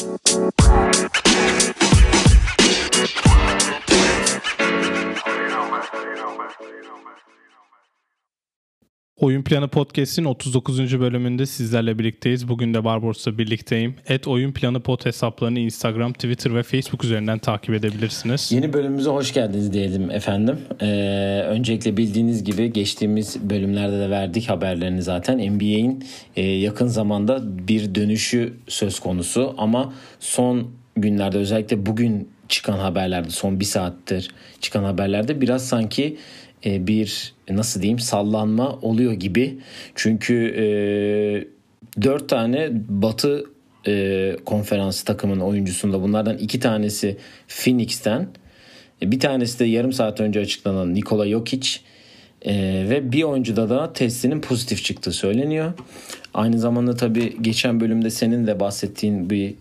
Bye. 0.00 1.09
Oyun 9.20 9.42
Planı 9.42 9.68
Podcast'in 9.68 10.24
39. 10.24 11.00
bölümünde 11.00 11.46
sizlerle 11.46 11.98
birlikteyiz. 11.98 12.48
Bugün 12.48 12.74
de 12.74 12.84
Barbaros'la 12.84 13.38
birlikteyim. 13.38 13.94
Et 14.08 14.28
Oyun 14.28 14.52
Planı 14.52 14.80
Pod 14.80 15.06
hesaplarını 15.06 15.58
Instagram, 15.58 16.12
Twitter 16.12 16.54
ve 16.54 16.62
Facebook 16.62 17.04
üzerinden 17.04 17.38
takip 17.38 17.74
edebilirsiniz. 17.74 18.52
Yeni 18.52 18.72
bölümümüze 18.72 19.10
hoş 19.10 19.32
geldiniz 19.32 19.72
diyelim 19.72 20.10
efendim. 20.10 20.58
Ee, 20.80 20.86
öncelikle 21.48 21.96
bildiğiniz 21.96 22.44
gibi 22.44 22.72
geçtiğimiz 22.72 23.50
bölümlerde 23.50 23.98
de 23.98 24.10
verdik 24.10 24.48
haberlerini 24.48 25.02
zaten. 25.02 25.54
NBA'in 25.54 26.04
e, 26.36 26.42
yakın 26.42 26.86
zamanda 26.86 27.68
bir 27.68 27.94
dönüşü 27.94 28.52
söz 28.68 29.00
konusu 29.00 29.54
ama 29.58 29.92
son 30.20 30.70
günlerde 30.96 31.38
özellikle 31.38 31.86
bugün 31.86 32.28
çıkan 32.48 32.78
haberlerde 32.78 33.30
son 33.30 33.60
bir 33.60 33.64
saattir 33.64 34.30
çıkan 34.60 34.84
haberlerde 34.84 35.40
biraz 35.40 35.68
sanki 35.68 36.16
bir 36.64 37.34
nasıl 37.50 37.82
diyeyim 37.82 37.98
sallanma 37.98 38.78
oluyor 38.82 39.12
gibi. 39.12 39.58
Çünkü 39.94 40.34
e, 41.96 42.02
4 42.02 42.28
tane 42.28 42.68
Batı 42.88 43.44
e, 43.86 44.36
konferans 44.44 45.02
takımının 45.02 45.40
oyuncusunda 45.40 46.02
bunlardan 46.02 46.38
iki 46.38 46.60
tanesi 46.60 47.16
Phoenix'ten 47.48 48.28
e, 49.02 49.10
bir 49.12 49.20
tanesi 49.20 49.58
de 49.58 49.64
yarım 49.64 49.92
saat 49.92 50.20
önce 50.20 50.40
açıklanan 50.40 50.94
Nikola 50.94 51.28
Jokic 51.28 51.68
e, 52.42 52.54
ve 52.90 53.12
bir 53.12 53.22
oyuncuda 53.22 53.70
da 53.70 53.92
testinin 53.92 54.40
pozitif 54.40 54.84
çıktığı 54.84 55.12
söyleniyor. 55.12 55.72
Aynı 56.34 56.58
zamanda 56.58 56.96
tabii 56.96 57.36
geçen 57.42 57.80
bölümde 57.80 58.10
senin 58.10 58.46
de 58.46 58.60
bahsettiğin 58.60 59.30
bir 59.30 59.54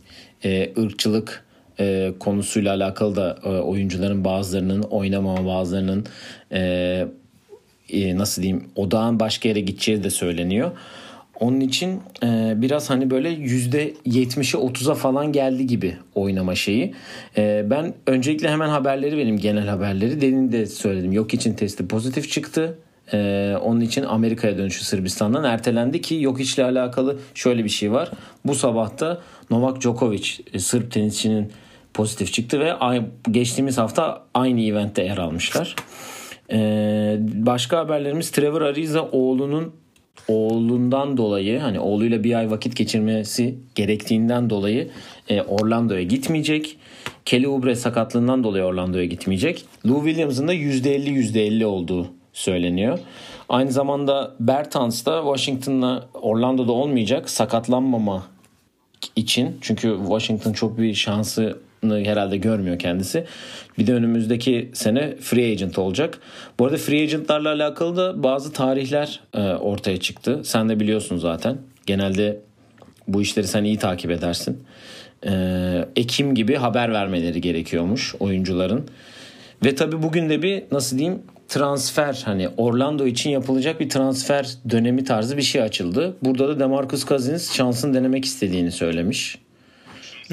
e, 0.43 0.71
ırkçılık 0.81 1.45
e, 1.79 2.13
konusuyla 2.19 2.73
alakalı 2.73 3.15
da 3.15 3.37
e, 3.43 3.47
oyuncuların 3.47 4.23
bazılarının 4.25 4.81
oynamama 4.81 5.45
bazılarının 5.45 6.05
e, 6.51 7.07
e, 7.89 8.17
nasıl 8.17 8.41
diyeyim 8.41 8.63
odağın 8.75 9.19
başka 9.19 9.49
yere 9.49 9.59
gideceği 9.59 10.03
de 10.03 10.09
söyleniyor. 10.09 10.71
Onun 11.39 11.59
için 11.59 12.01
e, 12.23 12.53
biraz 12.55 12.89
hani 12.89 13.09
böyle 13.09 13.29
yüzde 13.29 13.91
70'e 13.91 14.59
30'a 14.59 14.95
falan 14.95 15.31
geldi 15.31 15.67
gibi 15.67 15.97
oynama 16.15 16.55
şeyi. 16.55 16.93
E, 17.37 17.65
ben 17.69 17.93
öncelikle 18.07 18.49
hemen 18.49 18.69
haberleri 18.69 19.17
vereyim 19.17 19.37
genel 19.37 19.67
haberleri. 19.67 20.21
Demin 20.21 20.51
de 20.51 20.65
söyledim 20.65 21.11
yok 21.11 21.33
için 21.33 21.53
testi 21.53 21.87
pozitif 21.87 22.31
çıktı. 22.31 22.77
Ee, 23.13 23.55
onun 23.61 23.81
için 23.81 24.03
Amerika'ya 24.03 24.57
dönüşü 24.57 24.85
Sırbistan'dan 24.85 25.43
ertelendi 25.43 26.01
ki 26.01 26.15
yok 26.15 26.39
içle 26.39 26.63
alakalı 26.63 27.19
şöyle 27.33 27.63
bir 27.63 27.69
şey 27.69 27.91
var. 27.91 28.11
Bu 28.45 28.55
sabahta 28.55 29.21
Novak 29.49 29.81
Djokovic 29.81 30.29
e, 30.53 30.59
Sırp 30.59 30.91
tenisçinin 30.91 31.51
pozitif 31.99 32.33
çıktı 32.33 32.59
ve 32.59 32.73
geçtiğimiz 33.31 33.77
hafta 33.77 34.25
aynı 34.33 34.61
eventte 34.61 35.03
yer 35.03 35.17
almışlar. 35.17 35.75
Ee, 36.51 37.17
başka 37.19 37.77
haberlerimiz 37.77 38.31
Trevor 38.31 38.61
Ariza 38.61 39.01
oğlunun 39.11 39.73
oğlundan 40.27 41.17
dolayı 41.17 41.59
hani 41.59 41.79
oğluyla 41.79 42.23
bir 42.23 42.33
ay 42.33 42.51
vakit 42.51 42.75
geçirmesi 42.75 43.55
gerektiğinden 43.75 44.49
dolayı 44.49 44.89
e, 45.29 45.41
Orlando'ya 45.41 46.03
gitmeyecek. 46.03 46.77
Kelly 47.25 47.47
Oubre 47.47 47.75
sakatlığından 47.75 48.43
dolayı 48.43 48.63
Orlando'ya 48.63 49.05
gitmeyecek. 49.05 49.65
Lou 49.87 50.05
Williams'ın 50.05 50.47
da 50.47 50.53
%50 50.53 51.09
%50 51.09 51.65
olduğu 51.65 52.07
söyleniyor. 52.33 52.99
Aynı 53.49 53.71
zamanda 53.71 54.35
Bertans 54.39 55.05
da 55.05 55.21
Washington'la 55.21 56.09
Orlando'da 56.13 56.71
olmayacak 56.71 57.29
sakatlanmama 57.29 58.23
için. 59.15 59.57
Çünkü 59.61 59.97
Washington 60.07 60.53
çok 60.53 60.77
bir 60.77 60.93
şansı 60.93 61.68
herhalde 61.83 62.37
görmüyor 62.37 62.79
kendisi. 62.79 63.25
Bir 63.77 63.87
de 63.87 63.93
önümüzdeki 63.93 64.69
sene 64.73 65.15
free 65.15 65.51
agent 65.51 65.79
olacak. 65.79 66.19
Bu 66.59 66.65
arada 66.65 66.77
free 66.77 67.01
agentlarla 67.01 67.49
alakalı 67.49 67.97
da 67.97 68.23
bazı 68.23 68.53
tarihler 68.53 69.19
e, 69.33 69.41
ortaya 69.41 69.99
çıktı. 69.99 70.41
Sen 70.43 70.69
de 70.69 70.79
biliyorsun 70.79 71.17
zaten. 71.17 71.57
Genelde 71.85 72.41
bu 73.07 73.21
işleri 73.21 73.47
sen 73.47 73.63
iyi 73.63 73.77
takip 73.77 74.11
edersin. 74.11 74.63
E, 75.25 75.85
Ekim 75.95 76.35
gibi 76.35 76.55
haber 76.55 76.93
vermeleri 76.93 77.41
gerekiyormuş 77.41 78.15
oyuncuların. 78.19 78.85
Ve 79.65 79.75
tabii 79.75 80.03
bugün 80.03 80.29
de 80.29 80.41
bir 80.41 80.63
nasıl 80.71 80.97
diyeyim 80.97 81.21
transfer 81.47 82.21
hani 82.25 82.49
Orlando 82.57 83.05
için 83.05 83.29
yapılacak 83.29 83.79
bir 83.79 83.89
transfer 83.89 84.49
dönemi 84.69 85.03
tarzı 85.03 85.37
bir 85.37 85.41
şey 85.41 85.61
açıldı. 85.61 86.15
Burada 86.21 86.47
da 86.47 86.59
DeMarcus 86.59 87.05
Cousins 87.05 87.53
şansını 87.53 87.93
denemek 87.93 88.25
istediğini 88.25 88.71
söylemiş. 88.71 89.37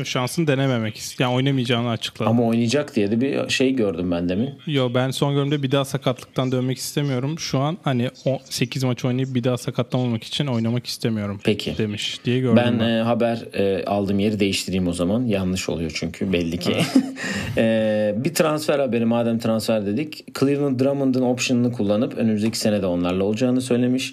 Şansını 0.05 0.47
denememek. 0.47 1.03
Yani 1.19 1.35
oynamayacağını 1.35 1.91
açıkladı. 1.91 2.31
Ama 2.31 2.45
oynayacak 2.45 2.97
diye 2.97 3.11
de 3.11 3.21
bir 3.21 3.49
şey 3.49 3.75
gördüm 3.75 4.11
ben 4.11 4.29
demin. 4.29 4.51
Yo 4.67 4.91
ben 4.95 5.11
son 5.11 5.37
bölümde 5.37 5.63
bir 5.63 5.71
daha 5.71 5.85
sakatlıktan 5.85 6.53
dönmek 6.53 6.79
istemiyorum. 6.79 7.39
Şu 7.39 7.59
an 7.59 7.79
hani 7.83 8.11
8 8.45 8.85
maç 8.85 9.05
oynayıp 9.05 9.35
bir 9.35 9.45
daha 9.45 9.57
sakatlanmamak 9.57 10.25
için 10.25 10.47
oynamak 10.47 10.87
istemiyorum. 10.87 11.41
Peki. 11.45 11.79
Demiş 11.79 12.21
diye 12.25 12.41
gördüm 12.41 12.57
ben. 12.57 12.81
Ben 12.81 12.89
e, 12.89 13.03
haber 13.03 13.45
e, 13.55 13.85
aldığım 13.85 14.19
yeri 14.19 14.41
değiştireyim 14.41 14.89
o 14.89 14.93
zaman. 14.93 15.25
Yanlış 15.25 15.69
oluyor 15.69 15.91
çünkü 15.95 16.33
belli 16.33 16.59
ki. 16.59 16.77
e, 17.57 18.15
bir 18.17 18.35
transfer 18.35 18.79
haberi 18.79 19.05
madem 19.05 19.39
transfer 19.39 19.87
dedik. 19.87 20.39
Cleveland 20.39 20.81
Drummond'ın 20.81 21.23
option'ını 21.23 21.73
kullanıp 21.73 22.19
önümüzdeki 22.19 22.59
sene 22.59 22.83
de 22.83 22.87
onlarla 22.87 23.25
olacağını 23.25 23.61
söylemiş. 23.61 24.13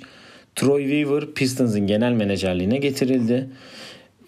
Troy 0.55 0.81
Weaver 0.81 1.33
Pistons'ın 1.33 1.87
genel 1.87 2.11
menajerliğine 2.11 2.77
getirildi. 2.77 3.49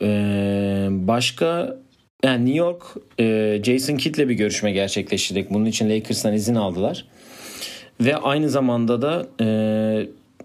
Ee, 0.02 0.88
başka 0.92 1.78
yani 2.24 2.46
New 2.46 2.58
York 2.58 2.84
e, 3.20 3.60
Jason 3.64 3.96
Kidd'le 3.96 4.30
bir 4.30 4.34
görüşme 4.34 4.72
gerçekleştirdik. 4.72 5.50
Bunun 5.50 5.66
için 5.66 5.90
Lakers'tan 5.90 6.34
izin 6.34 6.56
aldılar. 6.56 7.06
Ve 8.02 8.18
aynı 8.18 8.50
zamanda 8.50 9.02
da 9.02 9.28
e, 9.42 9.48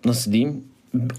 nasıl 0.05 0.33
diyeyim 0.33 0.65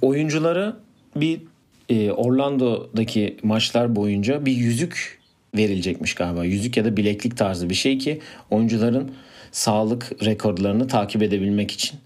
oyunculara 0.01 0.77
bir 1.15 1.41
e, 1.89 2.11
Orlando'daki 2.11 3.37
maçlar 3.43 3.95
boyunca 3.95 4.45
bir 4.45 4.51
yüzük 4.51 5.19
verilecekmiş 5.57 6.13
galiba. 6.13 6.45
Yüzük 6.45 6.77
ya 6.77 6.85
da 6.85 6.97
bileklik 6.97 7.37
tarzı 7.37 7.69
bir 7.69 7.75
şey 7.75 7.97
ki 7.97 8.19
oyuncuların 8.49 9.11
sağlık 9.51 10.25
rekorlarını 10.25 10.87
takip 10.87 11.23
edebilmek 11.23 11.71
için. 11.71 11.99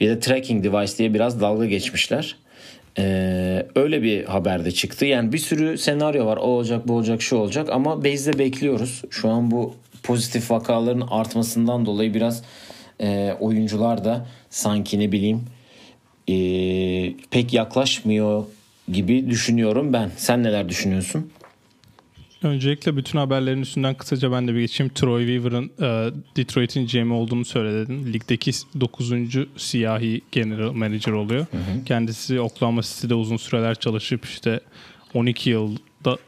Bir 0.00 0.08
de 0.08 0.20
tracking 0.20 0.64
device 0.64 0.98
diye 0.98 1.14
biraz 1.14 1.40
dalga 1.40 1.66
geçmişler. 1.66 2.36
Ee, 2.98 3.66
öyle 3.74 4.02
bir 4.02 4.24
haber 4.24 4.64
de 4.64 4.70
çıktı. 4.70 5.06
Yani 5.06 5.32
bir 5.32 5.38
sürü 5.38 5.78
senaryo 5.78 6.26
var. 6.26 6.36
O 6.36 6.40
olacak, 6.40 6.88
bu 6.88 6.94
olacak, 6.94 7.22
şu 7.22 7.36
olacak 7.36 7.68
ama 7.70 8.04
base'de 8.04 8.38
bekliyoruz. 8.38 9.02
Şu 9.10 9.28
an 9.28 9.50
bu 9.50 9.74
pozitif 10.02 10.50
vakaların 10.50 11.08
artmasından 11.10 11.86
dolayı 11.86 12.14
biraz 12.14 12.42
e, 13.00 13.32
oyuncular 13.40 14.04
da 14.04 14.26
sanki 14.50 14.98
ne 14.98 15.12
bileyim 15.12 15.42
e, 16.28 16.36
pek 17.30 17.52
yaklaşmıyor 17.52 18.44
gibi 18.92 19.30
düşünüyorum 19.30 19.92
ben. 19.92 20.10
Sen 20.16 20.42
neler 20.42 20.68
düşünüyorsun? 20.68 21.30
Öncelikle 22.42 22.96
bütün 22.96 23.18
haberlerin 23.18 23.62
üstünden 23.62 23.94
kısaca 23.94 24.32
ben 24.32 24.48
de 24.48 24.54
bir 24.54 24.60
geçeyim. 24.60 24.92
Troy 24.94 25.26
Weaver'ın 25.26 25.64
e, 25.64 26.12
Detroit'in 26.36 26.86
GM 26.86 27.12
olduğunu 27.12 27.44
söyledin. 27.44 28.12
Ligdeki 28.12 28.50
9. 28.80 29.12
siyahi 29.56 30.20
general 30.32 30.72
manager 30.72 31.12
oluyor. 31.12 31.46
Hı 31.50 31.56
hı. 31.56 31.84
Kendisi 31.84 32.40
Oklahoma 32.40 32.82
City'de 32.82 33.14
uzun 33.14 33.36
süreler 33.36 33.74
çalışıp 33.74 34.24
işte 34.24 34.60
12 35.14 35.50
yılda 35.50 36.18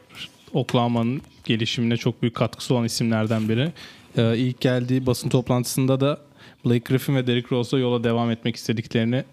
Oklahoma'nın 0.53 1.21
gelişimine 1.45 1.97
çok 1.97 2.21
büyük 2.21 2.35
katkısı 2.35 2.73
olan 2.73 2.85
isimlerden 2.85 3.49
biri. 3.49 3.71
E, 4.17 4.37
ilk 4.37 4.61
geldiği 4.61 5.05
basın 5.05 5.29
toplantısında 5.29 5.99
da 5.99 6.17
Blake 6.65 6.79
Griffin 6.79 7.15
ve 7.15 7.27
Derrick 7.27 7.55
Rose'la 7.55 7.79
yola 7.79 8.03
devam 8.03 8.31
etmek 8.31 8.55
istediklerini 8.55 9.23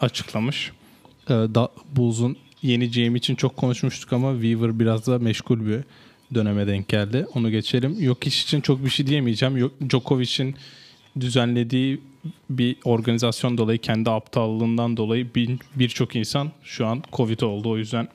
açıklamış. 0.00 0.72
E, 1.26 1.30
da, 1.30 1.68
Bulls'un 1.96 2.36
yeni 2.62 2.90
GM 2.90 3.16
için 3.16 3.34
çok 3.34 3.56
konuşmuştuk 3.56 4.12
ama 4.12 4.32
Weaver 4.32 4.78
biraz 4.78 5.06
da 5.06 5.18
meşgul 5.18 5.66
bir 5.66 5.80
döneme 6.34 6.66
denk 6.66 6.88
geldi. 6.88 7.26
Onu 7.34 7.50
geçelim. 7.50 7.96
Yok 8.00 8.26
iş 8.26 8.42
için 8.44 8.60
çok 8.60 8.84
bir 8.84 8.90
şey 8.90 9.06
diyemeyeceğim. 9.06 9.70
Djokovic'in 9.90 10.54
düzenlediği 11.20 12.00
bir 12.50 12.76
organizasyon 12.84 13.58
dolayı 13.58 13.78
kendi 13.78 14.10
aptallığından 14.10 14.96
dolayı 14.96 15.28
birçok 15.76 16.16
insan 16.16 16.52
şu 16.62 16.86
an 16.86 17.02
Covid 17.12 17.40
oldu. 17.40 17.70
O 17.70 17.76
yüzden 17.76 18.08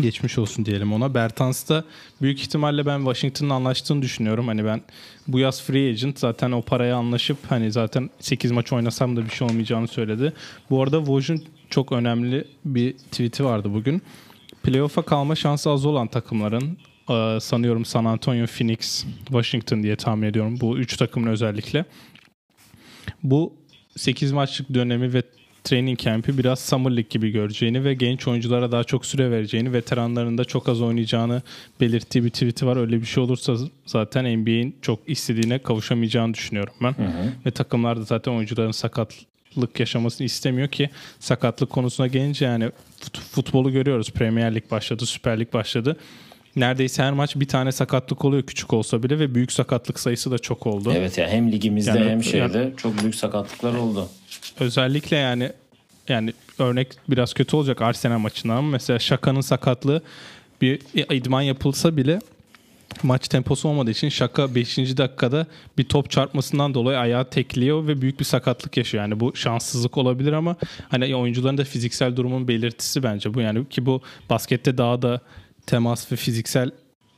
geçmiş 0.00 0.38
olsun 0.38 0.64
diyelim 0.64 0.92
ona. 0.92 1.14
Bertans 1.14 1.68
da 1.68 1.84
büyük 2.22 2.40
ihtimalle 2.40 2.86
ben 2.86 2.98
Washington'la 2.98 3.54
anlaştığını 3.54 4.02
düşünüyorum. 4.02 4.48
Hani 4.48 4.64
ben 4.64 4.82
bu 5.28 5.38
yaz 5.38 5.62
free 5.62 5.90
agent 5.90 6.18
zaten 6.18 6.52
o 6.52 6.62
paraya 6.62 6.96
anlaşıp 6.96 7.38
hani 7.48 7.72
zaten 7.72 8.10
8 8.20 8.50
maç 8.50 8.72
oynasam 8.72 9.16
da 9.16 9.24
bir 9.24 9.30
şey 9.30 9.46
olmayacağını 9.46 9.88
söyledi. 9.88 10.32
Bu 10.70 10.82
arada 10.82 10.98
Woj'un 10.98 11.44
çok 11.70 11.92
önemli 11.92 12.44
bir 12.64 12.92
tweet'i 12.92 13.44
vardı 13.44 13.74
bugün. 13.74 14.02
Playoff'a 14.62 15.02
kalma 15.02 15.34
şansı 15.34 15.70
az 15.70 15.86
olan 15.86 16.06
takımların 16.06 16.78
sanıyorum 17.40 17.84
San 17.84 18.04
Antonio, 18.04 18.46
Phoenix, 18.46 19.04
Washington 19.24 19.82
diye 19.82 19.96
tahmin 19.96 20.26
ediyorum. 20.26 20.60
Bu 20.60 20.78
üç 20.78 20.96
takımın 20.96 21.30
özellikle. 21.30 21.84
Bu 23.22 23.54
8 23.96 24.32
maçlık 24.32 24.74
dönemi 24.74 25.12
ve 25.12 25.22
training 25.64 25.98
camp'i 25.98 26.38
biraz 26.38 26.60
Summer 26.60 26.90
League 26.90 27.08
gibi 27.10 27.30
göreceğini 27.30 27.84
ve 27.84 27.94
genç 27.94 28.28
oyunculara 28.28 28.72
daha 28.72 28.84
çok 28.84 29.06
süre 29.06 29.30
vereceğini, 29.30 29.72
veteranların 29.72 30.38
da 30.38 30.44
çok 30.44 30.68
az 30.68 30.82
oynayacağını 30.82 31.42
belirttiği 31.80 32.24
bir 32.24 32.30
tweet'i 32.30 32.66
var. 32.66 32.76
Öyle 32.76 33.00
bir 33.00 33.06
şey 33.06 33.22
olursa 33.22 33.56
zaten 33.86 34.38
NBA'in 34.38 34.76
çok 34.82 35.00
istediğine 35.06 35.58
kavuşamayacağını 35.58 36.34
düşünüyorum 36.34 36.74
ben. 36.82 36.92
Hı 36.92 37.02
hı. 37.02 37.32
Ve 37.46 37.50
takımlar 37.50 37.96
da 37.96 38.02
zaten 38.02 38.32
oyuncuların 38.32 38.70
sakatlık 38.70 39.80
yaşamasını 39.80 40.24
istemiyor 40.24 40.68
ki 40.68 40.90
sakatlık 41.18 41.70
konusuna 41.70 42.06
gelince 42.06 42.44
yani 42.44 42.70
futbolu 43.30 43.72
görüyoruz. 43.72 44.10
Premier 44.10 44.54
Lig 44.54 44.70
başladı, 44.70 45.06
Süper 45.06 45.40
Lig 45.40 45.52
başladı 45.52 45.96
neredeyse 46.56 47.02
her 47.02 47.12
maç 47.12 47.36
bir 47.36 47.48
tane 47.48 47.72
sakatlık 47.72 48.24
oluyor 48.24 48.42
küçük 48.42 48.72
olsa 48.72 49.02
bile 49.02 49.18
ve 49.18 49.34
büyük 49.34 49.52
sakatlık 49.52 50.00
sayısı 50.00 50.30
da 50.30 50.38
çok 50.38 50.66
oldu. 50.66 50.92
Evet 50.96 51.18
ya 51.18 51.28
hem 51.28 51.52
ligimizde 51.52 51.90
yani, 51.90 52.10
hem 52.10 52.22
şeyde 52.22 52.58
yani, 52.58 52.72
çok 52.76 53.00
büyük 53.00 53.14
sakatlıklar 53.14 53.74
oldu. 53.74 54.08
Özellikle 54.60 55.16
yani 55.16 55.52
yani 56.08 56.32
örnek 56.58 56.88
biraz 57.08 57.34
kötü 57.34 57.56
olacak 57.56 57.82
Arsenal 57.82 58.18
maçından 58.18 58.56
ama 58.56 58.68
mesela 58.68 58.98
Şaka'nın 58.98 59.40
sakatlığı 59.40 60.02
bir 60.60 60.80
idman 60.94 61.42
yapılsa 61.42 61.96
bile 61.96 62.18
maç 63.02 63.28
temposu 63.28 63.68
olmadığı 63.68 63.90
için 63.90 64.08
Şaka 64.08 64.54
5. 64.54 64.78
dakikada 64.78 65.46
bir 65.78 65.84
top 65.84 66.10
çarpmasından 66.10 66.74
dolayı 66.74 66.98
ayağı 66.98 67.30
tekliyor 67.30 67.86
ve 67.86 68.02
büyük 68.02 68.20
bir 68.20 68.24
sakatlık 68.24 68.76
yaşıyor. 68.76 69.04
Yani 69.04 69.20
bu 69.20 69.36
şanssızlık 69.36 69.98
olabilir 69.98 70.32
ama 70.32 70.56
hani 70.88 71.16
oyuncuların 71.16 71.58
da 71.58 71.64
fiziksel 71.64 72.16
durumun 72.16 72.48
belirtisi 72.48 73.02
bence 73.02 73.34
bu 73.34 73.40
yani 73.40 73.68
ki 73.68 73.86
bu 73.86 74.02
baskette 74.30 74.78
daha 74.78 75.02
da 75.02 75.20
temas 75.66 76.12
ve 76.12 76.16
fiziksel 76.16 76.70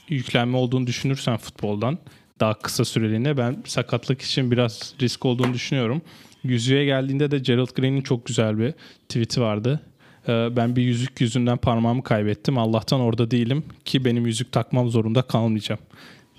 yüklenme 0.08 0.56
olduğunu 0.56 0.86
düşünürsen 0.86 1.36
futboldan 1.36 1.98
daha 2.40 2.54
kısa 2.54 2.84
süreliğine 2.84 3.36
ben 3.36 3.62
sakatlık 3.66 4.22
için 4.22 4.50
biraz 4.50 4.94
risk 5.00 5.24
olduğunu 5.24 5.54
düşünüyorum. 5.54 6.02
Yüzüğe 6.44 6.84
geldiğinde 6.84 7.30
de 7.30 7.38
Gerald 7.38 7.74
Green'in 7.76 8.02
çok 8.02 8.26
güzel 8.26 8.58
bir 8.58 8.74
tweet'i 9.08 9.40
vardı. 9.40 9.80
Ee, 10.28 10.48
ben 10.56 10.76
bir 10.76 10.82
yüzük 10.82 11.20
yüzünden 11.20 11.56
parmağımı 11.56 12.02
kaybettim. 12.02 12.58
Allah'tan 12.58 13.00
orada 13.00 13.30
değilim 13.30 13.64
ki 13.84 14.04
benim 14.04 14.26
yüzük 14.26 14.52
takmam 14.52 14.88
zorunda 14.88 15.22
kalmayacağım 15.22 15.80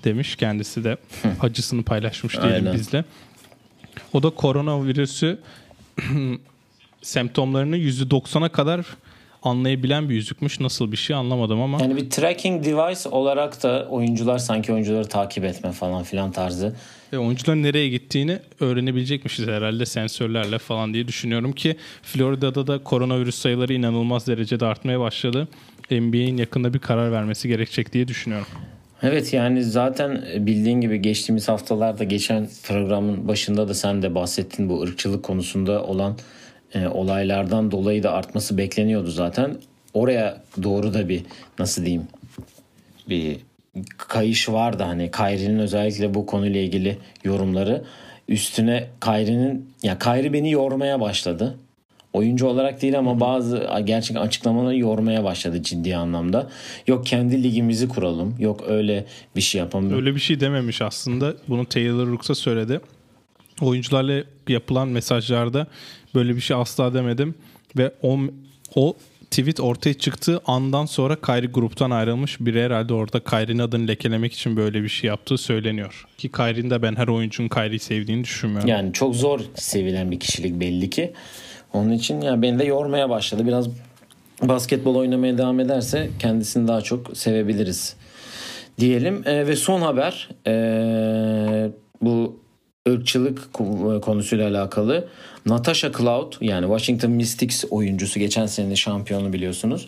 demiş. 0.03 0.35
Kendisi 0.35 0.83
de 0.83 0.97
acısını 1.41 1.83
paylaşmış 1.83 2.33
diyelim 2.33 2.53
Aynen. 2.53 2.73
bizle. 2.73 3.05
O 4.13 4.23
da 4.23 4.29
koronavirüsü 4.29 5.39
semptomlarını 7.01 7.77
%90'a 7.77 8.49
kadar 8.49 8.85
anlayabilen 9.47 10.09
bir 10.09 10.15
yüzükmüş. 10.15 10.59
Nasıl 10.59 10.91
bir 10.91 10.97
şey 10.97 11.15
anlamadım 11.15 11.61
ama. 11.61 11.81
Yani 11.81 11.95
bir 11.95 12.09
tracking 12.09 12.65
device 12.65 13.09
olarak 13.09 13.63
da 13.63 13.87
oyuncular 13.89 14.37
sanki 14.37 14.73
oyuncuları 14.73 15.07
takip 15.07 15.43
etme 15.43 15.71
falan 15.71 16.03
filan 16.03 16.31
tarzı. 16.31 16.75
Ve 17.13 17.17
oyuncuların 17.17 17.63
nereye 17.63 17.89
gittiğini 17.89 18.39
öğrenebilecekmişiz 18.59 19.47
herhalde 19.47 19.85
sensörlerle 19.85 20.57
falan 20.57 20.93
diye 20.93 21.07
düşünüyorum 21.07 21.51
ki 21.51 21.75
Florida'da 22.01 22.67
da 22.67 22.83
koronavirüs 22.83 23.35
sayıları 23.35 23.73
inanılmaz 23.73 24.27
derecede 24.27 24.65
artmaya 24.65 24.99
başladı. 24.99 25.47
NBA'in 25.91 26.37
yakında 26.37 26.73
bir 26.73 26.79
karar 26.79 27.11
vermesi 27.11 27.47
gerekecek 27.47 27.93
diye 27.93 28.07
düşünüyorum. 28.07 28.47
Evet 29.03 29.33
yani 29.33 29.63
zaten 29.63 30.25
bildiğin 30.37 30.81
gibi 30.81 31.01
geçtiğimiz 31.01 31.49
haftalarda 31.49 32.03
geçen 32.03 32.49
programın 32.63 33.27
başında 33.27 33.67
da 33.67 33.73
sen 33.73 34.01
de 34.01 34.15
bahsettin 34.15 34.69
bu 34.69 34.81
ırkçılık 34.81 35.23
konusunda 35.23 35.83
olan 35.83 36.17
e, 36.81 36.89
olaylardan 36.89 37.71
dolayı 37.71 38.03
da 38.03 38.11
artması 38.11 38.57
bekleniyordu 38.57 39.11
zaten. 39.11 39.57
Oraya 39.93 40.41
doğru 40.63 40.93
da 40.93 41.09
bir 41.09 41.23
nasıl 41.59 41.85
diyeyim 41.85 42.07
bir 43.09 43.37
kayış 43.97 44.49
vardı 44.49 44.83
hani 44.83 45.11
Kyrie'nin 45.11 45.59
özellikle 45.59 46.13
bu 46.13 46.25
konuyla 46.25 46.61
ilgili 46.61 46.97
yorumları 47.23 47.83
üstüne 48.27 48.87
Kyrie'nin 49.01 49.69
ya 49.83 49.99
Kyrie 49.99 50.33
beni 50.33 50.51
yormaya 50.51 51.01
başladı. 51.01 51.57
Oyuncu 52.13 52.47
olarak 52.47 52.81
değil 52.81 52.99
ama 52.99 53.19
bazı 53.19 53.67
gerçekten 53.83 54.21
açıklamaları 54.21 54.77
yormaya 54.77 55.23
başladı 55.23 55.63
ciddi 55.63 55.95
anlamda. 55.95 56.49
Yok 56.87 57.05
kendi 57.05 57.43
ligimizi 57.43 57.87
kuralım. 57.87 58.35
Yok 58.39 58.63
öyle 58.67 59.05
bir 59.35 59.41
şey 59.41 59.59
yapalım. 59.59 59.93
Öyle 59.93 60.15
bir 60.15 60.19
şey 60.19 60.39
dememiş 60.39 60.81
aslında. 60.81 61.33
Bunu 61.47 61.65
Taylor 61.65 62.07
Rooks'a 62.07 62.35
söyledi. 62.35 62.79
Oyuncularla 63.61 64.23
yapılan 64.47 64.87
mesajlarda 64.87 65.67
böyle 66.15 66.35
bir 66.35 66.41
şey 66.41 66.57
asla 66.57 66.93
demedim 66.93 67.35
ve 67.77 67.91
o, 68.01 68.19
o 68.75 68.95
tweet 69.31 69.59
ortaya 69.59 69.93
çıktığı 69.93 70.41
andan 70.45 70.85
sonra 70.85 71.15
Kyrie 71.21 71.47
gruptan 71.47 71.91
ayrılmış. 71.91 72.39
Biri 72.39 72.63
herhalde 72.63 72.93
orada 72.93 73.19
Kyrie'nin 73.19 73.59
adını 73.59 73.87
lekelemek 73.87 74.33
için 74.33 74.57
böyle 74.57 74.83
bir 74.83 74.89
şey 74.89 75.07
yaptığı 75.07 75.37
söyleniyor. 75.37 76.05
Ki 76.17 76.31
Kyrie'nin 76.31 76.69
de 76.69 76.81
ben 76.81 76.95
her 76.95 77.07
oyuncunun 77.07 77.49
Kyrie'yi 77.49 77.79
sevdiğini 77.79 78.23
düşünmüyorum. 78.23 78.69
Yani 78.69 78.93
çok 78.93 79.15
zor 79.15 79.39
sevilen 79.55 80.11
bir 80.11 80.19
kişilik 80.19 80.59
belli 80.59 80.89
ki. 80.89 81.13
Onun 81.73 81.91
için 81.91 82.21
ya 82.21 82.41
beni 82.41 82.59
de 82.59 82.63
yormaya 82.63 83.09
başladı. 83.09 83.47
Biraz 83.47 83.67
basketbol 84.41 84.95
oynamaya 84.95 85.37
devam 85.37 85.59
ederse 85.59 86.09
kendisini 86.19 86.67
daha 86.67 86.81
çok 86.81 87.17
sevebiliriz 87.17 87.95
diyelim. 88.79 89.23
E, 89.25 89.47
ve 89.47 89.55
son 89.55 89.81
haber 89.81 90.29
e, 90.47 90.53
bu 92.01 92.39
ırkçılık 92.87 93.53
konusuyla 94.01 94.49
alakalı 94.49 95.07
Natasha 95.45 95.91
Cloud 95.91 96.33
yani 96.41 96.63
Washington 96.63 97.11
Mystics 97.11 97.65
oyuncusu 97.69 98.19
geçen 98.19 98.45
senenin 98.45 98.75
şampiyonu 98.75 99.33
biliyorsunuz. 99.33 99.85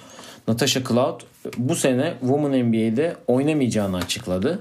Natasha 0.47 0.83
Cloud 0.83 1.21
bu 1.57 1.75
sene 1.75 2.13
Women 2.19 2.65
NBA'de 2.65 3.15
oynamayacağını 3.27 3.97
açıkladı. 3.97 4.59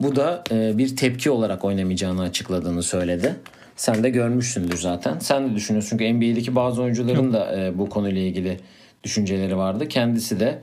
Bu 0.00 0.16
da 0.16 0.44
e, 0.50 0.78
bir 0.78 0.96
tepki 0.96 1.30
olarak 1.30 1.64
oynamayacağını 1.64 2.22
açıkladığını 2.22 2.82
söyledi. 2.82 3.36
Sen 3.76 4.02
de 4.02 4.10
görmüşsündür 4.10 4.76
zaten. 4.76 5.18
Sen 5.18 5.50
de 5.50 5.54
düşünüyorsun 5.54 5.98
ki 5.98 6.14
NBA'deki 6.14 6.54
bazı 6.54 6.82
oyuncuların 6.82 7.32
da 7.32 7.58
e, 7.58 7.78
bu 7.78 7.88
konuyla 7.88 8.20
ilgili 8.20 8.60
düşünceleri 9.04 9.56
vardı. 9.56 9.88
Kendisi 9.88 10.40
de 10.40 10.58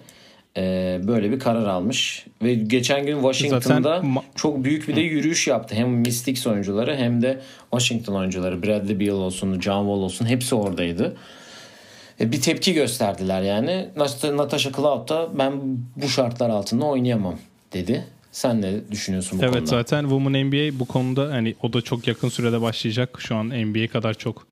e, 0.57 1.00
böyle 1.07 1.31
bir 1.31 1.40
karar 1.40 1.66
almış. 1.66 2.25
Ve 2.42 2.54
geçen 2.54 3.06
gün 3.06 3.22
Washington'da 3.22 3.96
Zaten... 3.96 4.16
çok 4.36 4.63
büyük 4.63 4.88
bir 4.88 4.96
de 4.96 5.01
yürüyüş 5.01 5.48
yaptı. 5.48 5.75
Hem 5.75 5.90
Mystics 5.90 6.48
oyuncuları 6.48 6.96
hem 6.96 7.22
de 7.22 7.42
Washington 7.72 8.16
oyuncuları. 8.16 8.63
Bradley 8.63 9.00
Beal 9.00 9.16
olsun, 9.16 9.62
John 9.62 9.81
Wall 9.81 10.04
olsun 10.04 10.25
hepsi 10.25 10.56
oradaydı. 10.56 11.18
E, 12.19 12.31
bir 12.31 12.42
tepki 12.42 12.74
gösterdiler 12.74 13.42
yani. 13.42 13.88
Natasha 14.24 14.72
Cloud 14.72 15.10
da 15.10 15.30
ben 15.38 15.54
bu 15.96 16.10
şartlar 16.10 16.50
altında 16.50 16.86
oynayamam 16.86 17.40
dedi. 17.74 18.06
Sen 18.31 18.62
ne 18.62 18.92
düşünüyorsun 18.92 19.40
bu 19.40 19.44
evet, 19.44 19.54
konuda? 19.54 19.60
Evet 19.60 19.69
zaten 19.69 20.02
Women 20.02 20.48
NBA 20.48 20.80
bu 20.80 20.86
konuda 20.86 21.31
hani 21.31 21.56
o 21.63 21.74
da 21.74 21.81
çok 21.81 22.07
yakın 22.07 22.30
sürede 22.30 22.62
başlayacak. 22.62 23.18
Şu 23.19 23.36
an 23.36 23.50
NBA 23.50 23.88
kadar 23.88 24.13
çok 24.13 24.49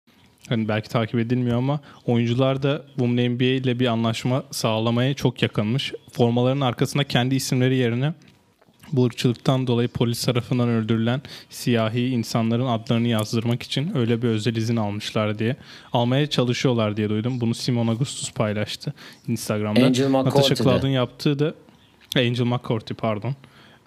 hani 0.50 0.68
belki 0.68 0.90
takip 0.90 1.20
edilmiyor 1.20 1.58
ama 1.58 1.80
oyuncular 2.06 2.64
da 2.64 2.82
Women 2.88 3.32
NBA 3.32 3.44
ile 3.44 3.80
bir 3.80 3.88
anlaşma 3.88 4.44
sağlamaya 4.52 5.14
çok 5.14 5.42
yakınmış. 5.42 5.94
Formaların 6.12 6.62
arkasına 6.62 7.04
kendi 7.04 7.36
isimleri 7.36 7.76
yerine 7.76 8.14
bu 8.92 9.06
ırkçılıktan 9.06 9.68
dolayı 9.68 9.88
polis 9.88 10.26
tarafından 10.26 10.70
öldürülen 10.70 11.22
siyahi 11.50 12.08
insanların 12.08 12.66
adlarını 12.66 13.08
yazdırmak 13.08 13.64
için 13.64 13.98
öyle 13.98 14.22
bir 14.22 14.28
özel 14.28 14.56
izin 14.56 14.76
almışlar 14.76 15.40
diye. 15.40 15.56
Almaya 15.94 16.28
çalışıyorlar 16.28 16.98
diye 16.98 17.10
duydum. 17.10 17.42
Bunu 17.42 17.54
Simon 17.54 17.88
Augustus 17.88 18.32
paylaştı 18.34 18.94
Instagram'da. 19.28 19.86
Angel 19.86 20.12
Natasha 20.12 20.56
Cloud'un 20.56 20.88
yaptığı 20.88 21.40
da 21.40 21.54
Angel 22.18 22.46
McCourty 22.46 22.94
pardon. 22.94 23.36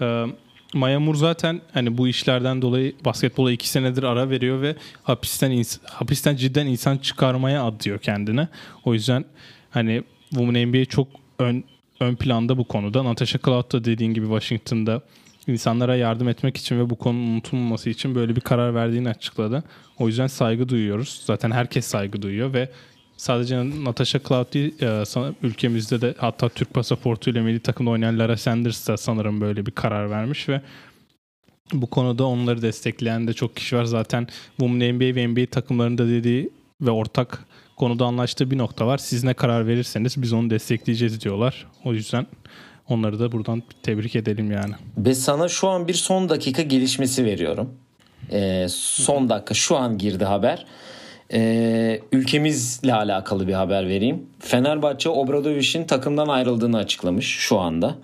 Ee, 0.01 0.27
Maya 0.75 1.01
Moore 1.01 1.19
zaten 1.19 1.61
hani 1.75 1.99
bu 1.99 2.09
işlerden 2.09 2.63
dolayı 2.63 2.95
basketbola 3.05 3.53
iki 3.53 3.69
senedir 3.69 4.03
ara 4.03 4.31
veriyor 4.31 4.63
ve 4.63 4.77
hapisten 5.03 5.65
hapisten 5.85 6.37
cidden 6.37 6.67
insan 6.67 6.99
çıkarmaya 6.99 7.65
adıyor 7.65 7.99
kendine. 7.99 8.49
O 8.85 8.95
yüzden 8.95 9.25
hani 9.71 10.03
Women 10.31 10.69
NBA 10.69 10.85
çok 10.85 11.09
ön 11.39 11.65
ön 12.01 12.17
planda 12.17 12.59
bu 12.59 12.65
konuda. 12.65 13.05
Natasha 13.05 13.39
Cloud 13.45 13.73
da 13.73 13.85
dediğin 13.85 14.15
gibi 14.15 14.27
Washington'da 14.27 15.03
insanlara 15.47 15.97
yardım 15.97 16.29
etmek 16.29 16.57
için 16.57 16.79
ve 16.79 16.91
bu 16.91 16.97
konunun 16.97 17.33
unutulmaması 17.33 17.91
için 17.91 18.15
böyle 18.15 18.37
bir 18.37 18.41
karar 18.41 18.75
verdiğini 18.75 19.09
açıkladı. 19.09 19.65
O 19.99 20.07
yüzden 20.07 20.27
saygı 20.27 20.69
duyuyoruz. 20.69 21.23
Zaten 21.25 21.51
herkes 21.51 21.87
saygı 21.87 22.23
duyuyor 22.23 22.55
ve 22.55 22.69
sadece 23.21 23.85
Natasha 23.85 24.19
Cloud 24.29 24.53
değil 24.53 24.83
e, 24.83 25.05
ülkemizde 25.43 26.01
de 26.01 26.15
hatta 26.19 26.49
Türk 26.49 26.75
pasaportuyla 26.75 27.43
milli 27.43 27.61
takımda 27.61 27.91
oynayan 27.91 28.19
Lara 28.19 28.37
Sanders 28.37 28.89
da 28.89 28.97
sanırım 28.97 29.41
böyle 29.41 29.67
bir 29.67 29.71
karar 29.71 30.11
vermiş 30.11 30.49
ve 30.49 30.61
bu 31.73 31.87
konuda 31.87 32.25
onları 32.25 32.63
destekleyen 32.63 33.29
de 33.29 33.33
çok 33.33 33.57
kişi 33.57 33.77
var. 33.77 33.85
Zaten 33.85 34.27
Women 34.49 34.95
NBA 34.95 35.15
ve 35.15 35.27
NBA 35.27 35.47
takımlarında 35.51 36.09
dediği 36.09 36.51
ve 36.81 36.91
ortak 36.91 37.45
konuda 37.77 38.05
anlaştığı 38.05 38.51
bir 38.51 38.59
nokta 38.59 38.87
var. 38.87 38.99
Siz 38.99 39.25
ne 39.25 39.35
karar 39.35 39.67
verirseniz 39.67 40.23
biz 40.23 40.33
onu 40.33 40.51
destekleyeceğiz 40.51 41.21
diyorlar. 41.21 41.67
O 41.85 41.93
yüzden 41.93 42.27
onları 42.89 43.21
da 43.21 43.33
buradan 43.33 43.63
tebrik 43.83 44.17
edelim 44.17 44.51
yani. 44.51 44.75
Ve 44.99 45.15
sana 45.15 45.49
şu 45.49 45.69
an 45.69 45.89
bir 45.89 45.95
son 45.95 46.29
dakika 46.29 46.63
gelişmesi 46.63 47.25
veriyorum. 47.25 47.75
Ee, 48.33 48.67
son 48.71 49.29
dakika 49.29 49.55
şu 49.55 49.77
an 49.77 49.99
girdi 49.99 50.25
haber. 50.25 50.67
Ee, 51.33 52.01
ülkemizle 52.13 52.95
alakalı 52.95 53.49
bir 53.49 53.53
haber 53.53 53.89
vereyim. 53.89 54.27
Fenerbahçe 54.39 55.09
Obradoviç'in 55.09 55.85
takımdan 55.85 56.29
ayrıldığını 56.29 56.77
açıklamış 56.77 57.27
şu 57.27 57.59
anda. 57.59 57.95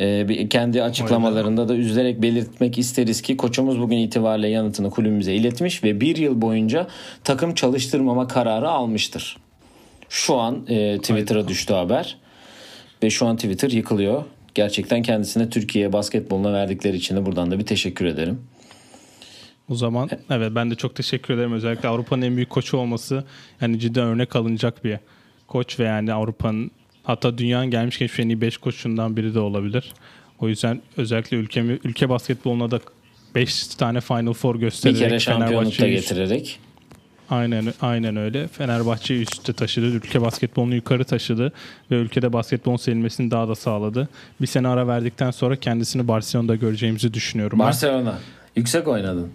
e, 0.00 0.28
bir, 0.28 0.50
kendi 0.50 0.82
açıklamalarında 0.82 1.68
da 1.68 1.74
üzülerek 1.74 2.22
belirtmek 2.22 2.78
isteriz 2.78 3.22
ki 3.22 3.36
koçumuz 3.36 3.80
bugün 3.80 3.96
itibariyle 3.96 4.48
yanıtını 4.48 4.90
kulübümüze 4.90 5.34
iletmiş 5.34 5.84
ve 5.84 6.00
bir 6.00 6.16
yıl 6.16 6.42
boyunca 6.42 6.86
takım 7.24 7.54
çalıştırmama 7.54 8.28
kararı 8.28 8.68
almıştır. 8.68 9.36
Şu 10.08 10.36
an 10.36 10.66
e, 10.68 10.98
Twitter'a 10.98 11.48
düştü 11.48 11.74
haber 11.74 12.18
ve 13.02 13.10
şu 13.10 13.26
an 13.26 13.36
Twitter 13.36 13.70
yıkılıyor. 13.70 14.24
Gerçekten 14.54 15.02
kendisine 15.02 15.50
Türkiye 15.50 15.92
basketboluna 15.92 16.52
verdikleri 16.52 16.96
için 16.96 17.16
de 17.16 17.26
buradan 17.26 17.50
da 17.50 17.58
bir 17.58 17.66
teşekkür 17.66 18.06
ederim. 18.06 18.40
O 19.68 19.74
zaman 19.74 20.10
evet 20.30 20.52
ben 20.54 20.70
de 20.70 20.74
çok 20.74 20.94
teşekkür 20.94 21.34
ederim. 21.34 21.52
Özellikle 21.52 21.88
Avrupa'nın 21.88 22.22
en 22.22 22.36
büyük 22.36 22.50
koçu 22.50 22.76
olması 22.76 23.24
yani 23.60 23.78
cidden 23.78 24.04
örnek 24.04 24.36
alınacak 24.36 24.84
bir 24.84 24.98
koç 25.48 25.80
ve 25.80 25.84
yani 25.84 26.12
Avrupa'nın 26.12 26.70
hatta 27.02 27.38
dünyanın 27.38 27.70
gelmiş 27.70 27.98
geçmiş 27.98 28.20
en 28.20 28.28
iyi 28.28 28.40
5 28.40 28.56
koçundan 28.56 29.16
biri 29.16 29.34
de 29.34 29.40
olabilir. 29.40 29.92
O 30.38 30.48
yüzden 30.48 30.82
özellikle 30.96 31.36
ülkemi, 31.36 31.78
ülke 31.84 32.08
basketboluna 32.08 32.70
da 32.70 32.80
5 33.34 33.66
tane 33.66 34.00
Final 34.00 34.32
Four 34.32 34.56
göstererek 34.56 35.00
Bir 35.00 35.06
kere 35.06 35.20
şampiyonluk 35.20 35.72
da 35.72 35.76
Fenerbahçe'yi 35.76 35.94
getirerek. 35.94 36.60
Aynen 37.30 37.64
aynen 37.80 38.16
öyle. 38.16 38.48
Fenerbahçe'yi 38.48 39.22
üstte 39.22 39.52
taşıdı. 39.52 39.86
Ülke 39.86 40.20
basketbolunu 40.20 40.74
yukarı 40.74 41.04
taşıdı 41.04 41.52
ve 41.90 41.96
ülkede 41.96 42.32
basketbolun 42.32 42.76
sevilmesini 42.76 43.30
daha 43.30 43.48
da 43.48 43.54
sağladı. 43.54 44.08
Bir 44.40 44.46
sene 44.46 44.68
ara 44.68 44.86
verdikten 44.86 45.30
sonra 45.30 45.56
kendisini 45.56 46.08
Barcelona'da 46.08 46.56
göreceğimizi 46.56 47.14
düşünüyorum. 47.14 47.58
ben. 47.58 47.66
Barcelona. 47.66 48.18
Yüksek 48.56 48.88
oynadın. 48.88 49.32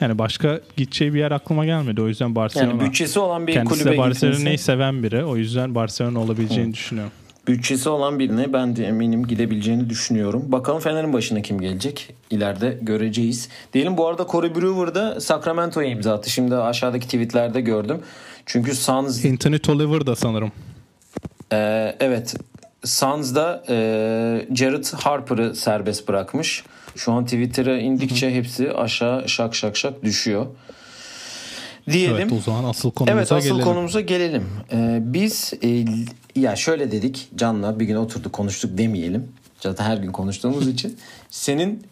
Yani 0.00 0.18
başka 0.18 0.60
gideceği 0.76 1.14
bir 1.14 1.18
yer 1.18 1.32
aklıma 1.32 1.64
gelmedi. 1.64 2.02
O 2.02 2.08
yüzden 2.08 2.34
Barcelona. 2.34 2.70
Yani 2.70 2.80
bütçesi 2.80 3.18
olan 3.20 3.46
bir 3.46 3.52
Kendisi 3.52 3.82
kulübe 3.84 3.98
Barcelona'yı 3.98 4.38
gitmesi. 4.38 4.64
seven 4.64 5.02
biri. 5.02 5.24
O 5.24 5.36
yüzden 5.36 5.74
Barcelona 5.74 6.20
olabileceğini 6.20 6.72
düşünüyorum. 6.74 7.12
Bütçesi 7.48 7.88
olan 7.88 8.18
birine 8.18 8.52
ben 8.52 8.76
de 8.76 8.86
eminim 8.86 9.26
gidebileceğini 9.26 9.90
düşünüyorum. 9.90 10.42
Bakalım 10.52 10.80
Fener'in 10.80 11.12
başına 11.12 11.42
kim 11.42 11.60
gelecek? 11.60 12.14
İleride 12.30 12.78
göreceğiz. 12.82 13.48
Diyelim 13.72 13.96
bu 13.96 14.06
arada 14.06 14.26
Corey 14.30 14.54
Brewer 14.54 14.94
da 14.94 15.20
Sacramento'ya 15.20 15.88
imza 15.88 16.14
attı. 16.14 16.30
Şimdi 16.30 16.56
aşağıdaki 16.56 17.04
tweetlerde 17.04 17.60
gördüm. 17.60 17.98
Çünkü 18.46 18.74
Suns 18.74 19.24
Anthony 19.24 19.58
Tolliver 19.58 20.06
da 20.06 20.16
sanırım. 20.16 20.52
Ee, 21.52 21.96
evet. 22.00 22.34
Suns'da 22.86 23.64
e, 23.68 23.74
Jared 24.54 24.84
Harper'ı 24.84 25.56
serbest 25.56 26.08
bırakmış. 26.08 26.64
Şu 26.96 27.12
an 27.12 27.24
Twitter'a 27.24 27.78
indikçe 27.78 28.34
hepsi 28.34 28.72
aşağı 28.72 29.28
şak 29.28 29.54
şak 29.54 29.76
şak 29.76 30.04
düşüyor. 30.04 30.46
Diyelim. 31.90 32.16
Evet 32.16 32.32
o 32.32 32.40
zaman 32.40 32.64
asıl 32.64 32.90
konumuza 32.90 33.18
Evet 33.18 33.32
asıl 33.32 33.48
gelelim. 33.48 33.64
konumuza 33.64 34.00
gelelim. 34.00 34.44
Ee, 34.72 34.98
biz 35.02 35.52
e, 35.64 35.84
ya 36.40 36.56
şöyle 36.56 36.92
dedik 36.92 37.28
Can'la 37.36 37.80
bir 37.80 37.84
gün 37.84 37.96
oturduk 37.96 38.32
konuştuk 38.32 38.78
demeyelim. 38.78 39.28
Zaten 39.60 39.84
her 39.84 39.96
gün 39.96 40.12
konuştuğumuz 40.12 40.68
için. 40.74 40.96
Senin 41.30 41.82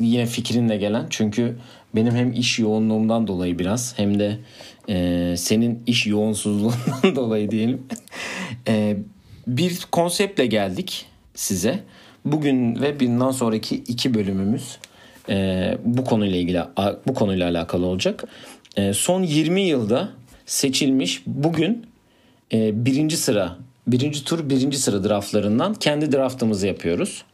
yine 0.00 0.26
fikrinle 0.26 0.76
gelen 0.76 1.06
çünkü 1.10 1.56
benim 1.94 2.14
hem 2.14 2.32
iş 2.32 2.58
yoğunluğumdan 2.58 3.26
dolayı 3.26 3.58
biraz 3.58 3.94
hem 3.98 4.18
de 4.18 4.38
e, 4.88 5.34
senin 5.36 5.82
iş 5.86 6.06
yoğunsuzluğundan 6.06 7.16
dolayı 7.16 7.50
diyelim. 7.50 7.82
E, 8.68 8.96
bir 9.48 9.80
konseptle 9.92 10.46
geldik 10.46 11.06
size. 11.34 11.80
Bugün 12.24 12.80
ve 12.82 13.00
bundan 13.00 13.30
sonraki 13.30 13.76
iki 13.76 14.14
bölümümüz 14.14 14.78
e, 15.28 15.78
bu 15.84 16.04
konuyla 16.04 16.36
ilgili 16.36 16.62
bu 17.06 17.14
konuyla 17.14 17.50
alakalı 17.50 17.86
olacak. 17.86 18.24
E, 18.76 18.92
son 18.92 19.22
20 19.22 19.60
yılda 19.60 20.08
seçilmiş 20.46 21.22
bugün 21.26 21.86
e, 22.52 22.86
birinci 22.86 23.16
sıra 23.16 23.56
birinci 23.86 24.24
tur 24.24 24.50
birinci 24.50 24.78
sıra 24.78 25.04
draftlarından 25.04 25.74
kendi 25.74 26.12
draftımızı 26.12 26.66
yapıyoruz. 26.66 27.24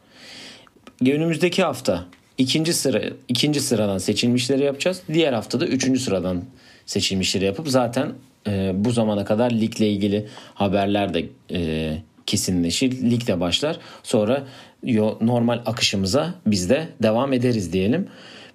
Önümüzdeki 1.01 1.63
hafta 1.63 2.05
ikinci 2.37 2.73
sıra 2.73 3.01
ikinci 3.27 3.59
sıradan 3.59 3.97
seçilmişleri 3.97 4.63
yapacağız. 4.63 5.01
Diğer 5.13 5.33
hafta 5.33 5.59
da 5.59 5.67
üçüncü 5.67 5.99
sıradan 5.99 6.43
seçilmişleri 6.85 7.45
yapıp 7.45 7.67
zaten 7.67 8.13
e, 8.47 8.71
bu 8.75 8.91
zamana 8.91 9.25
kadar 9.25 9.51
ligle 9.51 9.89
ilgili 9.89 10.27
haberler 10.53 11.13
de 11.13 11.25
e, 11.51 11.91
kesinleşir. 12.25 12.91
Lig 13.11 13.27
de 13.27 13.39
başlar. 13.39 13.79
Sonra 14.03 14.43
yo, 14.83 15.17
normal 15.21 15.61
akışımıza 15.65 16.33
biz 16.45 16.69
de 16.69 16.87
devam 17.03 17.33
ederiz 17.33 17.73
diyelim. 17.73 18.07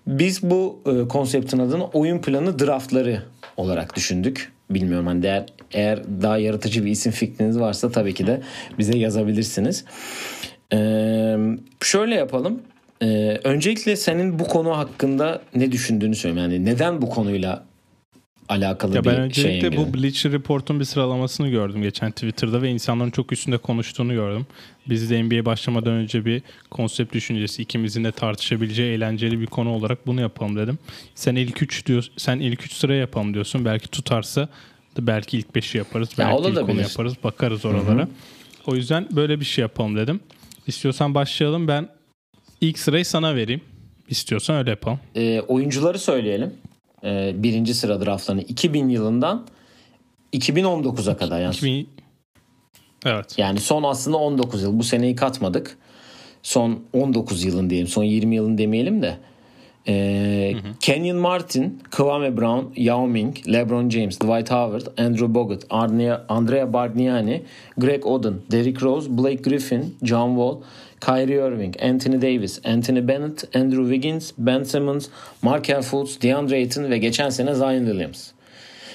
Biz 0.07 0.43
bu 0.43 0.81
e, 0.87 1.09
konseptin 1.09 1.59
adını 1.59 1.87
oyun 1.87 2.19
planı 2.19 2.59
draftları 2.59 3.23
olarak 3.57 3.97
düşündük. 3.97 4.53
Bilmiyorum 4.71 5.07
hani 5.07 5.27
eğer, 5.27 5.47
eğer 5.73 6.03
daha 6.23 6.39
yaratıcı 6.39 6.85
bir 6.85 6.91
isim 6.91 7.13
fikriniz 7.13 7.61
varsa 7.61 7.91
tabii 7.91 8.15
ki 8.15 8.27
de 8.27 8.41
bize 8.79 8.99
yazabilirsiniz. 8.99 9.85
Ee, 10.73 11.37
şöyle 11.83 12.15
yapalım. 12.15 12.63
Ee, 13.03 13.41
öncelikle 13.45 13.97
senin 13.97 14.39
bu 14.39 14.45
konu 14.45 14.79
hakkında 14.79 15.43
ne 15.55 15.73
düşündüğünü 15.73 16.15
söyleyeyim. 16.15 16.53
Yani 16.53 16.65
neden 16.65 17.03
bu 17.03 17.11
konuyla 17.11 17.65
alakalı 18.51 18.95
Ya 18.95 19.05
bir 19.05 19.09
ben 19.09 19.15
şey 19.15 19.23
öncelikle 19.25 19.77
bu 19.77 19.95
Bleacher 19.95 20.33
Report'un 20.33 20.81
bir 20.81 20.85
sıralamasını 20.85 21.49
gördüm 21.49 21.83
geçen 21.83 22.11
Twitter'da 22.11 22.63
ve 22.63 22.71
insanların 22.71 23.11
çok 23.11 23.33
üstünde 23.33 23.59
konuştuğunu 23.59 24.13
gördüm. 24.13 24.47
Biz 24.89 25.11
de 25.11 25.23
NBA 25.23 25.45
başlamadan 25.45 25.93
önce 25.93 26.25
bir 26.25 26.43
konsept 26.71 27.15
düşüncesi 27.15 27.63
ikimizin 27.63 28.05
de 28.05 28.13
tartışabileceği 28.13 28.93
eğlenceli 28.95 29.41
bir 29.41 29.47
konu 29.47 29.71
olarak 29.71 30.07
bunu 30.07 30.21
yapalım 30.21 30.57
dedim. 30.57 30.79
Sen 31.15 31.37
ilk 31.37 31.63
3 31.63 31.87
diyor 31.87 32.07
sen 32.17 32.39
ilk 32.39 32.65
3 32.65 32.73
sıraya 32.73 33.01
yapalım 33.01 33.35
diyorsun. 33.35 33.65
Belki 33.65 33.89
tutarsa 33.89 34.49
da 34.97 35.07
belki 35.07 35.39
ilk 35.39 35.47
5'i 35.47 35.79
yaparız. 35.79 36.09
Ya 36.19 36.27
Belki 36.27 36.41
ilk 36.49 36.59
olabilir. 36.59 36.79
10'u 36.79 36.83
yaparız. 36.83 37.15
Bakarız 37.25 37.65
oralara. 37.65 38.09
O 38.67 38.77
yüzden 38.77 39.09
böyle 39.11 39.41
bir 39.41 39.45
şey 39.45 39.63
yapalım 39.63 39.97
dedim. 39.97 40.21
İstiyorsan 40.67 41.15
başlayalım. 41.15 41.69
Ben 41.69 41.89
ilk 42.61 42.79
sırayı 42.79 43.05
sana 43.05 43.37
vereyim. 43.37 43.61
İstiyorsan 44.09 44.57
öyle 44.57 44.71
yapalım. 44.71 45.01
Ee, 45.17 45.41
oyuncuları 45.41 45.99
söyleyelim. 45.99 46.55
Ee, 47.05 47.33
birinci 47.35 47.75
sıra 47.75 48.05
draftlarını 48.05 48.43
2000 48.43 48.89
yılından 48.89 49.47
2019'a 50.33 51.17
kadar 51.17 51.41
yani 51.41 51.55
2000 51.55 51.89
Evet. 53.07 53.39
Yani 53.39 53.61
son 53.61 53.83
aslında 53.83 54.17
19 54.17 54.63
yıl. 54.63 54.79
Bu 54.79 54.85
seneyi 54.85 55.17
katmadık. 55.17 55.79
Son 56.43 56.81
19 56.93 57.45
yılın 57.45 57.71
diyelim. 57.71 57.89
Son 57.89 58.05
20 58.05 58.35
yılın 58.35 58.59
demeyelim 58.59 59.03
de. 59.03 59.17
Ee, 59.89 60.55
Kenyon 60.81 61.19
Martin, 61.19 61.83
Kwame 61.91 62.37
Brown, 62.37 62.65
Yao 62.77 63.07
Ming, 63.07 63.37
LeBron 63.53 63.91
James, 63.91 64.21
Dwight 64.21 64.51
Howard, 64.51 64.99
Andrew 64.99 65.35
Bogut, 65.35 65.63
Andrea 66.29 66.73
Bargnani, 66.73 67.43
Greg 67.79 68.07
Oden, 68.07 68.35
Derrick 68.51 68.87
Rose, 68.87 69.19
Blake 69.19 69.43
Griffin, 69.43 69.95
John 70.03 70.29
Wall, 70.29 70.63
Kyrie 71.01 71.37
Irving, 71.37 71.83
Anthony 71.83 72.23
Davis, 72.23 72.61
Anthony 72.67 73.09
Bennett, 73.09 73.57
Andrew 73.57 73.83
Wiggins, 73.83 74.33
Ben 74.39 74.63
Simmons, 74.63 75.09
Markel 75.43 75.83
Fultz, 75.83 76.23
DeAndre 76.23 76.55
Ayton 76.55 76.91
ve 76.91 76.99
geçen 76.99 77.31
sene 77.31 77.55
Zion 77.55 77.85
Williams. 77.87 78.31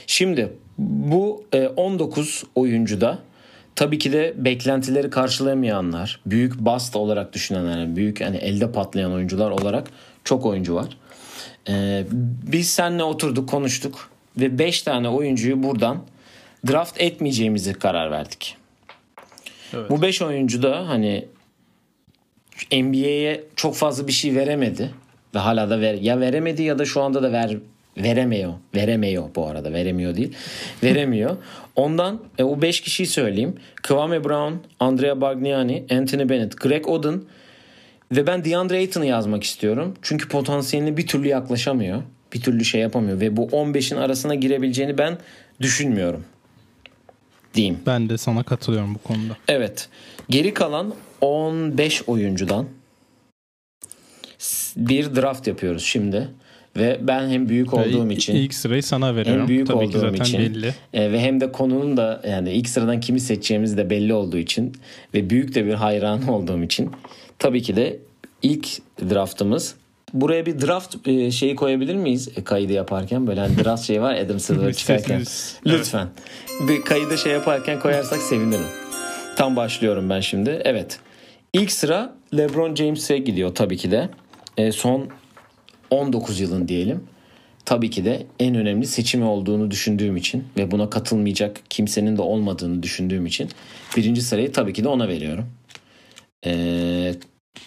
Şimdi 0.08 0.54
bu 0.78 1.46
e, 1.54 1.68
19 1.68 2.44
oyuncuda 2.56 3.20
tabii 3.76 3.98
ki 3.98 4.14
de 4.14 4.34
beklentileri 4.38 5.10
karşılayamayanlar, 5.10 6.20
büyük 6.26 6.60
bust 6.60 6.96
olarak 6.96 7.34
düşünenler, 7.34 7.80
yani 7.80 7.96
büyük 7.96 8.22
hani 8.22 8.38
elde 8.38 8.72
patlayan 8.72 9.14
oyuncular 9.14 9.52
olarak 9.52 9.88
çok 10.24 10.46
oyuncu 10.46 10.76
var. 10.76 10.98
E, 11.70 12.06
biz 12.44 12.70
seninle 12.70 13.04
oturduk, 13.04 13.50
konuştuk 13.50 14.10
ve 14.38 14.60
5 14.60 14.82
tane 14.82 15.10
oyuncuyu 15.10 15.64
buradan 15.64 16.04
draft 16.68 17.02
etmeyeceğimizi 17.02 17.74
karar 17.74 18.12
verdik. 18.12 18.58
Evet. 19.74 19.90
Bu 19.90 20.02
5 20.02 20.22
oyuncu 20.22 20.64
da 20.64 20.90
hani 20.90 21.26
NBA'ye 22.72 23.44
çok 23.56 23.76
fazla 23.76 24.08
bir 24.08 24.12
şey 24.12 24.36
veremedi 24.36 24.92
ve 25.36 25.40
hala 25.40 25.70
da 25.70 25.82
ver, 25.82 25.94
ya 25.94 26.20
veremedi 26.20 26.64
ya 26.64 26.80
da 26.80 26.86
şu 26.86 27.02
anda 27.02 27.24
da 27.24 27.32
ver 27.32 27.58
veremiyor. 27.98 28.54
Veremiyor 28.76 29.24
bu 29.36 29.48
arada. 29.48 29.74
Veremiyor 29.74 30.16
değil. 30.16 30.34
Veremiyor. 30.84 31.38
Ondan 31.76 32.22
e, 32.38 32.44
o 32.44 32.62
5 32.62 32.82
kişiyi 32.82 33.08
söyleyeyim. 33.08 33.56
Kwame 33.84 34.24
Brown, 34.24 34.54
Andrea 34.80 35.22
Bargnani, 35.22 35.86
Anthony 35.92 36.30
Bennett, 36.30 36.58
Greg 36.58 36.88
Oden 36.88 37.22
ve 38.12 38.28
ben 38.28 38.46
DeAndre 38.46 38.78
Ayton'u 38.78 39.06
yazmak 39.06 39.44
istiyorum. 39.44 39.94
Çünkü 40.02 40.28
potansiyeline 40.28 40.98
bir 40.98 41.08
türlü 41.08 41.28
yaklaşamıyor. 41.28 42.04
Bir 42.34 42.42
türlü 42.42 42.66
şey 42.66 42.82
yapamıyor 42.82 43.20
ve 43.20 43.38
bu 43.38 43.48
15'in 43.48 43.98
arasına 43.98 44.36
girebileceğini 44.36 44.98
ben 44.98 45.18
düşünmüyorum. 45.62 46.26
Diyeyim. 47.54 47.80
Ben 47.86 48.10
de 48.10 48.18
sana 48.18 48.44
katılıyorum 48.44 48.96
bu 48.96 49.00
konuda. 49.00 49.38
Evet. 49.48 49.90
Geri 50.30 50.54
kalan 50.54 50.94
15 51.22 52.04
oyuncudan 52.08 52.66
bir 54.78 55.16
draft 55.16 55.48
yapıyoruz 55.48 55.84
şimdi. 55.84 56.28
Ve 56.78 57.00
ben 57.02 57.30
hem 57.30 57.50
büyük 57.50 57.74
olduğum 57.74 58.12
için 58.12 58.36
ilk 58.36 58.54
sırayı 58.54 58.84
sana 58.84 59.16
veriyorum. 59.16 59.48
büyük 59.48 59.68
Tabii 59.68 59.90
ki 59.90 59.98
olduğum 59.98 60.00
zaten 60.00 60.24
için. 60.24 60.40
belli. 60.40 60.74
e, 60.94 61.12
ve 61.12 61.20
hem 61.20 61.42
de 61.42 61.52
konunun 61.52 61.98
da 61.98 62.22
yani 62.30 62.52
ilk 62.52 62.70
sıradan 62.70 63.00
kimi 63.00 63.20
seçeceğimiz 63.20 63.78
de 63.78 63.90
belli 63.90 64.14
olduğu 64.14 64.38
için 64.38 64.74
ve 65.14 65.30
büyük 65.30 65.56
de 65.56 65.66
bir 65.66 65.74
hayran 65.74 66.28
olduğum 66.28 66.64
için 66.64 66.92
tabii 67.40 67.62
ki 67.62 67.76
de 67.76 68.00
ilk 68.42 68.68
draftımız 69.10 69.76
Buraya 70.14 70.46
bir 70.46 70.62
draft 70.62 71.08
e, 71.08 71.32
şeyi 71.32 71.56
koyabilir 71.56 71.96
miyiz 71.96 72.30
e, 72.36 72.44
kaydı 72.44 72.74
yaparken? 72.74 73.28
Böyle 73.28 73.40
hani 73.40 73.64
draft 73.64 73.84
şey 73.84 74.02
var 74.02 74.16
Adam 74.16 74.40
Silver 74.40 74.74
çıkarken. 74.78 75.24
Lütfen. 75.66 76.08
Bir 76.68 76.82
kaydı 76.82 77.18
şey 77.18 77.32
yaparken 77.32 77.80
koyarsak 77.80 78.22
sevinirim. 78.22 78.85
Tam 79.36 79.56
başlıyorum 79.56 80.10
ben 80.10 80.20
şimdi. 80.20 80.62
Evet. 80.64 81.00
İlk 81.54 81.72
sıra 81.72 82.16
LeBron 82.38 82.76
James'e 82.76 83.18
gidiyor 83.18 83.56
tabii 83.56 83.78
ki 83.78 83.92
de. 83.92 84.10
E, 84.58 84.72
son 84.72 85.10
19 85.90 86.40
yılın 86.40 86.68
diyelim. 86.68 87.04
Tabii 87.66 87.90
ki 87.90 88.06
de 88.06 88.26
en 88.40 88.56
önemli 88.56 88.88
seçimi 88.88 89.26
olduğunu 89.26 89.72
düşündüğüm 89.72 90.18
için 90.18 90.44
ve 90.58 90.72
buna 90.72 90.90
katılmayacak 90.90 91.62
kimsenin 91.70 92.18
de 92.18 92.22
olmadığını 92.22 92.84
düşündüğüm 92.84 93.26
için 93.26 93.50
birinci 93.98 94.22
sırayı 94.22 94.52
tabii 94.52 94.74
ki 94.74 94.84
de 94.84 94.88
ona 94.88 95.08
veriyorum. 95.08 95.46
Ee, 96.46 97.16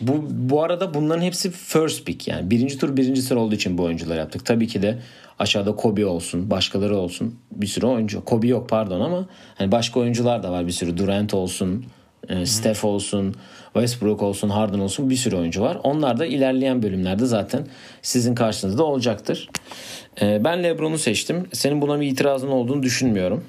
bu, 0.01 0.27
bu 0.31 0.63
arada 0.63 0.95
bunların 0.95 1.23
hepsi 1.23 1.51
first 1.51 2.07
pick 2.07 2.29
yani 2.29 2.51
birinci 2.51 2.79
tur 2.79 2.97
birinci 2.97 3.23
sıra 3.23 3.41
olduğu 3.41 3.55
için 3.55 3.79
bu 3.79 3.83
oyuncular 3.83 4.17
yaptık. 4.17 4.47
Tabii 4.47 4.67
ki 4.67 4.83
de 4.83 4.99
aşağıda 5.39 5.77
Kobe 5.77 6.07
olsun 6.07 6.51
başkaları 6.51 6.97
olsun 6.97 7.35
bir 7.53 7.67
sürü 7.67 7.87
oyuncu. 7.87 8.25
Kobe 8.25 8.47
yok 8.47 8.69
pardon 8.69 9.01
ama 9.01 9.29
hani 9.55 9.73
başka 9.73 10.01
oyuncular 10.01 10.43
da 10.43 10.53
var 10.53 10.67
bir 10.67 10.73
sürü 10.73 10.97
Durant 10.97 11.35
olsun 11.35 11.85
e, 12.29 12.47
Steph 12.47 12.85
olsun, 12.85 13.35
Westbrook 13.73 14.23
olsun, 14.23 14.49
Harden 14.49 14.79
olsun 14.79 15.11
bir 15.11 15.17
sürü 15.17 15.37
oyuncu 15.37 15.63
var. 15.63 15.79
Onlar 15.83 16.19
da 16.19 16.27
ilerleyen 16.27 16.83
bölümlerde 16.83 17.27
zaten 17.27 17.67
sizin 18.03 18.35
karşınızda 18.35 18.85
olacaktır. 18.85 19.49
E, 20.21 20.45
ben 20.45 20.63
LeBron'u 20.63 20.99
seçtim. 20.99 21.47
Senin 21.53 21.81
buna 21.81 22.01
bir 22.01 22.07
itirazın 22.07 22.49
olduğunu 22.49 22.83
düşünmüyorum. 22.83 23.45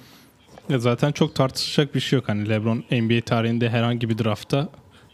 Ya 0.69 0.79
zaten 0.79 1.11
çok 1.11 1.35
tartışacak 1.35 1.95
bir 1.95 1.99
şey 1.99 2.17
yok. 2.17 2.29
Hani 2.29 2.49
LeBron 2.49 2.83
NBA 2.91 3.21
tarihinde 3.21 3.69
herhangi 3.69 4.09
bir 4.09 4.17
draftta 4.17 4.69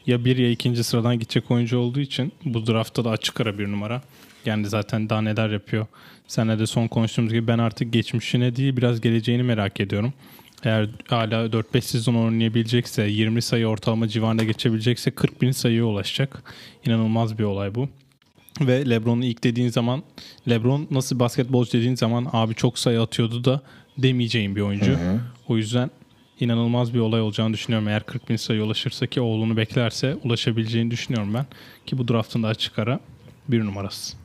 ya 0.05 0.25
bir 0.25 0.38
ya 0.38 0.50
ikinci 0.50 0.84
sıradan 0.84 1.20
gidecek 1.20 1.51
oyuncu 1.51 1.77
olduğu 1.77 2.00
için 2.00 2.32
bu 2.46 2.67
draftta 2.67 3.05
da 3.05 3.10
açık 3.10 3.41
ara 3.41 3.58
bir 3.58 3.72
numara. 3.72 4.01
Yani 4.45 4.67
zaten 4.67 5.09
daha 5.09 5.21
neler 5.21 5.49
yapıyor. 5.49 5.87
Senle 6.27 6.59
de 6.59 6.67
son 6.67 6.87
konuştuğumuz 6.87 7.33
gibi 7.33 7.47
ben 7.47 7.57
artık 7.57 7.93
geçmişine 7.93 8.55
değil 8.55 8.77
biraz 8.77 9.01
geleceğini 9.01 9.43
merak 9.43 9.79
ediyorum. 9.79 10.13
Eğer 10.63 10.89
hala 11.07 11.45
4-5 11.45 11.81
sezon 11.81 12.15
oynayabilecekse 12.15 13.03
20 13.03 13.41
sayı 13.41 13.67
ortalama 13.67 14.07
civarında 14.07 14.43
geçebilecekse 14.43 15.11
40 15.11 15.41
bin 15.41 15.51
sayıya 15.51 15.85
ulaşacak. 15.85 16.43
İnanılmaz 16.85 17.39
bir 17.39 17.43
olay 17.43 17.75
bu. 17.75 17.89
Ve 18.61 18.89
Lebron'u 18.89 19.25
ilk 19.25 19.43
dediğin 19.43 19.69
zaman 19.69 20.03
Lebron 20.49 20.87
nasıl 20.91 21.19
basketbolcu 21.19 21.71
dediğin 21.73 21.95
zaman 21.95 22.27
abi 22.33 22.55
çok 22.55 22.79
sayı 22.79 23.01
atıyordu 23.01 23.43
da 23.43 23.61
demeyeceğim 23.97 24.55
bir 24.55 24.61
oyuncu. 24.61 24.91
Hı 24.91 24.95
hı. 24.95 25.19
O 25.47 25.57
yüzden 25.57 25.91
inanılmaz 26.39 26.93
bir 26.93 26.99
olay 26.99 27.21
olacağını 27.21 27.53
düşünüyorum. 27.53 27.87
Eğer 27.87 28.03
40 28.03 28.29
bin 28.29 28.35
sayı 28.35 28.63
ulaşırsa 28.63 29.07
ki 29.07 29.21
oğlunu 29.21 29.57
beklerse 29.57 30.15
ulaşabileceğini 30.23 30.91
düşünüyorum 30.91 31.33
ben. 31.33 31.45
Ki 31.85 31.97
bu 31.97 32.07
draftın 32.07 32.43
da 32.43 32.47
açık 32.47 32.79
ara 32.79 32.99
bir 33.47 33.59
numarası. 33.59 34.25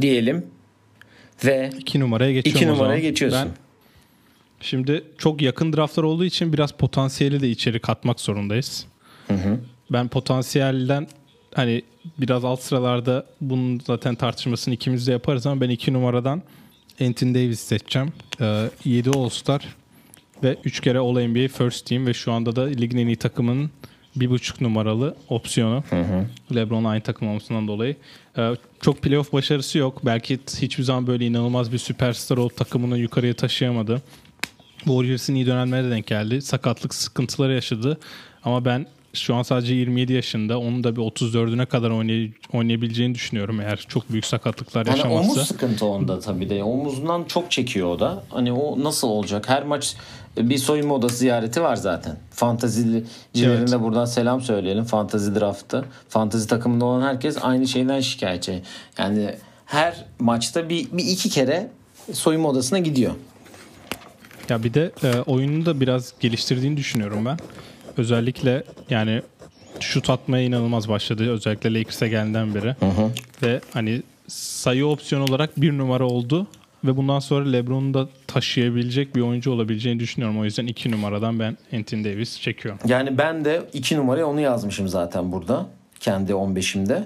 Diyelim 0.00 0.46
ve 1.44 1.70
iki 1.78 2.00
numaraya 2.00 2.32
geçiyorum 2.32 2.62
iki 2.62 2.68
numaraya 2.68 3.00
geçiyorsun. 3.00 3.40
Ben 3.40 3.66
Şimdi 4.60 5.04
çok 5.18 5.42
yakın 5.42 5.72
draftlar 5.72 6.04
olduğu 6.04 6.24
için 6.24 6.52
biraz 6.52 6.72
potansiyeli 6.72 7.40
de 7.40 7.50
içeri 7.50 7.80
katmak 7.80 8.20
zorundayız. 8.20 8.86
Hı 9.28 9.34
hı. 9.34 9.60
Ben 9.92 10.08
potansiyelden 10.08 11.06
hani 11.54 11.82
biraz 12.18 12.44
alt 12.44 12.60
sıralarda 12.60 13.26
bunun 13.40 13.80
zaten 13.86 14.14
tartışmasını 14.14 14.74
ikimiz 14.74 15.06
de 15.06 15.12
yaparız 15.12 15.46
ama 15.46 15.60
ben 15.60 15.70
iki 15.70 15.92
numaradan 15.92 16.42
Anthony 17.00 17.34
Davis 17.34 17.60
seçeceğim. 17.60 18.12
Ee, 18.40 18.70
7 18.84 19.10
All-Star 19.10 19.76
ve 20.42 20.56
3 20.64 20.80
kere 20.80 20.98
All-NBA 20.98 21.48
First 21.48 21.86
Team 21.86 22.06
ve 22.06 22.14
şu 22.14 22.32
anda 22.32 22.56
da 22.56 22.64
ligin 22.64 22.98
en 22.98 23.06
iyi 23.06 23.16
takımının 23.16 23.70
bir 24.16 24.30
buçuk 24.30 24.60
numaralı 24.60 25.16
opsiyonu. 25.28 25.84
Hı 25.90 26.00
hı. 26.00 26.26
LeBron 26.54 26.84
aynı 26.84 27.02
takım 27.02 27.28
olmasından 27.28 27.68
dolayı. 27.68 27.96
Ee, 28.38 28.50
çok 28.80 29.02
playoff 29.02 29.32
başarısı 29.32 29.78
yok. 29.78 30.00
Belki 30.06 30.38
hiçbir 30.60 30.84
zaman 30.84 31.06
böyle 31.06 31.26
inanılmaz 31.26 31.72
bir 31.72 31.78
süperstar 31.78 32.36
olup 32.36 32.56
takımını 32.56 32.98
yukarıya 32.98 33.34
taşıyamadı. 33.34 34.02
Warriors'ın 34.78 35.34
iyi 35.34 35.46
dönemlerine 35.46 35.90
denk 35.90 36.06
geldi. 36.06 36.42
Sakatlık 36.42 36.94
sıkıntıları 36.94 37.52
yaşadı. 37.54 37.98
Ama 38.44 38.64
ben 38.64 38.86
şu 39.14 39.34
an 39.34 39.42
sadece 39.42 39.74
27 39.74 40.12
yaşında. 40.12 40.58
Onun 40.58 40.84
da 40.84 40.96
bir 40.96 41.00
34'üne 41.00 41.66
kadar 41.66 41.90
oynay- 41.90 42.30
oynayabileceğini 42.52 43.14
düşünüyorum 43.14 43.60
eğer 43.60 43.84
çok 43.88 44.10
büyük 44.12 44.24
sakatlıklar 44.26 44.86
yani 44.86 44.96
yaşamazsa. 44.96 45.32
Omuz 45.32 45.48
sıkıntı 45.48 45.86
onda 45.86 46.20
tabii 46.20 46.50
de. 46.50 46.62
Omuzundan 46.62 47.24
çok 47.24 47.50
çekiyor 47.50 47.88
o 47.88 48.00
da. 48.00 48.24
Hani 48.28 48.52
o 48.52 48.84
nasıl 48.84 49.08
olacak? 49.08 49.48
Her 49.48 49.62
maç 49.62 49.96
bir 50.36 50.58
soyunma 50.58 50.94
odası 50.94 51.16
ziyareti 51.16 51.62
var 51.62 51.76
zaten. 51.76 52.16
Fantazicilerine 52.30 53.58
evet. 53.58 53.72
de 53.72 53.82
buradan 53.82 54.04
selam 54.04 54.40
söyleyelim. 54.40 54.84
Fantazi 54.84 55.34
draftı. 55.34 55.84
Fantazi 56.08 56.48
takımında 56.48 56.84
olan 56.84 57.02
herkes 57.02 57.36
aynı 57.42 57.68
şeyden 57.68 58.00
şikayetçi. 58.00 58.62
Yani 58.98 59.34
her 59.66 60.04
maçta 60.18 60.68
bir, 60.68 60.92
bir 60.92 61.04
iki 61.04 61.30
kere 61.30 61.70
soyunma 62.12 62.48
odasına 62.48 62.78
gidiyor. 62.78 63.12
Ya 64.48 64.64
bir 64.64 64.74
de 64.74 64.92
e, 65.02 65.20
oyunu 65.20 65.66
da 65.66 65.80
biraz 65.80 66.12
geliştirdiğini 66.20 66.76
düşünüyorum 66.76 67.24
ben. 67.24 67.38
Özellikle 67.96 68.64
yani 68.90 69.22
şut 69.80 70.10
atmaya 70.10 70.44
inanılmaz 70.44 70.88
başladı. 70.88 71.30
Özellikle 71.30 71.74
Lakers'e 71.74 72.08
geldiğinden 72.08 72.54
beri. 72.54 72.76
Hı 72.80 72.86
hı. 72.86 73.10
Ve 73.42 73.60
hani 73.72 74.02
sayı 74.28 74.86
opsiyon 74.86 75.28
olarak 75.28 75.60
bir 75.60 75.78
numara 75.78 76.06
oldu. 76.06 76.46
Ve 76.84 76.96
bundan 76.96 77.18
sonra 77.18 77.50
LeBron'u 77.50 77.94
da 77.94 78.08
taşıyabilecek 78.36 79.16
bir 79.16 79.20
oyuncu 79.20 79.50
olabileceğini 79.50 80.00
düşünüyorum. 80.00 80.40
O 80.40 80.44
yüzden 80.44 80.66
iki 80.66 80.90
numaradan 80.90 81.38
ben 81.38 81.56
Anthony 81.72 82.04
Davis 82.04 82.40
çekiyorum. 82.40 82.80
Yani 82.86 83.18
ben 83.18 83.44
de 83.44 83.62
iki 83.72 83.96
numaraya 83.96 84.26
onu 84.26 84.40
yazmışım 84.40 84.88
zaten 84.88 85.32
burada. 85.32 85.66
Kendi 86.00 86.32
15'imde. 86.32 87.02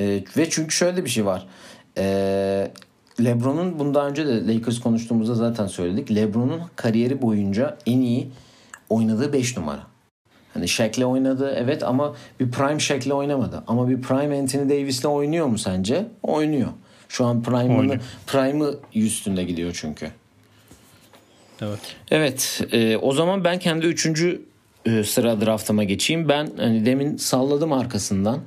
Ee, 0.00 0.24
ve 0.36 0.50
çünkü 0.50 0.74
şöyle 0.74 1.04
bir 1.04 1.10
şey 1.10 1.26
var. 1.26 1.46
Ee, 1.98 2.70
LeBron'un 3.24 3.78
bundan 3.78 4.10
önce 4.10 4.26
de 4.26 4.54
Lakers 4.54 4.80
konuştuğumuzda 4.80 5.34
zaten 5.34 5.66
söyledik. 5.66 6.14
LeBron'un 6.14 6.60
kariyeri 6.76 7.22
boyunca 7.22 7.76
en 7.86 8.00
iyi 8.00 8.28
oynadığı 8.88 9.32
5 9.32 9.56
numara. 9.56 9.82
Hani 10.54 10.68
Shaq'le 10.68 11.04
oynadı 11.04 11.54
evet 11.56 11.82
ama 11.82 12.14
bir 12.40 12.50
prime 12.50 12.80
Shaq'le 12.80 13.12
oynamadı. 13.12 13.64
Ama 13.66 13.88
bir 13.88 14.02
prime 14.02 14.38
Anthony 14.38 14.68
Davis'le 14.68 15.04
oynuyor 15.04 15.46
mu 15.46 15.58
sence? 15.58 16.06
Oynuyor. 16.22 16.70
Şu 17.08 17.24
an 17.24 17.42
prime'ını 17.42 18.00
prime'ı 18.26 18.78
üstünde 18.94 19.44
gidiyor 19.44 19.78
çünkü. 19.80 20.10
Evet. 21.62 21.80
Evet. 22.10 22.60
E, 22.72 22.96
o 22.96 23.12
zaman 23.12 23.44
ben 23.44 23.58
kendi 23.58 23.86
üçüncü 23.86 24.42
e, 24.86 25.04
sıra 25.04 25.40
draftıma 25.40 25.84
geçeyim. 25.84 26.28
Ben 26.28 26.48
hani 26.56 26.86
demin 26.86 27.16
salladım 27.16 27.72
arkasından 27.72 28.40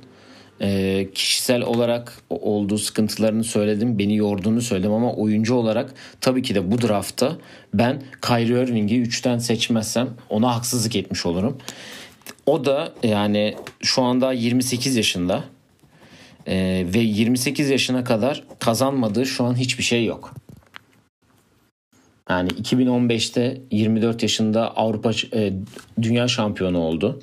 e, 0.60 1.08
kişisel 1.14 1.62
olarak 1.62 2.22
olduğu 2.30 2.78
sıkıntılarını 2.78 3.44
söyledim. 3.44 3.98
Beni 3.98 4.16
yorduğunu 4.16 4.62
söyledim 4.62 4.92
ama 4.92 5.12
oyuncu 5.14 5.54
olarak 5.54 5.94
tabii 6.20 6.42
ki 6.42 6.54
de 6.54 6.70
bu 6.70 6.82
draftta 6.82 7.36
ben 7.74 8.02
Kyrie 8.22 8.62
Irving'i 8.62 9.02
3'ten 9.02 9.38
seçmezsem 9.38 10.08
ona 10.28 10.56
haksızlık 10.56 10.96
etmiş 10.96 11.26
olurum. 11.26 11.58
O 12.46 12.64
da 12.64 12.92
yani 13.02 13.56
şu 13.82 14.02
anda 14.02 14.32
28 14.32 14.96
yaşında 14.96 15.44
e, 16.46 16.86
ve 16.94 16.98
28 16.98 17.70
yaşına 17.70 18.04
kadar 18.04 18.44
kazanmadığı 18.58 19.26
şu 19.26 19.44
an 19.44 19.56
hiçbir 19.56 19.84
şey 19.84 20.04
yok. 20.04 20.34
Yani 22.30 22.48
2015'te 22.48 23.60
24 23.70 24.22
yaşında 24.22 24.76
Avrupa 24.76 25.10
e, 25.34 25.52
Dünya 26.02 26.28
Şampiyonu 26.28 26.78
oldu. 26.78 27.20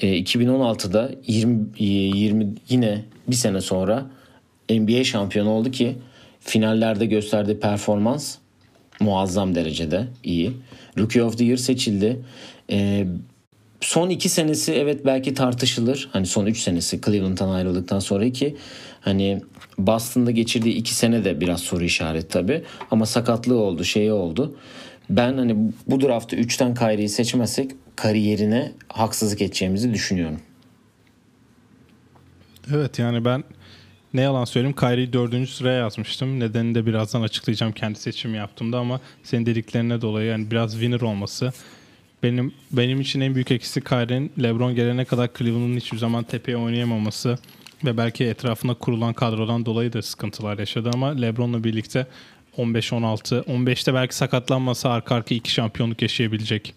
2016'da 0.00 1.10
20, 1.26 1.66
20 1.78 2.54
yine 2.68 3.04
bir 3.28 3.34
sene 3.36 3.60
sonra 3.60 4.10
NBA 4.70 5.04
şampiyonu 5.04 5.50
oldu 5.50 5.70
ki 5.70 5.96
finallerde 6.40 7.06
gösterdiği 7.06 7.60
performans 7.60 8.36
muazzam 9.00 9.54
derecede 9.54 10.08
iyi. 10.24 10.52
Rookie 10.98 11.22
of 11.22 11.38
the 11.38 11.44
Year 11.44 11.56
seçildi. 11.56 12.20
Ee, 12.70 13.06
son 13.82 14.10
iki 14.10 14.28
senesi 14.28 14.72
evet 14.72 15.06
belki 15.06 15.34
tartışılır. 15.34 16.08
Hani 16.12 16.26
son 16.26 16.46
üç 16.46 16.58
senesi 16.58 17.00
Cleveland'dan 17.00 17.48
ayrıldıktan 17.48 17.98
sonra 17.98 18.30
ki 18.30 18.56
hani 19.00 19.42
Boston'da 19.78 20.30
geçirdiği 20.30 20.74
iki 20.74 20.94
sene 20.94 21.24
de 21.24 21.40
biraz 21.40 21.60
soru 21.60 21.84
işareti 21.84 22.28
tabi. 22.28 22.62
Ama 22.90 23.06
sakatlığı 23.06 23.58
oldu, 23.58 23.84
şeyi 23.84 24.12
oldu. 24.12 24.56
Ben 25.10 25.38
hani 25.38 25.56
bu 25.86 26.00
draftta 26.00 26.36
3'ten 26.36 26.74
Kyrie'yi 26.74 27.08
seçmezsek 27.08 27.70
kariyerine 27.96 28.72
haksızlık 28.88 29.42
edeceğimizi 29.42 29.94
düşünüyorum. 29.94 30.40
Evet 32.74 32.98
yani 32.98 33.24
ben 33.24 33.44
ne 34.14 34.20
yalan 34.20 34.44
söyleyeyim 34.44 34.76
Kyrie'yi 34.76 35.12
dördüncü 35.12 35.50
sıraya 35.50 35.78
yazmıştım. 35.78 36.40
Nedenini 36.40 36.74
de 36.74 36.86
birazdan 36.86 37.22
açıklayacağım 37.22 37.72
kendi 37.72 37.98
seçimi 37.98 38.36
yaptığımda 38.36 38.78
ama 38.78 39.00
senin 39.22 39.46
dediklerine 39.46 40.00
dolayı 40.00 40.30
yani 40.30 40.50
biraz 40.50 40.72
winner 40.72 41.00
olması 41.00 41.52
benim 42.22 42.52
benim 42.72 43.00
için 43.00 43.20
en 43.20 43.34
büyük 43.34 43.50
eksi 43.50 43.80
Kyrie'nin 43.80 44.32
LeBron 44.42 44.74
gelene 44.74 45.04
kadar 45.04 45.30
Cleveland'ın 45.38 45.76
hiçbir 45.76 45.98
zaman 45.98 46.24
tepeye 46.24 46.56
oynayamaması 46.56 47.38
ve 47.84 47.96
belki 47.96 48.24
etrafında 48.24 48.74
kurulan 48.74 49.12
kadrodan 49.12 49.66
dolayı 49.66 49.92
da 49.92 50.02
sıkıntılar 50.02 50.58
yaşadı 50.58 50.90
ama 50.94 51.08
LeBron'la 51.08 51.64
birlikte 51.64 52.06
15-16 52.58 53.44
15'te 53.44 53.94
belki 53.94 54.16
sakatlanmasa 54.16 54.90
arka 54.90 55.14
arka 55.14 55.34
iki 55.34 55.52
şampiyonluk 55.52 56.02
yaşayabilecek 56.02 56.74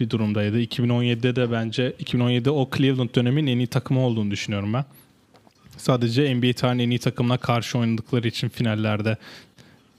bir 0.00 0.10
durumdaydı. 0.10 0.60
2017'de 0.60 1.36
de 1.36 1.52
bence 1.52 1.90
2017'de 1.90 2.50
o 2.50 2.70
Cleveland 2.76 3.14
dönemin 3.14 3.46
en 3.46 3.58
iyi 3.58 3.66
takımı 3.66 4.00
olduğunu 4.00 4.30
düşünüyorum 4.30 4.72
ben. 4.72 4.84
Sadece 5.76 6.34
NBA 6.34 6.52
tarihinin 6.52 6.86
en 6.86 6.90
iyi 6.90 6.98
takımına 6.98 7.38
karşı 7.38 7.78
oynadıkları 7.78 8.28
için 8.28 8.48
finallerde 8.48 9.16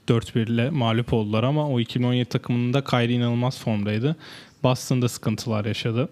4-1 0.08 0.52
ile 0.52 0.70
mağlup 0.70 1.12
oldular 1.12 1.44
ama 1.44 1.68
o 1.68 1.80
2017 1.80 2.28
takımında 2.28 2.84
Kyrie 2.84 3.16
inanılmaz 3.16 3.58
formdaydı. 3.58 4.16
Boston'da 4.62 5.08
sıkıntılar 5.08 5.64
yaşadı. 5.64 6.08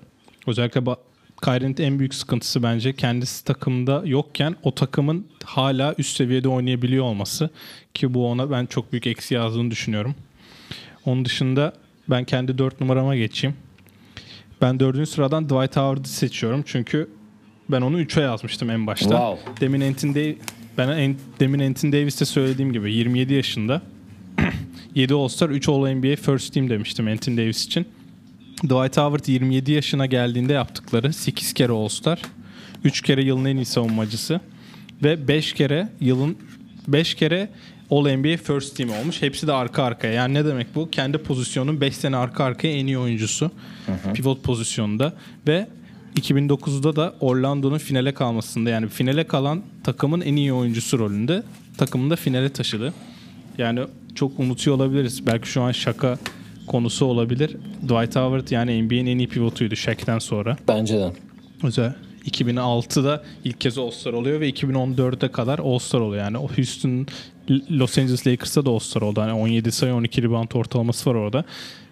Özellikle 0.46 0.86
Kyrie'nin 1.44 1.76
en 1.78 1.98
büyük 1.98 2.14
sıkıntısı 2.14 2.62
bence 2.62 2.92
kendisi 2.92 3.44
takımda 3.44 4.02
yokken 4.04 4.56
o 4.62 4.74
takımın 4.74 5.26
hala 5.44 5.94
üst 5.98 6.16
seviyede 6.16 6.48
oynayabiliyor 6.48 7.04
olması 7.04 7.50
ki 7.94 8.14
bu 8.14 8.30
ona 8.30 8.50
ben 8.50 8.66
çok 8.66 8.92
büyük 8.92 9.06
eksi 9.06 9.34
yazdığını 9.34 9.70
düşünüyorum. 9.70 10.14
Onun 11.04 11.24
dışında 11.24 11.72
ben 12.08 12.24
kendi 12.24 12.58
4 12.58 12.80
numarama 12.80 13.16
geçeyim. 13.16 13.56
Ben 14.60 14.80
dördüncü 14.80 15.10
sıradan 15.10 15.44
Dwight 15.44 15.76
Howard'ı 15.76 16.08
seçiyorum 16.08 16.62
çünkü 16.66 17.10
ben 17.68 17.80
onu 17.80 18.00
3'e 18.00 18.22
yazmıştım 18.22 18.70
en 18.70 18.86
başta. 18.86 19.08
Wow. 19.08 19.60
Demin 19.60 19.80
Entin 19.80 20.14
Dav- 20.14 20.36
ben 20.78 20.88
en, 20.88 21.16
demin 21.40 21.58
Entin 21.58 21.92
Davis'te 21.92 22.24
söylediğim 22.24 22.72
gibi 22.72 22.92
27 22.92 23.34
yaşında 23.34 23.82
7 24.94 25.14
All-Star 25.14 25.50
3 25.50 25.68
All-NBA 25.68 26.16
First 26.16 26.54
Team 26.54 26.70
demiştim 26.70 27.08
Entin 27.08 27.36
Davis 27.36 27.66
için. 27.66 27.86
Dwight 28.62 28.96
Howard 28.96 29.26
27 29.26 29.72
yaşına 29.72 30.06
geldiğinde 30.06 30.52
yaptıkları 30.52 31.12
8 31.12 31.52
kere 31.52 31.72
All-Star, 31.72 32.22
3 32.84 33.02
kere 33.02 33.22
yılın 33.22 33.44
en 33.44 33.56
iyi 33.56 33.64
savunmacısı 33.64 34.40
ve 35.02 35.28
5 35.28 35.52
kere 35.52 35.88
yılın 36.00 36.36
5 36.88 37.14
kere 37.14 37.48
All-NBA 37.90 38.36
First 38.36 38.76
Team 38.76 38.90
olmuş. 38.90 39.22
Hepsi 39.22 39.46
de 39.46 39.52
arka 39.52 39.82
arkaya. 39.82 40.12
Yani 40.12 40.34
ne 40.34 40.44
demek 40.44 40.74
bu? 40.74 40.90
Kendi 40.90 41.18
pozisyonun 41.18 41.80
5 41.80 41.96
sene 41.96 42.16
arka 42.16 42.44
arkaya 42.44 42.76
en 42.76 42.86
iyi 42.86 42.98
oyuncusu. 42.98 43.50
Pivot 44.14 44.42
pozisyonunda 44.42 45.12
ve 45.46 45.68
2009'da 46.16 46.96
da 46.96 47.14
Orlando'nun 47.20 47.78
finale 47.78 48.14
kalmasında 48.14 48.70
yani 48.70 48.88
finale 48.88 49.24
kalan 49.24 49.62
takımın 49.84 50.20
en 50.20 50.36
iyi 50.36 50.52
oyuncusu 50.52 50.98
rolünde 50.98 51.42
takımını 51.78 52.10
da 52.10 52.16
finale 52.16 52.48
taşıdı. 52.48 52.94
Yani 53.58 53.80
çok 54.14 54.38
unutuyor 54.40 54.76
olabiliriz. 54.76 55.26
Belki 55.26 55.48
şu 55.48 55.62
an 55.62 55.72
şaka 55.72 56.18
konusu 56.66 57.06
olabilir. 57.06 57.56
Dwight 57.82 58.16
Howard 58.16 58.48
yani 58.50 58.82
NBA'nin 58.82 59.06
en 59.06 59.18
iyi 59.18 59.28
pivotuydu 59.28 59.76
Shaq'ten 59.76 60.18
sonra. 60.18 60.56
Bence 60.68 60.98
de. 60.98 61.12
Özel 61.62 61.92
2006'da 62.30 63.22
ilk 63.44 63.60
kez 63.60 63.78
All-Star 63.78 64.12
oluyor 64.12 64.40
ve 64.40 64.50
2014'e 64.50 65.28
kadar 65.28 65.58
All-Star 65.58 66.00
oluyor. 66.00 66.24
Yani 66.24 66.38
o 66.38 66.48
Houston 66.56 67.06
Los 67.70 67.98
Angeles 67.98 68.26
Lakers'ta 68.26 68.66
da 68.66 68.70
All-Star 68.70 69.02
oldu. 69.02 69.20
Yani 69.20 69.32
17 69.32 69.72
sayı 69.72 69.94
12 69.94 70.22
rebound 70.22 70.50
ortalaması 70.54 71.10
var 71.10 71.14
orada. 71.14 71.44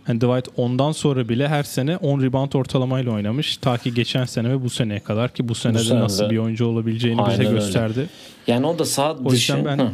Yani 0.08 0.20
Dwight 0.20 0.48
ondan 0.56 0.92
sonra 0.92 1.28
bile 1.28 1.48
her 1.48 1.62
sene 1.62 1.96
10 1.96 2.22
rebound 2.22 2.52
ortalamayla 2.52 3.12
oynamış. 3.12 3.56
Ta 3.56 3.78
ki 3.78 3.94
geçen 3.94 4.24
sene 4.24 4.50
ve 4.50 4.64
bu 4.64 4.70
seneye 4.70 5.00
kadar 5.00 5.34
ki 5.34 5.48
bu 5.48 5.54
sene 5.54 5.74
de 5.74 5.78
sene 5.78 6.00
nasıl 6.00 6.24
de- 6.24 6.30
bir 6.30 6.38
oyuncu 6.38 6.66
olabileceğini 6.66 7.22
Aynen 7.22 7.40
bize 7.40 7.48
öyle. 7.48 7.58
gösterdi. 7.58 8.06
Yani 8.46 8.66
o 8.66 8.78
da 8.78 8.84
sağ 8.84 9.12
O 9.12 9.30
dışı. 9.30 9.52
yüzden 9.52 9.78
ben 9.78 9.84
Hı. 9.84 9.90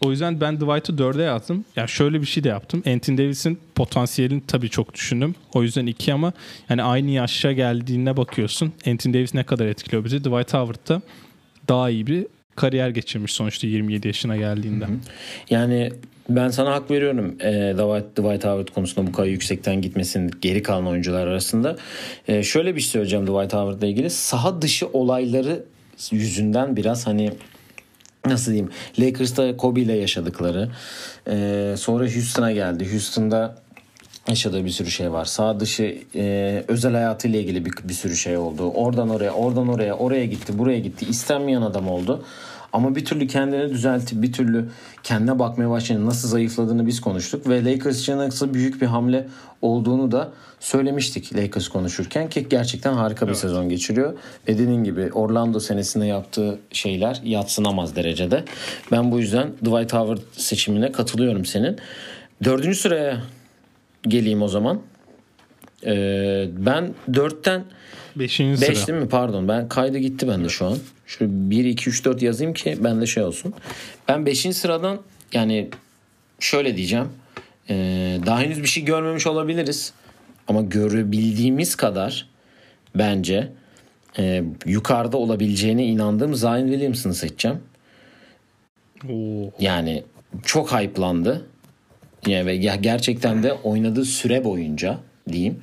O 0.00 0.10
yüzden 0.10 0.40
ben 0.40 0.56
Dwight'ı 0.56 0.92
4'e 0.92 1.22
yazdım. 1.22 1.64
Ya 1.76 1.86
şöyle 1.86 2.20
bir 2.20 2.26
şey 2.26 2.44
de 2.44 2.48
yaptım. 2.48 2.82
Anthony 2.86 3.18
Davis'in 3.18 3.58
potansiyelini 3.74 4.42
tabii 4.46 4.70
çok 4.70 4.94
düşündüm. 4.94 5.34
O 5.54 5.62
yüzden 5.62 5.86
2 5.86 6.12
ama 6.12 6.32
yani 6.70 6.82
aynı 6.82 7.10
yaşa 7.10 7.52
geldiğine 7.52 8.16
bakıyorsun. 8.16 8.72
Anthony 8.86 9.14
Davis 9.14 9.34
ne 9.34 9.44
kadar 9.44 9.66
etkiliyor 9.66 10.04
bizi. 10.04 10.18
Dwight 10.24 10.54
Howard 10.54 10.88
da 10.88 11.02
daha 11.68 11.90
iyi 11.90 12.06
bir 12.06 12.26
kariyer 12.56 12.88
geçirmiş 12.88 13.32
sonuçta 13.32 13.66
27 13.66 14.06
yaşına 14.06 14.36
geldiğinde. 14.36 14.84
Yani 15.50 15.92
ben 16.28 16.48
sana 16.48 16.72
hak 16.72 16.90
veriyorum 16.90 17.36
e, 17.40 17.74
Dwight, 17.74 18.16
Dwight 18.16 18.44
Howard 18.44 18.68
konusunda 18.68 19.06
bu 19.06 19.12
kadar 19.12 19.28
yüksekten 19.28 19.82
gitmesinin 19.82 20.30
geri 20.40 20.62
kalan 20.62 20.86
oyuncular 20.86 21.26
arasında. 21.26 21.76
E, 22.28 22.42
şöyle 22.42 22.76
bir 22.76 22.80
şey 22.80 22.90
söyleyeceğim 22.90 23.26
Dwight 23.26 23.52
Howard'la 23.52 23.86
ilgili. 23.86 24.10
Saha 24.10 24.62
dışı 24.62 24.86
olayları 24.86 25.64
yüzünden 26.10 26.76
biraz 26.76 27.06
hani 27.06 27.32
nasıl 28.28 28.52
diyeyim 28.52 28.70
Lakers'ta 28.98 29.56
Kobe 29.56 29.80
ile 29.80 29.92
yaşadıkları 29.92 30.68
e, 31.28 31.74
sonra 31.78 32.04
Houston'a 32.04 32.52
geldi. 32.52 32.92
Houston'da 32.92 33.56
yaşadığı 34.28 34.64
bir 34.64 34.70
sürü 34.70 34.90
şey 34.90 35.12
var. 35.12 35.24
Sağ 35.24 35.60
dışı 35.60 35.98
e, 36.14 36.64
özel 36.68 36.92
hayatıyla 36.92 37.38
ilgili 37.38 37.64
bir, 37.64 37.72
bir 37.84 37.94
sürü 37.94 38.16
şey 38.16 38.36
oldu. 38.36 38.70
Oradan 38.70 39.08
oraya, 39.08 39.30
oradan 39.30 39.68
oraya, 39.68 39.94
oraya 39.94 40.26
gitti, 40.26 40.58
buraya 40.58 40.78
gitti. 40.78 41.06
İstenmeyen 41.08 41.62
adam 41.62 41.88
oldu. 41.88 42.24
Ama 42.72 42.96
bir 42.96 43.04
türlü 43.04 43.26
kendini 43.26 43.70
düzeltip 43.70 44.22
bir 44.22 44.32
türlü 44.32 44.68
kendine 45.02 45.38
bakmaya 45.38 45.70
başlayınca 45.70 46.06
nasıl 46.06 46.28
zayıfladığını 46.28 46.86
biz 46.86 47.00
konuştuk. 47.00 47.48
Ve 47.48 47.64
Lakers 47.64 48.00
için 48.00 48.18
nasıl 48.18 48.54
büyük 48.54 48.82
bir 48.82 48.86
hamle 48.86 49.28
olduğunu 49.62 50.12
da 50.12 50.32
söylemiştik 50.60 51.36
Lakers 51.36 51.68
konuşurken. 51.68 52.28
Ki 52.28 52.46
gerçekten 52.50 52.92
harika 52.92 53.28
bir 53.28 53.34
sezon 53.34 53.68
geçiriyor. 53.68 54.12
Ve 54.48 54.58
dediğin 54.58 54.84
gibi 54.84 55.12
Orlando 55.12 55.60
senesinde 55.60 56.06
yaptığı 56.06 56.58
şeyler 56.72 57.20
yatsınamaz 57.24 57.96
derecede. 57.96 58.44
Ben 58.92 59.12
bu 59.12 59.20
yüzden 59.20 59.48
Dwight 59.52 59.92
Howard 59.92 60.18
seçimine 60.32 60.92
katılıyorum 60.92 61.44
senin. 61.44 61.76
Dördüncü 62.44 62.78
sıraya 62.78 63.22
geleyim 64.02 64.42
o 64.42 64.48
zaman. 64.48 64.80
Ee, 65.86 66.48
ben 66.58 66.94
4'ten 67.10 67.64
5. 68.16 68.36
sıra. 68.36 68.68
5 68.68 68.88
değil 68.88 68.98
mi? 68.98 69.08
Pardon. 69.08 69.48
Ben 69.48 69.68
kaydı 69.68 69.98
gitti 69.98 70.28
bende 70.28 70.48
şu 70.48 70.66
an. 70.66 70.78
Şu 71.06 71.50
1 71.50 71.64
2 71.64 71.90
3 71.90 72.04
4 72.04 72.22
yazayım 72.22 72.54
ki 72.54 72.76
bende 72.84 73.06
şey 73.06 73.22
olsun. 73.22 73.54
Ben 74.08 74.26
5. 74.26 74.56
sıradan 74.56 75.00
yani 75.32 75.68
şöyle 76.40 76.76
diyeceğim. 76.76 77.08
Ee, 77.70 78.18
daha 78.26 78.40
henüz 78.40 78.62
bir 78.62 78.68
şey 78.68 78.84
görmemiş 78.84 79.26
olabiliriz. 79.26 79.92
Ama 80.48 80.62
görebildiğimiz 80.62 81.74
kadar 81.76 82.28
bence 82.94 83.52
e, 84.18 84.44
yukarıda 84.66 85.16
olabileceğine 85.16 85.84
inandığım 85.84 86.34
Zion 86.34 86.66
Williamson'ı 86.68 87.14
seçeceğim. 87.14 87.58
Oo. 89.10 89.50
Yani 89.60 90.02
çok 90.44 90.72
hype'landı. 90.72 91.46
Yani 92.26 92.80
gerçekten 92.80 93.42
de 93.42 93.52
oynadığı 93.52 94.04
süre 94.04 94.44
boyunca 94.44 94.98
diyeyim 95.32 95.62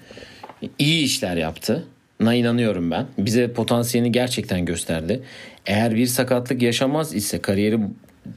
iyi 0.80 1.04
işler 1.04 1.38
yaptı. 1.38 1.86
Na 2.20 2.34
inanıyorum 2.34 2.92
ben. 2.92 3.06
Bize 3.18 3.54
potansiyelini 3.54 4.12
gerçekten 4.12 4.66
gösterdi. 4.66 5.24
Eğer 5.66 5.96
bir 5.96 6.06
sakatlık 6.06 6.62
yaşamaz 6.62 7.16
ise 7.16 7.42
kariyeri 7.42 7.80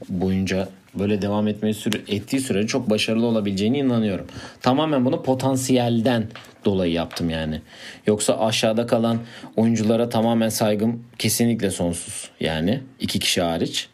boyunca 0.09 0.69
böyle 0.99 1.21
devam 1.21 1.47
etmeyi 1.47 1.73
süre, 1.73 1.97
ettiği 2.07 2.39
sürece 2.39 2.67
çok 2.67 2.89
başarılı 2.89 3.25
olabileceğine 3.25 3.77
inanıyorum. 3.77 4.25
Tamamen 4.61 5.05
bunu 5.05 5.23
potansiyelden 5.23 6.27
dolayı 6.65 6.93
yaptım 6.93 7.29
yani. 7.29 7.61
Yoksa 8.07 8.39
aşağıda 8.39 8.85
kalan 8.87 9.19
oyunculara 9.55 10.09
tamamen 10.09 10.49
saygım 10.49 11.03
kesinlikle 11.17 11.71
sonsuz. 11.71 12.29
Yani 12.39 12.79
iki 12.99 13.19
kişi 13.19 13.41
hariç. 13.41 13.89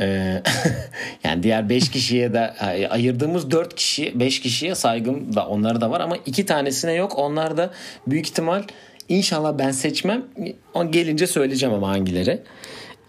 Ee, 0.00 0.42
yani 1.24 1.42
diğer 1.42 1.68
5 1.68 1.90
kişiye 1.90 2.32
de 2.32 2.50
ayırdığımız 2.90 3.50
4 3.50 3.74
kişi 3.74 4.20
5 4.20 4.40
kişiye 4.40 4.74
saygım 4.74 5.36
da 5.36 5.46
onlara 5.48 5.80
da 5.80 5.90
var 5.90 6.00
ama 6.00 6.16
iki 6.26 6.46
tanesine 6.46 6.92
yok. 6.92 7.18
Onlar 7.18 7.56
da 7.56 7.70
büyük 8.06 8.26
ihtimal 8.26 8.62
inşallah 9.08 9.58
ben 9.58 9.70
seçmem. 9.70 10.24
O 10.74 10.90
gelince 10.90 11.26
söyleyeceğim 11.26 11.74
ama 11.74 11.88
hangileri. 11.88 12.42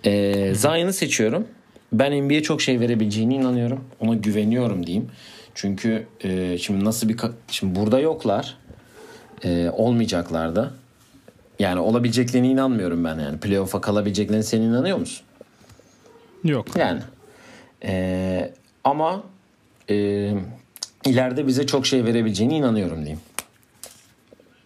Ee, 0.06 0.52
Zion'ı 0.56 0.93
seçiyorum. 0.93 1.48
Ben 1.93 2.24
NBA'ye 2.24 2.43
çok 2.43 2.62
şey 2.62 2.80
verebileceğine 2.80 3.36
inanıyorum. 3.36 3.84
Ona 4.00 4.15
güveniyorum 4.15 4.88
diyeyim. 4.88 5.10
Çünkü 5.56 6.08
e, 6.24 6.58
şimdi 6.58 6.86
nasıl 6.86 7.10
bir 7.10 7.17
şimdi 7.52 7.80
burada 7.80 8.00
yoklar. 8.00 8.58
E, 9.43 9.69
olmayacaklar 9.69 10.56
da. 10.56 10.71
Yani 11.60 11.80
olabileceklerine 11.80 12.48
inanmıyorum 12.48 13.04
ben 13.04 13.19
yani. 13.19 13.38
Playoff'a 13.39 13.82
kalabileceklerine 13.82 14.43
sen 14.43 14.62
inanıyor 14.62 14.98
musun? 14.98 15.25
Yok. 16.46 16.68
Yani. 16.78 17.02
Ee, 17.84 18.54
ama 18.84 19.24
e, 19.90 19.96
ileride 21.06 21.48
bize 21.48 21.68
çok 21.68 21.88
şey 21.88 22.06
verebileceğine 22.06 22.58
inanıyorum 22.58 22.98
diyeyim. 22.98 23.20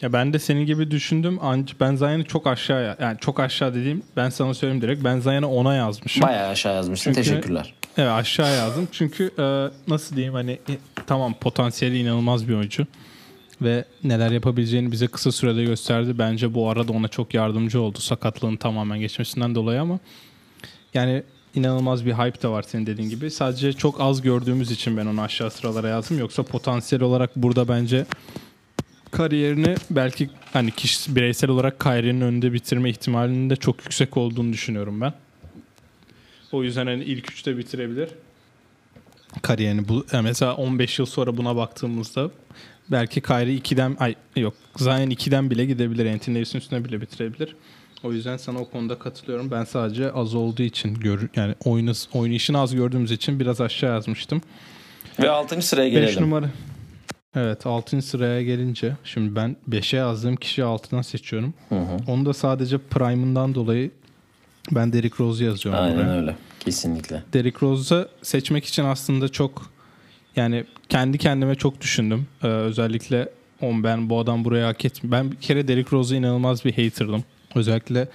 Ya 0.02 0.12
ben 0.12 0.32
de 0.32 0.38
senin 0.38 0.66
gibi 0.66 0.90
düşündüm. 0.90 1.38
Ben 1.80 1.96
Zion'ı 1.96 2.24
çok 2.24 2.46
aşağıya 2.46 2.96
yani 3.00 3.18
çok 3.20 3.40
aşağı 3.40 3.74
dediğim 3.74 4.02
ben 4.16 4.28
sana 4.28 4.54
söyleyeyim 4.54 4.82
direkt. 4.82 5.04
Ben 5.04 5.20
Zion'ı 5.20 5.46
10'a 5.46 5.74
yazmışım. 5.74 6.22
Bayağı 6.22 6.48
aşağı 6.48 6.74
yazmışsın. 6.74 7.12
Çünkü- 7.12 7.28
Teşekkürler. 7.30 7.74
Evet 7.98 8.10
aşağı 8.10 8.56
yazdım. 8.56 8.88
Çünkü 8.92 9.30
e, 9.38 9.42
nasıl 9.90 10.16
diyeyim 10.16 10.34
hani 10.34 10.50
e, 10.52 10.72
tamam 11.06 11.34
potansiyeli 11.34 11.98
inanılmaz 11.98 12.48
bir 12.48 12.54
oyuncu. 12.54 12.86
Ve 13.62 13.84
neler 14.04 14.30
yapabileceğini 14.30 14.92
bize 14.92 15.06
kısa 15.06 15.32
sürede 15.32 15.64
gösterdi. 15.64 16.18
Bence 16.18 16.54
bu 16.54 16.70
arada 16.70 16.92
ona 16.92 17.08
çok 17.08 17.34
yardımcı 17.34 17.80
oldu. 17.80 17.98
Sakatlığın 17.98 18.56
tamamen 18.56 18.98
geçmesinden 19.00 19.54
dolayı 19.54 19.80
ama 19.80 19.98
yani 20.94 21.22
inanılmaz 21.54 22.06
bir 22.06 22.12
hype 22.12 22.42
de 22.42 22.48
var 22.48 22.62
senin 22.62 22.86
dediğin 22.86 23.10
gibi. 23.10 23.30
Sadece 23.30 23.72
çok 23.72 24.00
az 24.00 24.22
gördüğümüz 24.22 24.70
için 24.70 24.96
ben 24.96 25.06
onu 25.06 25.20
aşağı 25.20 25.50
sıralara 25.50 25.88
yazdım. 25.88 26.18
Yoksa 26.18 26.42
potansiyel 26.42 27.02
olarak 27.02 27.36
burada 27.36 27.68
bence 27.68 28.06
kariyerini 29.10 29.74
belki 29.90 30.30
hani 30.52 30.70
kişi 30.70 31.16
bireysel 31.16 31.50
olarak 31.50 31.80
Kyrie'nin 31.80 32.20
önünde 32.20 32.52
bitirme 32.52 32.90
ihtimalinin 32.90 33.50
de 33.50 33.56
çok 33.56 33.82
yüksek 33.82 34.16
olduğunu 34.16 34.52
düşünüyorum 34.52 35.00
ben. 35.00 35.12
O 36.52 36.62
yüzden 36.62 36.86
hani 36.86 37.04
ilk 37.04 37.30
üçte 37.30 37.58
bitirebilir. 37.58 38.08
Kariyerini 39.42 39.88
bu 39.88 40.06
mesela 40.22 40.54
15 40.56 40.98
yıl 40.98 41.06
sonra 41.06 41.36
buna 41.36 41.56
baktığımızda 41.56 42.30
belki 42.90 43.20
Kyrie 43.20 43.56
2'den 43.56 43.96
ay 44.00 44.14
yok 44.36 44.54
Zion 44.76 45.10
2'den 45.10 45.50
bile 45.50 45.64
gidebilir. 45.64 46.12
Anthony 46.12 46.34
Davis'in 46.34 46.58
üstüne 46.58 46.84
bile 46.84 47.00
bitirebilir. 47.00 47.56
O 48.04 48.12
yüzden 48.12 48.36
sana 48.36 48.58
o 48.58 48.70
konuda 48.70 48.98
katılıyorum. 48.98 49.50
Ben 49.50 49.64
sadece 49.64 50.12
az 50.12 50.34
olduğu 50.34 50.62
için 50.62 50.94
gör 50.94 51.20
yani 51.36 51.54
oyunu 51.64 51.92
oynayışını 52.12 52.60
az 52.60 52.74
gördüğümüz 52.74 53.10
için 53.10 53.40
biraz 53.40 53.60
aşağı 53.60 53.90
yazmıştım. 53.90 54.42
Ve 55.22 55.30
6. 55.30 55.62
sıraya 55.62 55.86
5 55.86 55.92
gelelim. 55.92 56.22
numara 56.22 56.50
Evet 57.34 57.66
6. 57.66 58.02
sıraya 58.02 58.42
gelince 58.42 58.96
şimdi 59.04 59.36
ben 59.36 59.56
5'e 59.70 59.98
yazdığım 59.98 60.36
kişi 60.36 60.64
altından 60.64 61.02
seçiyorum. 61.02 61.54
Hı 61.68 61.74
hı. 61.74 61.96
Onu 62.06 62.26
da 62.26 62.32
sadece 62.32 62.78
Prime'ından 62.78 63.54
dolayı 63.54 63.90
ben 64.72 64.92
Derrick 64.92 65.24
Rose'u 65.24 65.46
yazıyorum 65.46 65.80
Aynen 65.80 65.96
buraya. 65.96 66.16
öyle. 66.20 66.36
Kesinlikle. 66.60 67.22
Derrick 67.32 67.66
Rose'u 67.66 68.08
seçmek 68.22 68.64
için 68.64 68.84
aslında 68.84 69.28
çok 69.28 69.70
yani 70.36 70.64
kendi 70.88 71.18
kendime 71.18 71.54
çok 71.54 71.80
düşündüm. 71.80 72.26
Ee, 72.42 72.46
özellikle 72.46 73.28
on 73.62 73.84
ben 73.84 74.10
bu 74.10 74.18
adam 74.18 74.44
buraya 74.44 74.68
hak 74.68 74.84
etmiyor. 74.84 75.12
Ben 75.12 75.30
bir 75.32 75.36
kere 75.36 75.68
Derrick 75.68 75.96
Rose'a 75.96 76.18
inanılmaz 76.18 76.64
bir 76.64 76.72
hater'dım. 76.72 77.24
Özellikle 77.54 78.08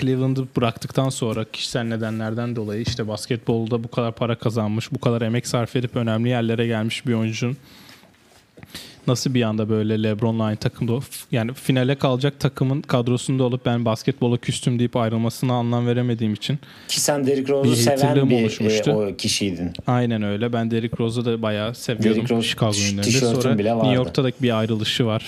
Cleveland'ı 0.00 0.46
bıraktıktan 0.56 1.08
sonra 1.08 1.44
kişisel 1.44 1.82
nedenlerden 1.82 2.56
dolayı 2.56 2.82
işte 2.82 3.08
basketbolda 3.08 3.84
bu 3.84 3.90
kadar 3.90 4.14
para 4.14 4.34
kazanmış, 4.34 4.92
bu 4.92 4.98
kadar 5.00 5.22
emek 5.22 5.46
sarf 5.46 5.76
edip 5.76 5.96
önemli 5.96 6.28
yerlere 6.28 6.66
gelmiş 6.66 7.06
bir 7.06 7.14
oyuncunun 7.14 7.56
nasıl 9.06 9.34
bir 9.34 9.42
anda 9.42 9.68
böyle 9.68 10.02
LeBron'la 10.02 10.44
aynı 10.44 10.56
takımda 10.56 10.98
yani 11.32 11.54
finale 11.54 11.94
kalacak 11.94 12.40
takımın 12.40 12.82
kadrosunda 12.82 13.44
olup 13.44 13.66
ben 13.66 13.84
basketbola 13.84 14.36
küstüm 14.36 14.78
deyip 14.78 14.96
ayrılmasına 14.96 15.52
anlam 15.52 15.86
veremediğim 15.86 16.34
için 16.34 16.58
Ki 16.88 17.00
sen 17.00 17.26
Derrick 17.26 17.52
Rose'u 17.52 17.76
seven 17.76 18.30
bir 18.30 18.42
oluşmuştu. 18.42 18.90
e, 18.90 18.94
o 18.94 19.16
kişiydin. 19.16 19.72
Aynen 19.86 20.22
öyle. 20.22 20.52
Ben 20.52 20.70
Derrick 20.70 20.96
Rose'u 21.04 21.24
da 21.24 21.42
bayağı 21.42 21.74
seviyordum 21.74 22.14
Derrick 22.14 22.36
Rose 22.36 22.48
Chicago 22.48 22.72
Sonra. 22.72 23.54
New 23.54 23.94
York'ta 23.94 24.24
da 24.24 24.30
bir 24.42 24.58
ayrılışı 24.58 25.06
var. 25.06 25.26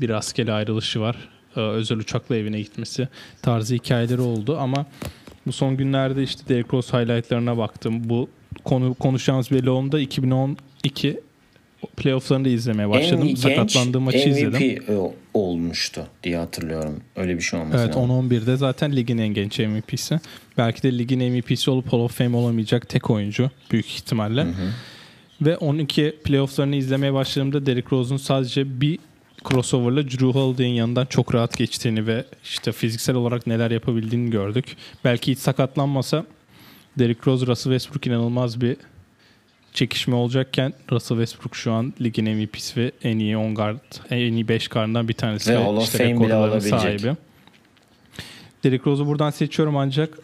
bir 0.00 0.10
askeri 0.10 0.52
ayrılışı 0.52 1.00
var. 1.00 1.16
Ee, 1.56 1.60
özel 1.60 1.98
uçakla 1.98 2.36
evine 2.36 2.60
gitmesi 2.60 3.08
tarzı 3.42 3.74
hikayeleri 3.74 4.20
oldu 4.20 4.58
ama 4.58 4.86
bu 5.46 5.52
son 5.52 5.76
günlerde 5.76 6.22
işte 6.22 6.42
Derrick 6.48 6.76
Rose 6.76 6.98
highlightlarına 6.98 7.58
baktım. 7.58 8.08
Bu 8.08 8.28
konu 8.64 8.94
konuşacağımız 8.94 9.50
belli 9.50 9.70
onda 9.70 10.00
2012 10.00 11.20
playofflarını 11.96 12.44
da 12.44 12.48
izlemeye 12.48 12.88
başladım. 12.88 13.28
en 13.30 13.34
Sakatlandığım 13.34 14.02
maçı 14.02 14.18
MVP 14.18 14.26
izledim. 14.30 14.84
o- 14.98 15.14
olmuştu 15.34 16.06
diye 16.24 16.36
hatırlıyorum. 16.38 17.00
Öyle 17.16 17.36
bir 17.36 17.42
şey 17.42 17.60
olması 17.60 17.78
Evet 17.78 17.96
lazım. 17.96 18.10
10-11'de 18.10 18.56
zaten 18.56 18.96
ligin 18.96 19.18
en 19.18 19.28
genç 19.28 19.58
MVP'si. 19.58 20.20
Belki 20.58 20.82
de 20.82 20.98
ligin 20.98 21.18
MVP'si 21.32 21.70
olup 21.70 21.92
Hall 21.92 21.98
of 21.98 22.18
Fame 22.18 22.36
olamayacak 22.36 22.88
tek 22.88 23.10
oyuncu 23.10 23.50
büyük 23.72 23.86
ihtimalle. 23.86 24.46
Ve 25.42 25.56
12 25.56 26.16
playofflarını 26.24 26.76
izlemeye 26.76 27.12
başladığımda 27.14 27.66
Derrick 27.66 27.88
Rose'un 27.92 28.16
sadece 28.16 28.80
bir 28.80 28.98
crossover'la 29.44 30.04
Drew 30.04 30.26
Holiday'in 30.26 30.74
yanından 30.74 31.06
çok 31.06 31.34
rahat 31.34 31.56
geçtiğini 31.56 32.06
ve 32.06 32.24
işte 32.44 32.72
fiziksel 32.72 33.16
olarak 33.16 33.46
neler 33.46 33.70
yapabildiğini 33.70 34.30
gördük. 34.30 34.76
Belki 35.04 35.32
hiç 35.32 35.38
sakatlanmasa 35.38 36.24
Derrick 36.98 37.20
Rose, 37.26 37.46
Russell 37.46 37.72
Westbrook 37.72 38.06
inanılmaz 38.06 38.60
bir 38.60 38.76
çekişme 39.72 40.14
olacakken 40.14 40.72
Russell 40.92 41.18
Westbrook 41.18 41.56
şu 41.56 41.72
an 41.72 41.94
ligin 42.00 42.36
MVP'si 42.36 42.80
ve 42.80 42.92
en 43.02 43.18
iyi 43.18 43.36
10 43.36 43.54
guard, 43.54 43.78
en 44.10 44.32
iyi 44.32 44.48
5 44.48 44.68
guard'dan 44.68 45.08
bir 45.08 45.14
tanesi. 45.14 45.50
Ve 45.52 45.56
Hall 45.56 45.76
of 45.76 45.96
Fame 45.98 46.20
bile 46.20 46.34
olabilecek. 46.34 47.16
Derrick 48.64 48.90
Rose'u 48.90 49.06
buradan 49.06 49.30
seçiyorum 49.30 49.76
ancak 49.76 50.18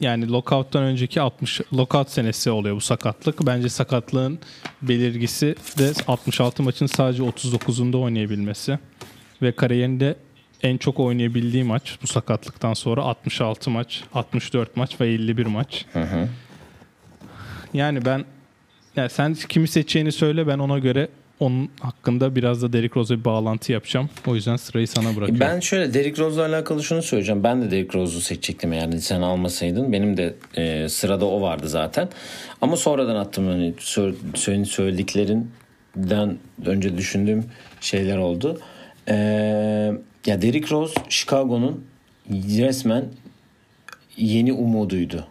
yani 0.00 0.32
lockout'tan 0.32 0.82
önceki 0.82 1.20
60 1.20 1.60
lockout 1.74 2.10
senesi 2.10 2.50
oluyor 2.50 2.76
bu 2.76 2.80
sakatlık. 2.80 3.46
Bence 3.46 3.68
sakatlığın 3.68 4.38
belirgisi 4.82 5.54
de 5.78 5.92
66 6.06 6.62
maçın 6.62 6.86
sadece 6.86 7.22
39'unda 7.22 7.96
oynayabilmesi 7.96 8.78
ve 9.42 9.52
kariyerinde 9.52 10.16
en 10.62 10.76
çok 10.76 11.00
oynayabildiği 11.00 11.64
maç 11.64 11.98
bu 12.02 12.06
sakatlıktan 12.06 12.74
sonra 12.74 13.02
66 13.02 13.70
maç, 13.70 14.04
64 14.14 14.76
maç 14.76 15.00
ve 15.00 15.08
51 15.08 15.46
maç. 15.46 15.84
Hı 15.92 16.02
hı. 16.02 16.28
Yani 17.74 18.04
ben 18.04 18.24
yani 18.96 19.10
sen 19.10 19.34
kimi 19.34 19.68
seçeceğini 19.68 20.12
söyle 20.12 20.46
ben 20.46 20.58
ona 20.58 20.78
göre 20.78 21.08
onun 21.40 21.68
hakkında 21.80 22.36
biraz 22.36 22.62
da 22.62 22.72
Derrick 22.72 23.00
Rose'a 23.00 23.18
bir 23.18 23.24
bağlantı 23.24 23.72
yapacağım. 23.72 24.10
O 24.26 24.34
yüzden 24.34 24.56
sırayı 24.56 24.88
sana 24.88 25.16
bırakıyorum. 25.16 25.40
Ben 25.40 25.60
şöyle 25.60 25.94
Derrick 25.94 26.22
Rose'la 26.22 26.46
alakalı 26.46 26.82
şunu 26.82 27.02
söyleyeceğim. 27.02 27.44
Ben 27.44 27.62
de 27.62 27.70
Derrick 27.70 27.98
Rose'u 27.98 28.20
seçecektim 28.20 28.72
eğer 28.72 28.90
sen 28.92 29.20
almasaydın. 29.22 29.92
Benim 29.92 30.16
de 30.16 30.34
e, 30.56 30.88
sırada 30.88 31.26
o 31.26 31.40
vardı 31.40 31.68
zaten. 31.68 32.08
Ama 32.60 32.76
sonradan 32.76 33.16
attım 33.16 33.46
hani 33.46 33.74
senin 34.34 34.64
söylediklerinden 34.64 36.38
önce 36.66 36.96
düşündüğüm 36.96 37.44
şeyler 37.80 38.16
oldu. 38.16 38.60
E, 39.08 39.14
ya 40.26 40.42
Derrick 40.42 40.70
Rose 40.70 40.94
Chicago'nun 41.08 41.84
resmen 42.30 43.04
yeni 44.16 44.52
umuduydu. 44.52 45.26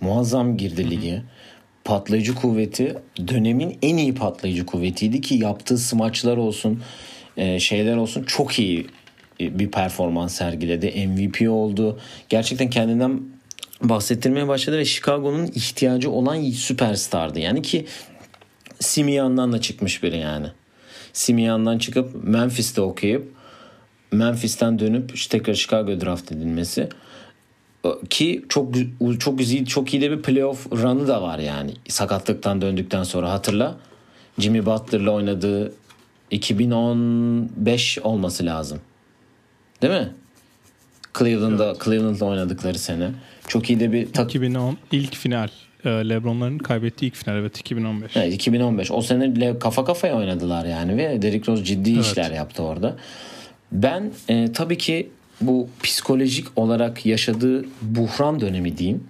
Muazzam 0.00 0.56
girdi 0.56 0.90
lige. 0.90 1.22
Patlayıcı 1.88 2.34
kuvveti 2.34 2.96
dönemin 3.28 3.78
en 3.82 3.96
iyi 3.96 4.14
patlayıcı 4.14 4.66
kuvvetiydi 4.66 5.20
ki 5.20 5.34
yaptığı 5.34 5.78
smaçlar 5.78 6.36
olsun 6.36 6.82
e, 7.36 7.60
şeyler 7.60 7.96
olsun 7.96 8.22
çok 8.22 8.58
iyi 8.58 8.86
e, 9.40 9.58
bir 9.58 9.70
performans 9.70 10.34
sergiledi. 10.34 11.06
MVP 11.06 11.50
oldu. 11.50 11.98
Gerçekten 12.28 12.70
kendinden 12.70 13.20
bahsettirmeye 13.82 14.48
başladı 14.48 14.78
ve 14.78 14.84
Chicago'nun 14.84 15.46
ihtiyacı 15.46 16.10
olan 16.10 16.42
süperstardı. 16.42 17.40
Yani 17.40 17.62
ki 17.62 17.86
Simian'dan 18.80 19.52
da 19.52 19.60
çıkmış 19.60 20.02
biri 20.02 20.18
yani. 20.18 20.46
Simian'dan 21.12 21.78
çıkıp 21.78 22.24
Memphis'te 22.24 22.80
okuyup 22.80 23.32
Memphis'ten 24.12 24.78
dönüp 24.78 25.14
işte 25.14 25.38
tekrar 25.38 25.54
Chicago 25.54 26.00
draft 26.00 26.32
edilmesi 26.32 26.88
ki 28.10 28.44
çok 28.48 28.74
çok 29.20 29.38
güzel 29.38 29.64
çok 29.66 29.94
iyi 29.94 30.00
de 30.02 30.10
bir 30.10 30.22
playoff 30.22 30.72
run'ı 30.72 31.08
da 31.08 31.22
var 31.22 31.38
yani 31.38 31.70
sakatlıktan 31.88 32.62
döndükten 32.62 33.02
sonra 33.02 33.32
hatırla 33.32 33.76
Jimmy 34.38 34.66
Butler'la 34.66 35.10
oynadığı 35.10 35.72
2015 36.30 37.98
olması 37.98 38.46
lazım. 38.46 38.80
Değil 39.82 39.92
mi? 39.94 40.08
Cleveland'da 41.18 41.76
Cleveland'la 41.84 42.26
oynadıkları 42.26 42.78
sene. 42.78 43.10
Çok 43.48 43.70
iyi 43.70 43.80
de 43.80 43.92
bir 43.92 44.12
tak 44.12 44.30
2010 44.34 44.76
ilk 44.92 45.14
final. 45.14 45.48
e, 45.84 45.88
LeBron'ların 45.88 46.58
kaybettiği 46.58 47.10
ilk 47.10 47.16
final 47.16 47.36
evet 47.36 47.58
2015. 47.58 48.16
Evet, 48.16 48.34
2015. 48.34 48.90
O 48.90 49.02
sene 49.02 49.36
bile 49.36 49.58
kafa 49.58 49.84
kafaya 49.84 50.16
oynadılar 50.16 50.64
yani 50.66 50.96
ve 50.96 51.22
Derrick 51.22 51.52
Rose 51.52 51.64
ciddi 51.64 51.92
Evet. 51.92 52.04
işler 52.04 52.30
yaptı 52.30 52.62
orada. 52.62 52.96
Ben 53.72 54.12
e, 54.28 54.52
tabii 54.52 54.78
ki 54.78 55.10
bu 55.40 55.68
psikolojik 55.82 56.46
olarak 56.56 57.06
yaşadığı 57.06 57.64
buhran 57.82 58.40
dönemi 58.40 58.78
diyeyim. 58.78 59.04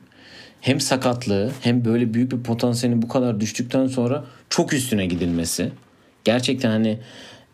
Hem 0.60 0.80
sakatlığı 0.80 1.50
hem 1.60 1.84
böyle 1.84 2.14
büyük 2.14 2.32
bir 2.32 2.42
potansiyelin 2.42 3.02
bu 3.02 3.08
kadar 3.08 3.40
düştükten 3.40 3.86
sonra 3.86 4.24
çok 4.50 4.72
üstüne 4.72 5.06
gidilmesi. 5.06 5.70
Gerçekten 6.24 6.70
hani 6.70 6.98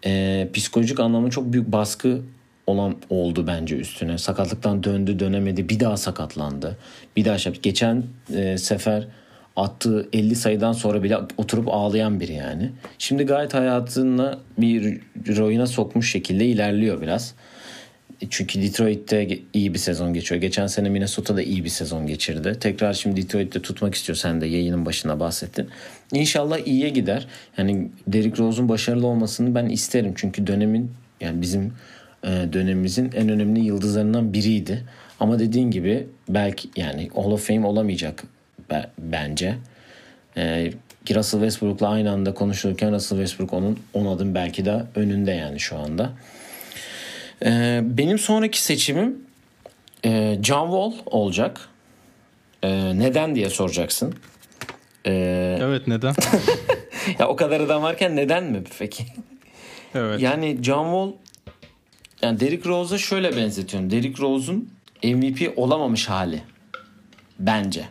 e, 0.06 0.48
psikolojik 0.54 1.00
anlamda 1.00 1.30
çok 1.30 1.52
büyük 1.52 1.72
baskı 1.72 2.20
olan 2.66 2.96
oldu 3.10 3.46
bence 3.46 3.76
üstüne. 3.76 4.18
Sakatlıktan 4.18 4.84
döndü 4.84 5.18
dönemedi 5.18 5.68
bir 5.68 5.80
daha 5.80 5.96
sakatlandı. 5.96 6.78
Bir 7.16 7.24
daha 7.24 7.38
şey. 7.38 7.52
Geçen 7.52 8.02
e, 8.34 8.58
sefer 8.58 9.06
attığı 9.56 10.08
50 10.12 10.37
sayıdan 10.37 10.72
sonra 10.72 11.02
bile 11.02 11.18
oturup 11.37 11.68
ağlayan 11.68 12.20
biri 12.20 12.32
yani. 12.32 12.70
Şimdi 12.98 13.24
gayet 13.24 13.54
hayatına 13.54 14.38
bir 14.58 15.00
royuna 15.37 15.66
sokmuş 15.66 16.10
şekilde 16.10 16.46
ilerliyor 16.46 17.00
biraz. 17.00 17.34
Çünkü 18.31 18.62
Detroit'te 18.62 19.38
iyi 19.53 19.74
bir 19.74 19.79
sezon 19.79 20.14
geçiyor. 20.14 20.40
Geçen 20.40 20.66
sene 20.66 20.88
Minnesota'da 20.88 21.42
iyi 21.42 21.64
bir 21.64 21.68
sezon 21.68 22.07
geçirdi. 22.07 22.57
Tekrar 22.61 22.92
şimdi 22.92 23.22
Detroit'te 23.22 23.62
tutmak 23.62 23.94
istiyor. 23.94 24.16
Sen 24.16 24.40
de 24.40 24.46
yayının 24.46 24.87
başına 24.87 25.20
bahsettin. 25.20 25.68
İnşallah 26.12 26.59
iyiye 26.66 26.88
gider. 26.88 27.27
Yani 27.59 27.88
Derrick 28.07 28.42
Rose'un 28.42 28.68
başarılı 28.68 29.07
olmasını 29.07 29.55
ben 29.55 29.66
isterim. 29.66 30.12
Çünkü 30.16 30.46
dönemin 30.46 30.90
yani 31.20 31.42
bizim 31.42 31.72
e, 32.24 32.29
dönemimizin 32.53 33.12
en 33.14 33.29
önemli 33.29 33.64
yıldızlarından 33.64 34.33
biriydi. 34.33 34.85
Ama 35.20 35.38
dediğin 35.38 35.70
gibi 35.70 36.07
belki 36.29 36.68
yani 36.77 37.09
Hall 37.14 37.31
of 37.31 37.46
Fame 37.46 37.66
olamayacak 37.66 38.24
be- 38.70 38.90
bence. 38.98 39.55
E, 40.37 40.72
Russell 41.11 41.40
Westbrook'la 41.40 41.88
aynı 41.88 42.11
anda 42.11 42.35
konuşulurken 42.35 42.92
Russell 42.92 43.18
Westbrook 43.18 43.53
onun 43.53 43.79
10 43.94 44.07
adım 44.07 44.35
belki 44.35 44.64
de 44.64 44.83
önünde 44.94 45.31
yani 45.31 45.61
şu 45.61 45.77
anda. 45.77 46.12
Ee, 47.42 47.81
benim 47.85 48.18
sonraki 48.18 48.62
seçimim 48.62 49.18
e, 50.05 50.38
John 50.42 50.64
Wall 50.66 50.92
olacak. 51.07 51.68
Ee, 52.62 52.99
neden 52.99 53.35
diye 53.35 53.51
soracaksın. 53.51 54.14
Ee, 55.07 55.59
Evet 55.61 55.88
neden? 55.88 56.14
ya 57.18 57.29
o 57.29 57.37
kadar 57.37 57.61
adam 57.61 57.83
varken 57.83 58.16
neden 58.16 58.44
mi 58.44 58.62
peki? 58.79 59.05
evet. 59.94 60.20
Yani 60.20 60.59
John 60.62 60.85
Wall 60.85 61.12
yani 62.23 62.40
Derrick 62.40 62.68
Rose'a 62.68 62.99
şöyle 62.99 63.37
benzetiyorum. 63.37 63.90
Derrick 63.90 64.23
Rose'un 64.23 64.70
MVP 65.05 65.53
olamamış 65.57 66.09
hali. 66.09 66.42
Bence. 67.38 67.85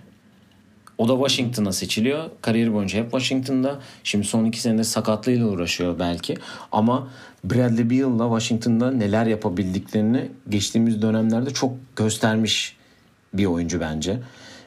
O 0.97 1.07
da 1.09 1.13
Washington'a 1.13 1.71
seçiliyor. 1.71 2.29
Kariyeri 2.41 2.73
boyunca 2.73 2.99
hep 2.99 3.11
Washington'da. 3.11 3.79
Şimdi 4.03 4.27
son 4.27 4.45
iki 4.45 4.61
senede 4.61 4.83
sakatlığıyla 4.83 5.45
uğraşıyor 5.47 5.99
belki. 5.99 6.37
Ama 6.71 7.07
Bradley 7.43 7.89
Beal'la 7.89 8.39
Washington'da 8.39 8.91
neler 8.91 9.25
yapabildiklerini 9.25 10.29
geçtiğimiz 10.49 11.01
dönemlerde 11.01 11.49
çok 11.49 11.73
göstermiş 11.95 12.77
bir 13.33 13.45
oyuncu 13.45 13.79
bence. 13.79 14.19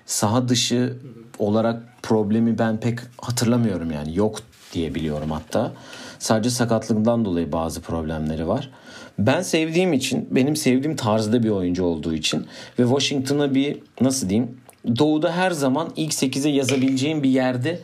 Saha 0.07 0.49
dışı 0.49 0.97
olarak 1.39 1.83
problemi 2.03 2.59
ben 2.59 2.81
pek 2.81 2.99
hatırlamıyorum 3.19 3.91
yani. 3.91 4.17
Yok 4.17 4.39
diye 4.73 4.95
biliyorum 4.95 5.31
hatta. 5.31 5.73
Sadece 6.19 6.51
sakatlığından 6.51 7.25
dolayı 7.25 7.53
bazı 7.53 7.81
problemleri 7.81 8.49
var. 8.49 8.71
Ben 9.19 9.43
sevdiğim 9.43 9.93
için, 9.93 10.29
benim 10.31 10.57
sevdiğim 10.57 10.97
tarzda 10.97 11.43
bir 11.43 11.51
oyuncu 11.51 11.85
olduğu 11.85 12.15
için 12.15 12.47
ve 12.79 12.83
Washington'a 12.83 13.55
bir 13.55 13.79
nasıl 14.01 14.29
diyeyim 14.29 14.57
doğuda 14.99 15.33
her 15.33 15.51
zaman 15.51 15.93
ilk 15.97 16.13
8'e 16.13 16.51
yazabileceğim 16.51 17.23
bir 17.23 17.31
yerde 17.31 17.81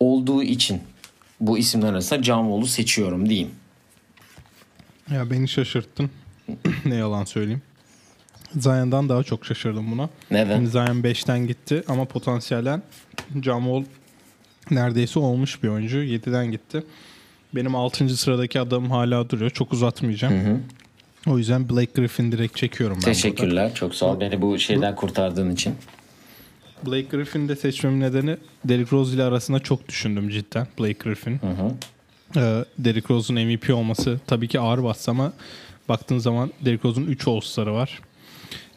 olduğu 0.00 0.42
için 0.42 0.80
bu 1.40 1.58
isimler 1.58 1.88
arasında 1.92 2.22
John 2.22 2.44
Wall'u 2.44 2.66
seçiyorum 2.66 3.28
diyeyim. 3.28 3.50
Ya 5.14 5.30
beni 5.30 5.48
şaşırttın. 5.48 6.10
ne 6.84 6.94
yalan 6.94 7.24
söyleyeyim. 7.24 7.62
Zion'dan 8.56 9.08
daha 9.08 9.22
çok 9.22 9.46
şaşırdım 9.46 9.92
buna. 9.92 10.08
Neden? 10.30 10.56
Şimdi 10.56 10.70
Zion 10.70 11.02
5'ten 11.02 11.46
gitti 11.46 11.82
ama 11.88 12.04
potansiyelen 12.04 12.82
Wall 13.32 13.84
neredeyse 14.70 15.18
olmuş 15.18 15.62
bir 15.62 15.68
oyuncu. 15.68 15.98
7'den 15.98 16.50
gitti. 16.50 16.84
Benim 17.54 17.74
6. 17.74 18.08
sıradaki 18.16 18.60
adamım 18.60 18.90
hala 18.90 19.30
duruyor. 19.30 19.50
Çok 19.50 19.72
uzatmayacağım. 19.72 20.62
O 21.26 21.38
yüzden 21.38 21.68
Blake 21.68 21.92
Griffin 21.94 22.32
direkt 22.32 22.56
çekiyorum 22.56 22.96
ben 22.96 23.00
burada. 23.00 23.12
Teşekkürler. 23.12 23.74
Çok 23.74 23.94
sağ 23.94 24.06
ol 24.06 24.20
beni 24.20 24.42
bu 24.42 24.58
şeyden 24.58 24.94
kurtardığın 24.96 25.50
için. 25.50 25.74
Blake 26.86 27.16
Griffin'i 27.16 27.48
de 27.48 27.56
seçmemin 27.56 28.00
nedeni 28.00 28.36
Derrick 28.64 28.96
Rose 28.96 29.14
ile 29.14 29.22
arasında 29.22 29.60
çok 29.60 29.88
düşündüm 29.88 30.28
cidden 30.28 30.66
Blake 30.78 30.92
Griffin. 31.04 31.38
Hı 31.38 31.46
hı. 31.46 31.74
Ee, 32.36 32.64
Derrick 32.78 33.14
Rose'un 33.14 33.40
MVP 33.40 33.74
olması 33.74 34.20
tabii 34.26 34.48
ki 34.48 34.60
ağır 34.60 34.84
bastı 34.84 35.10
ama 35.10 35.32
baktığın 35.88 36.18
zaman 36.18 36.52
Derrick 36.64 36.88
Rose'un 36.88 37.06
3 37.06 37.28
All-Star'ı 37.28 37.72
var. 37.72 38.00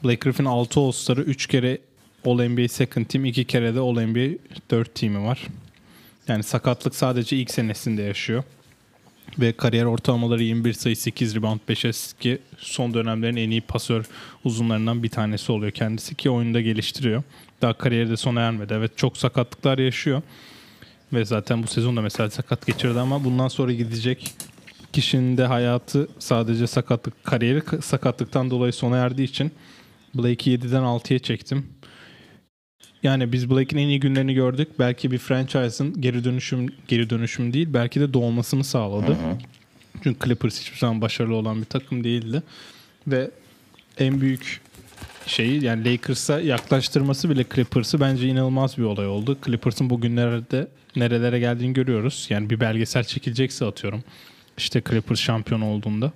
Blake 0.03 0.15
Griffin 0.15 0.45
6 0.45 0.79
All-Star'ı 0.79 1.21
3 1.21 1.47
kere 1.47 1.77
All-NBA 2.25 2.67
Second 2.67 3.05
Team 3.05 3.25
2 3.25 3.45
kere 3.45 3.75
de 3.75 3.79
All-NBA 3.79 4.37
4 4.71 4.95
Team'i 4.95 5.23
var. 5.23 5.47
Yani 6.27 6.43
sakatlık 6.43 6.95
sadece 6.95 7.37
ilk 7.37 7.51
senesinde 7.51 8.01
yaşıyor. 8.01 8.43
Ve 9.39 9.51
kariyer 9.51 9.85
ortalamaları 9.85 10.43
21 10.43 10.73
sayı 10.73 10.97
8 10.97 11.35
rebound 11.35 11.59
5 11.69 11.85
asist 11.85 12.19
ki 12.19 12.37
son 12.57 12.93
dönemlerin 12.93 13.35
en 13.35 13.49
iyi 13.49 13.61
pasör 13.61 14.05
uzunlarından 14.43 15.03
bir 15.03 15.09
tanesi 15.09 15.51
oluyor 15.51 15.71
kendisi 15.71 16.15
ki 16.15 16.29
oyunda 16.29 16.61
geliştiriyor. 16.61 17.23
Daha 17.61 17.73
kariyeri 17.73 18.09
de 18.09 18.17
sona 18.17 18.41
ermedi. 18.41 18.73
Evet 18.77 18.97
çok 18.97 19.17
sakatlıklar 19.17 19.77
yaşıyor. 19.77 20.21
Ve 21.13 21.25
zaten 21.25 21.63
bu 21.63 21.67
sezonda 21.67 22.01
mesela 22.01 22.29
sakat 22.29 22.65
geçirdi 22.65 22.99
ama 22.99 23.23
bundan 23.23 23.47
sonra 23.47 23.73
gidecek 23.73 24.33
kişinin 24.93 25.37
de 25.37 25.45
hayatı 25.45 26.07
sadece 26.19 26.67
sakatlık, 26.67 27.23
kariyeri 27.23 27.61
sakatlıktan 27.81 28.49
dolayı 28.49 28.73
sona 28.73 28.97
erdiği 28.97 29.27
için 29.27 29.51
Blake'i 30.15 30.57
7'den 30.57 30.83
6'ya 30.83 31.19
çektim. 31.19 31.65
Yani 33.03 33.31
biz 33.31 33.49
Blake'in 33.49 33.81
en 33.81 33.87
iyi 33.87 33.99
günlerini 33.99 34.33
gördük. 34.33 34.67
Belki 34.79 35.11
bir 35.11 35.17
franchise'ın 35.17 36.01
geri 36.01 36.23
dönüşüm 36.23 36.67
geri 36.87 37.09
dönüşüm 37.09 37.53
değil, 37.53 37.67
belki 37.73 37.99
de 37.99 38.13
doğmasını 38.13 38.63
sağladı. 38.63 39.17
Çünkü 40.03 40.25
Clippers 40.25 40.61
hiçbir 40.61 40.77
zaman 40.77 41.01
başarılı 41.01 41.35
olan 41.35 41.61
bir 41.61 41.65
takım 41.65 42.03
değildi. 42.03 42.43
Ve 43.07 43.31
en 43.97 44.21
büyük 44.21 44.61
şeyi 45.27 45.63
yani 45.63 45.91
Lakers'a 45.91 46.39
yaklaştırması 46.39 47.29
bile 47.29 47.45
Clippers'ı 47.55 47.99
bence 47.99 48.27
inanılmaz 48.27 48.77
bir 48.77 48.83
olay 48.83 49.07
oldu. 49.07 49.37
Clippers'ın 49.45 49.89
bugünlerde 49.89 50.67
nerelere 50.95 51.39
geldiğini 51.39 51.73
görüyoruz. 51.73 52.27
Yani 52.29 52.49
bir 52.49 52.59
belgesel 52.59 53.03
çekilecekse 53.03 53.65
atıyorum. 53.65 54.03
İşte 54.57 54.81
Clippers 54.89 55.19
şampiyon 55.19 55.61
olduğunda. 55.61 56.11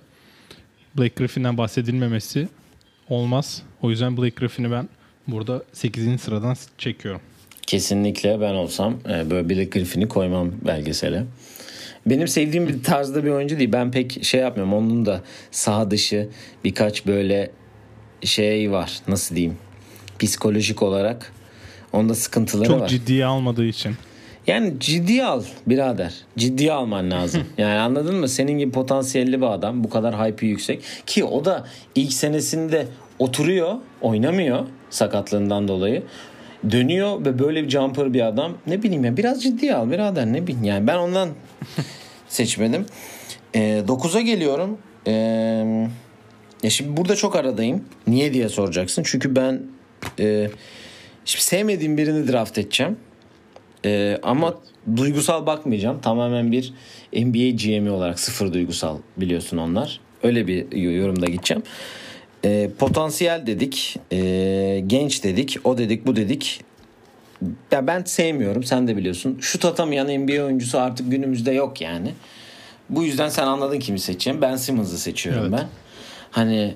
Blake 0.98 1.14
Griffin'den 1.16 1.58
bahsedilmemesi 1.58 2.48
olmaz. 3.08 3.62
O 3.82 3.90
yüzden 3.90 4.16
Blake 4.16 4.34
Griffin'i 4.36 4.70
ben 4.70 4.88
burada 5.26 5.62
8. 5.72 6.20
sıradan 6.20 6.56
çekiyorum. 6.78 7.20
Kesinlikle 7.66 8.40
ben 8.40 8.54
olsam 8.54 8.98
e, 9.08 9.30
böyle 9.30 9.48
Blake 9.48 9.64
Griffin'i 9.64 10.08
koymam 10.08 10.52
belgesele. 10.66 11.24
Benim 12.06 12.28
sevdiğim 12.28 12.68
bir 12.68 12.82
tarzda 12.82 13.24
bir 13.24 13.30
oyuncu 13.30 13.58
değil. 13.58 13.72
Ben 13.72 13.90
pek 13.90 14.24
şey 14.24 14.40
yapmıyorum. 14.40 14.74
Onun 14.74 15.06
da 15.06 15.22
sağ 15.50 15.90
dışı 15.90 16.28
birkaç 16.64 17.06
böyle 17.06 17.50
şey 18.22 18.70
var. 18.72 18.98
Nasıl 19.08 19.36
diyeyim? 19.36 19.58
Psikolojik 20.18 20.82
olarak 20.82 21.32
onda 21.92 22.14
sıkıntıları 22.14 22.68
Çok 22.68 22.80
var. 22.80 22.88
ciddiye 22.88 23.26
almadığı 23.26 23.64
için. 23.64 23.94
Yani 24.46 24.74
ciddiye 24.80 25.24
al 25.24 25.42
birader. 25.66 26.14
Ciddiye 26.38 26.72
alman 26.72 27.10
lazım. 27.10 27.42
Yani 27.58 27.78
anladın 27.78 28.14
mı? 28.16 28.28
Senin 28.28 28.58
gibi 28.58 28.72
potansiyelli 28.72 29.40
bir 29.40 29.46
adam. 29.46 29.84
Bu 29.84 29.90
kadar 29.90 30.26
hype'ı 30.26 30.48
yüksek. 30.48 30.82
Ki 31.06 31.24
o 31.24 31.44
da 31.44 31.66
ilk 31.94 32.12
senesinde 32.12 32.86
oturuyor. 33.18 33.74
Oynamıyor 34.00 34.66
sakatlığından 34.90 35.68
dolayı. 35.68 36.02
Dönüyor 36.70 37.24
ve 37.24 37.38
böyle 37.38 37.64
bir 37.64 37.68
jumper 37.68 38.14
bir 38.14 38.26
adam. 38.26 38.52
Ne 38.66 38.82
bileyim 38.82 39.04
ya 39.04 39.16
biraz 39.16 39.42
ciddiye 39.42 39.74
al 39.74 39.90
birader 39.90 40.26
ne 40.26 40.42
bileyim. 40.46 40.64
Yani 40.64 40.86
ben 40.86 40.96
ondan 40.96 41.28
seçmedim. 42.28 42.86
Ee, 43.54 43.82
9'a 43.88 44.20
geliyorum. 44.20 44.78
Ee, 45.06 45.88
ya 46.62 46.70
şimdi 46.70 46.96
burada 46.96 47.16
çok 47.16 47.36
aradayım. 47.36 47.84
Niye 48.06 48.34
diye 48.34 48.48
soracaksın. 48.48 49.02
Çünkü 49.06 49.36
ben 49.36 49.62
e, 50.20 50.50
şimdi 51.24 51.44
sevmediğim 51.44 51.96
birini 51.96 52.32
draft 52.32 52.58
edeceğim. 52.58 52.96
Ee, 53.84 54.18
ama 54.22 54.54
duygusal 54.96 55.46
bakmayacağım. 55.46 56.00
Tamamen 56.00 56.52
bir 56.52 56.72
NBA 57.12 57.56
GM'i 57.56 57.90
olarak 57.90 58.20
sıfır 58.20 58.52
duygusal 58.52 58.98
biliyorsun 59.16 59.56
onlar. 59.56 60.00
Öyle 60.22 60.46
bir 60.46 60.76
yorumda 60.76 61.26
gideceğim. 61.26 61.62
Ee, 62.44 62.70
potansiyel 62.78 63.46
dedik, 63.46 63.96
ee, 64.12 64.82
genç 64.86 65.24
dedik, 65.24 65.56
o 65.64 65.78
dedik, 65.78 66.06
bu 66.06 66.16
dedik. 66.16 66.60
Ya 67.70 67.86
ben 67.86 68.04
sevmiyorum, 68.04 68.64
sen 68.64 68.88
de 68.88 68.96
biliyorsun. 68.96 69.38
Şut 69.40 69.64
atamayan 69.64 70.06
NBA 70.08 70.44
oyuncusu 70.44 70.78
artık 70.78 71.10
günümüzde 71.10 71.52
yok 71.52 71.80
yani. 71.80 72.12
Bu 72.90 73.04
yüzden 73.04 73.28
sen 73.28 73.46
anladın 73.46 73.78
kimi 73.78 74.00
seçeceğim. 74.00 74.42
Ben 74.42 74.56
Simmons'ı 74.56 74.98
seçiyorum 74.98 75.42
Evet. 75.42 75.52
ben. 75.52 75.68
Hani 76.30 76.74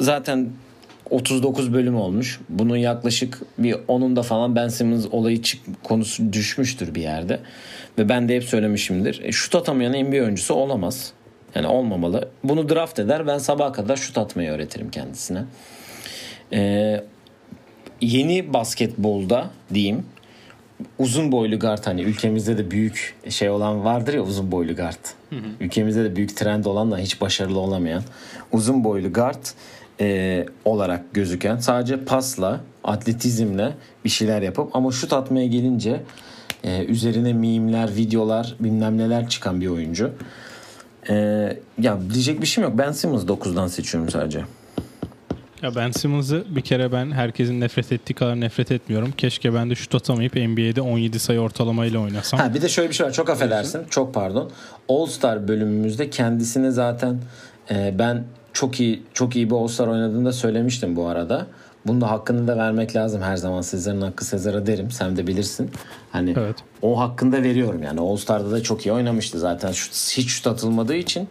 zaten 0.00 0.50
39 1.10 1.72
bölüm 1.72 1.96
olmuş. 1.96 2.40
Bunun 2.48 2.76
yaklaşık 2.76 3.42
bir 3.58 3.72
10'unda 3.72 4.22
falan 4.22 4.56
Ben 4.56 4.68
Simmons 4.68 5.06
olayı 5.10 5.42
çık 5.42 5.84
konusu 5.84 6.32
düşmüştür 6.32 6.94
bir 6.94 7.02
yerde. 7.02 7.40
Ve 7.98 8.08
ben 8.08 8.28
de 8.28 8.36
hep 8.36 8.44
söylemişimdir. 8.44 9.20
E, 9.24 9.32
şut 9.32 9.54
atamayan 9.54 9.92
NBA 9.92 10.16
oyuncusu 10.16 10.54
olamaz. 10.54 11.12
Yani 11.54 11.66
olmamalı. 11.66 12.28
Bunu 12.44 12.68
draft 12.68 12.98
eder. 12.98 13.26
Ben 13.26 13.38
sabaha 13.38 13.72
kadar 13.72 13.96
şut 13.96 14.18
atmayı 14.18 14.50
öğretirim 14.50 14.90
kendisine. 14.90 15.44
Ee, 16.52 17.04
yeni 18.00 18.52
basketbolda 18.52 19.50
diyeyim 19.74 20.06
uzun 20.98 21.32
boylu 21.32 21.58
guard 21.58 21.86
hani 21.86 22.02
ülkemizde 22.02 22.58
de 22.58 22.70
büyük 22.70 23.14
şey 23.28 23.50
olan 23.50 23.84
vardır 23.84 24.14
ya 24.14 24.22
uzun 24.22 24.52
boylu 24.52 24.76
guard. 24.76 25.04
Ülkemizde 25.60 26.04
de 26.04 26.16
büyük 26.16 26.36
trend 26.36 26.64
olan 26.64 26.90
da 26.90 26.98
hiç 26.98 27.20
başarılı 27.20 27.58
olamayan 27.58 28.02
uzun 28.52 28.84
boylu 28.84 29.12
guard 29.12 29.44
e, 30.00 30.46
olarak 30.64 31.14
gözüken 31.14 31.56
sadece 31.56 32.04
pasla 32.04 32.60
atletizmle 32.84 33.72
bir 34.04 34.10
şeyler 34.10 34.42
yapıp 34.42 34.76
ama 34.76 34.92
şut 34.92 35.12
atmaya 35.12 35.46
gelince 35.46 36.02
e, 36.64 36.84
üzerine 36.84 37.32
mimler, 37.32 37.96
videolar 37.96 38.56
bilmem 38.60 38.98
neler 38.98 39.28
çıkan 39.28 39.60
bir 39.60 39.66
oyuncu. 39.66 40.12
E, 41.08 41.14
ya 41.78 41.98
diyecek 42.14 42.40
bir 42.40 42.46
şeyim 42.46 42.70
yok. 42.70 42.78
Ben 42.78 42.92
Simmons 42.92 43.24
9'dan 43.24 43.66
seçiyorum 43.66 44.10
sadece. 44.10 44.44
Ya 45.62 45.74
Ben 45.74 45.90
Simmons'ı 45.90 46.44
bir 46.48 46.60
kere 46.60 46.92
ben 46.92 47.10
herkesin 47.10 47.60
nefret 47.60 47.92
ettiği 47.92 48.14
kadar 48.14 48.40
nefret 48.40 48.72
etmiyorum. 48.72 49.12
Keşke 49.16 49.54
ben 49.54 49.70
de 49.70 49.74
şut 49.74 49.94
atamayıp 49.94 50.36
NBA'de 50.36 50.80
17 50.80 51.18
sayı 51.18 51.40
ortalamayla 51.40 52.00
oynasam. 52.00 52.40
Ha 52.40 52.54
bir 52.54 52.62
de 52.62 52.68
şöyle 52.68 52.88
bir 52.88 52.94
şey 52.94 53.06
var. 53.06 53.12
Çok 53.12 53.30
affedersin. 53.30 53.80
Çok 53.90 54.14
pardon. 54.14 54.50
All 54.88 55.06
Star 55.06 55.48
bölümümüzde 55.48 56.10
kendisine 56.10 56.70
zaten 56.70 57.18
e, 57.70 57.94
ben 57.98 58.24
çok 58.52 58.80
iyi 58.80 59.02
çok 59.14 59.36
iyi 59.36 59.50
bir 59.50 59.54
All 59.54 59.68
Star 59.68 59.86
oynadığını 59.88 60.24
da 60.24 60.32
söylemiştim 60.32 60.96
bu 60.96 61.06
arada. 61.06 61.46
Bunun 61.86 62.00
da 62.00 62.10
hakkını 62.10 62.48
da 62.48 62.56
vermek 62.56 62.96
lazım 62.96 63.22
her 63.22 63.36
zaman. 63.36 63.60
Sezar'ın 63.60 64.00
hakkı 64.00 64.24
Sezar'a 64.24 64.66
derim. 64.66 64.90
Sen 64.90 65.16
de 65.16 65.26
bilirsin. 65.26 65.70
Hani 66.12 66.34
Evet. 66.38 66.56
o 66.82 67.00
hakkını 67.00 67.32
da 67.32 67.42
veriyorum 67.42 67.82
yani. 67.82 68.00
All 68.00 68.16
Star'da 68.16 68.50
da 68.50 68.62
çok 68.62 68.86
iyi 68.86 68.92
oynamıştı 68.92 69.38
zaten. 69.38 69.72
Şut, 69.72 69.92
hiç 70.18 70.28
şut 70.28 70.46
atılmadığı 70.46 70.94
için 70.94 71.28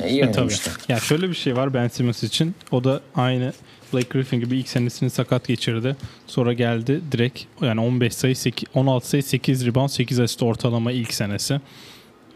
e, 0.00 0.10
iyi 0.10 0.18
E, 0.20 0.22
tabii. 0.22 0.34
oynamıştı. 0.36 0.70
Ya 0.88 1.00
şöyle 1.00 1.28
bir 1.30 1.34
şey 1.34 1.56
var 1.56 1.74
Ben 1.74 1.88
Simmons 1.88 2.22
için. 2.22 2.54
O 2.70 2.84
da 2.84 3.00
aynı 3.14 3.52
Blake 3.92 4.08
Griffin 4.10 4.40
gibi 4.40 4.56
ilk 4.58 4.68
senesini 4.68 5.10
sakat 5.10 5.46
geçirdi. 5.48 5.96
Sonra 6.26 6.52
geldi 6.52 7.00
direkt 7.12 7.42
yani 7.60 7.80
15 7.80 8.14
sayı 8.14 8.36
8, 8.36 8.68
16 8.74 9.08
sayı 9.08 9.22
8 9.22 9.66
rebound 9.66 9.88
8 9.88 10.20
asist 10.20 10.42
ortalama 10.42 10.92
ilk 10.92 11.14
senesi. 11.14 11.60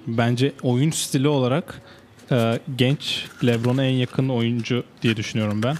Bence 0.07 0.53
oyun 0.63 0.91
stili 0.91 1.29
olarak 1.29 1.83
e, 2.33 2.59
genç 2.79 3.25
LeBron'a 3.45 3.85
en 3.85 3.95
yakın 3.95 4.29
oyuncu 4.29 4.85
diye 5.03 5.17
düşünüyorum 5.17 5.63
ben. 5.63 5.77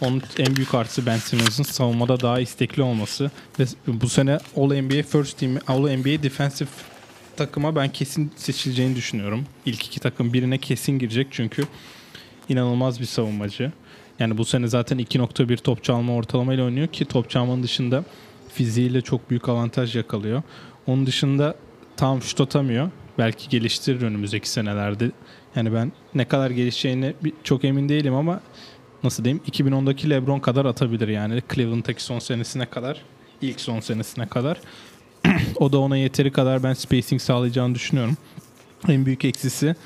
Onun 0.00 0.22
en 0.38 0.56
büyük 0.56 0.74
artısı 0.74 1.06
Ben 1.06 1.16
Simmons'ın 1.16 1.62
savunmada 1.62 2.20
daha 2.20 2.40
istekli 2.40 2.82
olması 2.82 3.30
ve 3.58 3.64
bu 3.86 4.08
sene 4.08 4.38
All 4.56 4.80
NBA 4.82 5.02
First 5.02 5.38
Team, 5.38 5.56
All 5.68 5.78
NBA 5.96 6.22
Defensive 6.22 6.68
takıma 7.38 7.76
ben 7.76 7.88
kesin 7.92 8.32
seçileceğini 8.36 8.96
düşünüyorum. 8.96 9.46
İlk 9.66 9.86
iki 9.86 10.00
takım 10.00 10.32
birine 10.32 10.58
kesin 10.58 10.98
girecek 10.98 11.26
çünkü 11.30 11.64
inanılmaz 12.48 13.00
bir 13.00 13.04
savunmacı. 13.04 13.72
Yani 14.18 14.38
bu 14.38 14.44
sene 14.44 14.68
zaten 14.68 14.98
2.1 14.98 15.56
top 15.56 15.84
çalma 15.84 16.14
ortalamayla 16.14 16.64
oynuyor 16.64 16.86
ki 16.86 17.04
top 17.04 17.30
çalmanın 17.30 17.62
dışında 17.62 18.04
fiziğiyle 18.52 19.00
çok 19.00 19.30
büyük 19.30 19.48
avantaj 19.48 19.96
yakalıyor. 19.96 20.42
Onun 20.86 21.06
dışında 21.06 21.54
tam 21.96 22.22
şut 22.22 22.40
atamıyor. 22.40 22.90
belki 23.18 23.48
geliştirir 23.48 24.02
önümüzdeki 24.02 24.48
senelerde. 24.50 25.10
Yani 25.56 25.74
ben 25.74 25.92
ne 26.14 26.24
kadar 26.24 26.50
gelişeceğini 26.50 27.14
bir- 27.24 27.32
çok 27.44 27.64
emin 27.64 27.88
değilim 27.88 28.14
ama 28.14 28.40
nasıl 29.04 29.24
diyeyim 29.24 29.42
2010'daki 29.46 30.10
LeBron 30.10 30.40
kadar 30.40 30.64
atabilir 30.64 31.08
yani 31.08 31.42
Cleveland'daki 31.54 32.02
son 32.02 32.18
senesine 32.18 32.66
kadar 32.66 33.02
ilk 33.42 33.60
son 33.60 33.80
senesine 33.80 34.26
kadar 34.26 34.60
o 35.56 35.72
da 35.72 35.78
ona 35.78 35.96
yeteri 35.96 36.32
kadar 36.32 36.62
ben 36.62 36.74
spacing 36.74 37.22
sağlayacağını 37.22 37.74
düşünüyorum. 37.74 38.16
En 38.88 39.06
büyük 39.06 39.24
eksisi 39.24 39.76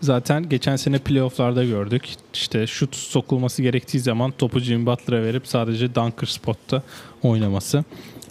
zaten 0.00 0.48
geçen 0.48 0.76
sene 0.76 0.98
playofflarda 0.98 1.64
gördük. 1.64 2.02
İşte 2.34 2.66
şut 2.66 2.96
sokulması 2.96 3.62
gerektiği 3.62 4.00
zaman 4.00 4.30
topu 4.30 4.60
Jimmy 4.60 4.86
Butler'a 4.86 5.22
verip 5.22 5.46
sadece 5.46 5.94
dunker 5.94 6.26
spotta 6.26 6.82
oynaması. 7.22 7.84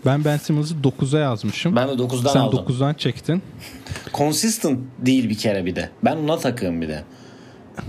Ben 0.06 0.26
Ben 0.26 0.38
Simmons'ı 0.38 0.76
9'a 0.76 1.20
yazmışım. 1.20 1.76
Ben 1.76 1.88
de 1.88 1.92
9'dan 1.92 2.34
Sen 2.34 2.40
aldım. 2.40 2.66
9'dan 2.68 2.94
çektin. 2.94 3.42
Consistent 4.14 4.80
değil 5.00 5.30
bir 5.30 5.38
kere 5.38 5.66
bir 5.66 5.76
de. 5.76 5.90
Ben 6.04 6.16
ona 6.16 6.38
takığım 6.38 6.82
bir 6.82 6.88
de. 6.88 7.04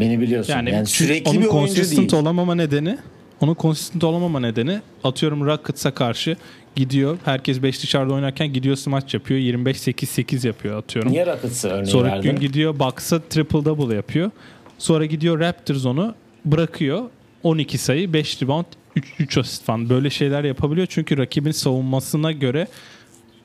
Beni 0.00 0.20
biliyorsun. 0.20 0.52
Yani, 0.52 0.70
Yani, 0.70 0.86
sürekli 0.86 1.30
onun 1.30 1.40
bir 1.42 1.46
oyuncu 1.46 1.96
değil. 1.96 2.12
olamama 2.14 2.54
nedeni 2.54 2.98
onun 3.40 3.54
consistent 3.54 4.04
olamama 4.04 4.40
nedeni 4.40 4.80
atıyorum 5.04 5.46
Rockets'a 5.46 5.94
karşı 5.94 6.36
gidiyor. 6.76 7.18
Herkes 7.24 7.62
5 7.62 7.82
dışarıda 7.82 8.14
oynarken 8.14 8.52
gidiyor 8.52 8.76
smaç 8.76 9.14
yapıyor. 9.14 9.40
25-8-8 9.40 10.46
yapıyor 10.46 10.78
atıyorum. 10.78 11.12
Niye 11.12 11.26
Rockets'ı 11.26 11.68
örneği 11.68 11.86
Sonraki 11.86 12.14
verdin? 12.14 12.30
gün 12.30 12.40
gidiyor 12.40 12.78
Bucks'a 12.78 13.20
triple 13.20 13.64
double 13.64 13.94
yapıyor. 13.94 14.30
Sonra 14.78 15.06
gidiyor 15.06 15.40
Raptors 15.40 15.86
onu 15.86 16.14
bırakıyor. 16.44 17.02
12 17.42 17.78
sayı, 17.78 18.12
5 18.12 18.42
rebound, 18.42 18.64
3, 18.96 19.04
3 19.18 19.38
asist 19.38 19.64
falan. 19.64 19.88
Böyle 19.88 20.10
şeyler 20.10 20.44
yapabiliyor. 20.44 20.86
Çünkü 20.90 21.18
rakibin 21.18 21.50
savunmasına 21.50 22.32
göre 22.32 22.66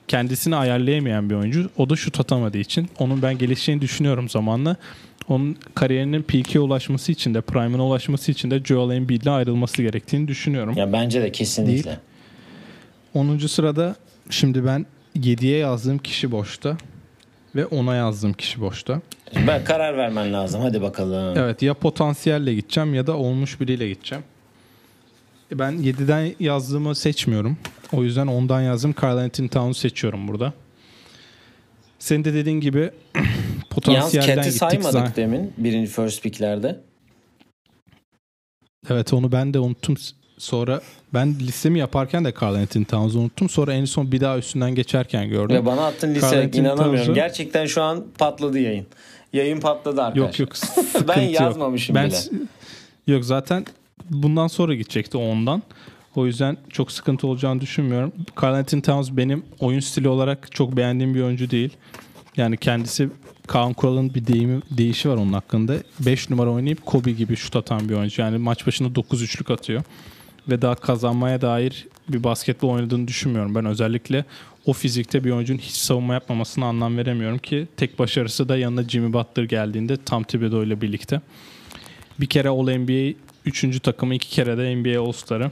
kendisini 0.08 0.56
ayarlayamayan 0.56 1.30
bir 1.30 1.34
oyuncu. 1.34 1.70
O 1.76 1.90
da 1.90 1.96
şut 1.96 2.20
atamadığı 2.20 2.58
için. 2.58 2.88
Onun 2.98 3.22
ben 3.22 3.38
gelişeceğini 3.38 3.80
düşünüyorum 3.82 4.28
zamanla. 4.28 4.76
Onun 5.28 5.56
kariyerinin 5.74 6.22
peak'e 6.22 6.60
ulaşması 6.60 7.12
için 7.12 7.34
de, 7.34 7.40
prime'ına 7.40 7.86
ulaşması 7.86 8.32
için 8.32 8.50
de 8.50 8.62
Joel 8.64 8.96
Embiid'le 8.96 9.26
ayrılması 9.26 9.82
gerektiğini 9.82 10.28
düşünüyorum. 10.28 10.74
Ya 10.76 10.92
bence 10.92 11.22
de 11.22 11.32
kesinlikle. 11.32 11.84
Değil. 11.84 11.96
10. 13.14 13.38
sırada 13.38 13.96
şimdi 14.30 14.64
ben 14.66 14.86
7'ye 15.16 15.58
yazdığım 15.58 15.98
kişi 15.98 16.30
boşta 16.32 16.76
ve 17.56 17.62
10'a 17.62 17.94
yazdığım 17.94 18.32
kişi 18.32 18.60
boşta. 18.60 19.00
Ben 19.46 19.64
karar 19.64 19.96
vermen 19.96 20.32
lazım. 20.32 20.60
Hadi 20.60 20.82
bakalım. 20.82 21.36
Evet 21.38 21.62
ya 21.62 21.74
potansiyelle 21.74 22.54
gideceğim 22.54 22.94
ya 22.94 23.06
da 23.06 23.16
olmuş 23.16 23.60
biriyle 23.60 23.88
gideceğim. 23.88 24.24
E, 25.52 25.58
Ben 25.58 25.72
7'den 25.72 26.34
yazdığımı 26.40 26.94
seçmiyorum. 26.94 27.56
O 27.92 28.04
yüzden 28.04 28.26
10'dan 28.26 28.60
yazdım. 28.60 28.94
Carl 29.02 29.28
Towns'u 29.28 29.80
seçiyorum 29.80 30.28
burada. 30.28 30.52
Senin 31.98 32.24
de 32.24 32.34
dediğin 32.34 32.60
gibi 32.60 32.90
Yalnız 33.16 33.64
potansiyelden 33.70 34.26
Cat'i 34.36 34.44
gittik. 34.48 34.58
saymadık 34.58 34.92
zaten. 34.92 35.12
demin 35.16 35.52
birinci 35.58 35.90
first 35.90 36.22
pick'lerde. 36.22 36.80
Evet 38.90 39.12
onu 39.12 39.32
ben 39.32 39.54
de 39.54 39.58
unuttum. 39.58 39.94
Sonra 40.38 40.80
ben 41.14 41.34
listemi 41.40 41.78
yaparken 41.78 42.24
de 42.24 42.34
Carl 42.42 42.54
Anthony 42.54 42.84
Towns'u 42.84 43.18
unuttum. 43.18 43.48
Sonra 43.48 43.72
en 43.72 43.84
son 43.84 44.12
bir 44.12 44.20
daha 44.20 44.38
üstünden 44.38 44.74
geçerken 44.74 45.28
gördüm. 45.28 45.56
Ve 45.56 45.66
bana 45.66 45.86
attın 45.86 46.14
Anthony 46.14 46.50
inanamıyorum. 46.54 46.96
Towns'u- 46.96 47.14
Gerçekten 47.14 47.66
şu 47.66 47.82
an 47.82 48.04
patladı 48.18 48.58
yayın. 48.58 48.86
Yayın 49.32 49.60
patladı 49.60 50.02
arkadaşlar. 50.02 50.38
Yok 50.38 50.38
yok. 50.38 50.52
ben 51.08 51.22
yok. 51.22 51.40
yazmamışım 51.40 51.94
ben, 51.94 52.10
bile. 52.10 52.16
Yok 53.06 53.24
zaten 53.24 53.66
bundan 54.10 54.46
sonra 54.46 54.74
gidecekti 54.74 55.16
ondan. 55.16 55.62
O 56.16 56.26
yüzden 56.26 56.56
çok 56.70 56.92
sıkıntı 56.92 57.26
olacağını 57.26 57.60
düşünmüyorum. 57.60 58.12
Carl 58.42 58.54
Anthony 58.54 58.82
Towns 58.82 59.10
benim 59.12 59.44
oyun 59.60 59.80
stili 59.80 60.08
olarak 60.08 60.52
çok 60.52 60.76
beğendiğim 60.76 61.14
bir 61.14 61.22
oyuncu 61.22 61.50
değil. 61.50 61.70
Yani 62.36 62.56
kendisi 62.56 63.08
Kaan 63.46 63.72
Kural'ın 63.72 64.14
bir 64.14 64.26
deyimi, 64.26 64.60
deyişi 64.70 65.08
var 65.08 65.16
onun 65.16 65.32
hakkında. 65.32 65.74
5 66.00 66.30
numara 66.30 66.50
oynayıp 66.50 66.86
Kobe 66.86 67.10
gibi 67.10 67.36
şut 67.36 67.56
atan 67.56 67.88
bir 67.88 67.94
oyuncu. 67.94 68.22
Yani 68.22 68.38
maç 68.38 68.66
başına 68.66 68.94
9 68.94 69.22
üçlük 69.22 69.50
atıyor. 69.50 69.82
Ve 70.48 70.62
daha 70.62 70.74
kazanmaya 70.74 71.40
dair 71.40 71.86
bir 72.08 72.24
basketbol 72.24 72.68
oynadığını 72.68 73.08
düşünmüyorum. 73.08 73.54
Ben 73.54 73.64
özellikle 73.64 74.24
o 74.66 74.72
fizikte 74.72 75.24
bir 75.24 75.30
oyuncunun 75.30 75.58
hiç 75.58 75.74
savunma 75.74 76.14
yapmamasına 76.14 76.66
anlam 76.66 76.96
veremiyorum 76.96 77.38
ki 77.38 77.68
tek 77.76 77.98
başarısı 77.98 78.48
da 78.48 78.56
yanına 78.56 78.88
Jimmy 78.88 79.12
Butler 79.12 79.44
geldiğinde 79.44 79.96
Tom 79.96 80.22
Thibodeau 80.22 80.64
ile 80.64 80.80
birlikte. 80.80 81.20
Bir 82.20 82.26
kere 82.26 82.48
All-NBA 82.48 83.14
3. 83.46 83.80
takımı, 83.80 84.14
iki 84.14 84.30
kere 84.30 84.58
de 84.58 84.76
NBA 84.76 85.00
All-Star'ı. 85.00 85.50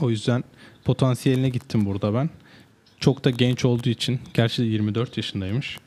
O 0.00 0.10
yüzden 0.10 0.44
potansiyeline 0.84 1.48
gittim 1.48 1.86
burada 1.86 2.14
ben. 2.14 2.30
Çok 3.00 3.24
da 3.24 3.30
genç 3.30 3.64
olduğu 3.64 3.88
için, 3.88 4.20
gerçi 4.34 4.62
de 4.62 4.66
24 4.66 5.16
yaşındaymış. 5.16 5.78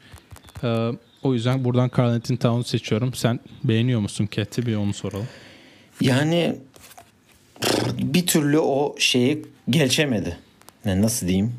Ee, 0.64 0.90
o 1.24 1.34
yüzden 1.34 1.64
buradan 1.64 1.92
Carl 1.98 2.10
Anthony 2.10 2.38
Towns'u 2.38 2.70
seçiyorum. 2.70 3.14
Sen 3.14 3.40
beğeniyor 3.64 4.00
musun 4.00 4.28
Cat'i? 4.32 4.66
Bir 4.66 4.76
onu 4.76 4.94
soralım. 4.94 5.28
Yani 6.02 6.56
bir 7.98 8.28
türlü 8.28 8.60
o 8.60 8.96
şeyi 9.00 9.46
geçemedi. 9.70 10.38
Yani 10.86 11.02
nasıl 11.02 11.28
diyeyim? 11.28 11.54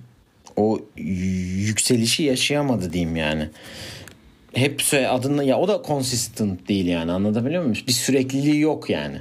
O 0.57 0.81
yükselişi 0.97 2.23
yaşayamadı 2.23 2.93
diyeyim 2.93 3.17
yani. 3.17 3.49
Hep 4.55 4.83
adını 5.09 5.45
ya 5.45 5.59
o 5.59 5.69
da 5.69 5.83
consistent 5.87 6.69
değil 6.69 6.87
yani 6.87 7.13
anlatabiliyor 7.13 7.63
muyum? 7.63 7.77
Bir 7.87 7.93
sürekliliği 7.93 8.61
yok 8.61 8.91
yani. 8.91 9.19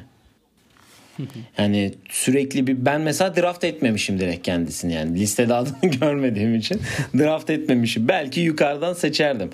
Yani 1.57 1.93
sürekli 2.09 2.67
bir 2.67 2.85
ben 2.85 3.01
mesela 3.01 3.35
draft 3.35 3.63
etmemişim 3.63 4.19
direkt 4.19 4.45
kendisini 4.45 4.93
yani 4.93 5.19
listede 5.19 5.53
adını 5.53 5.91
görmediğim 5.99 6.55
için 6.55 6.81
draft 7.17 7.49
etmemişim. 7.49 8.07
Belki 8.07 8.41
yukarıdan 8.41 8.93
seçerdim. 8.93 9.49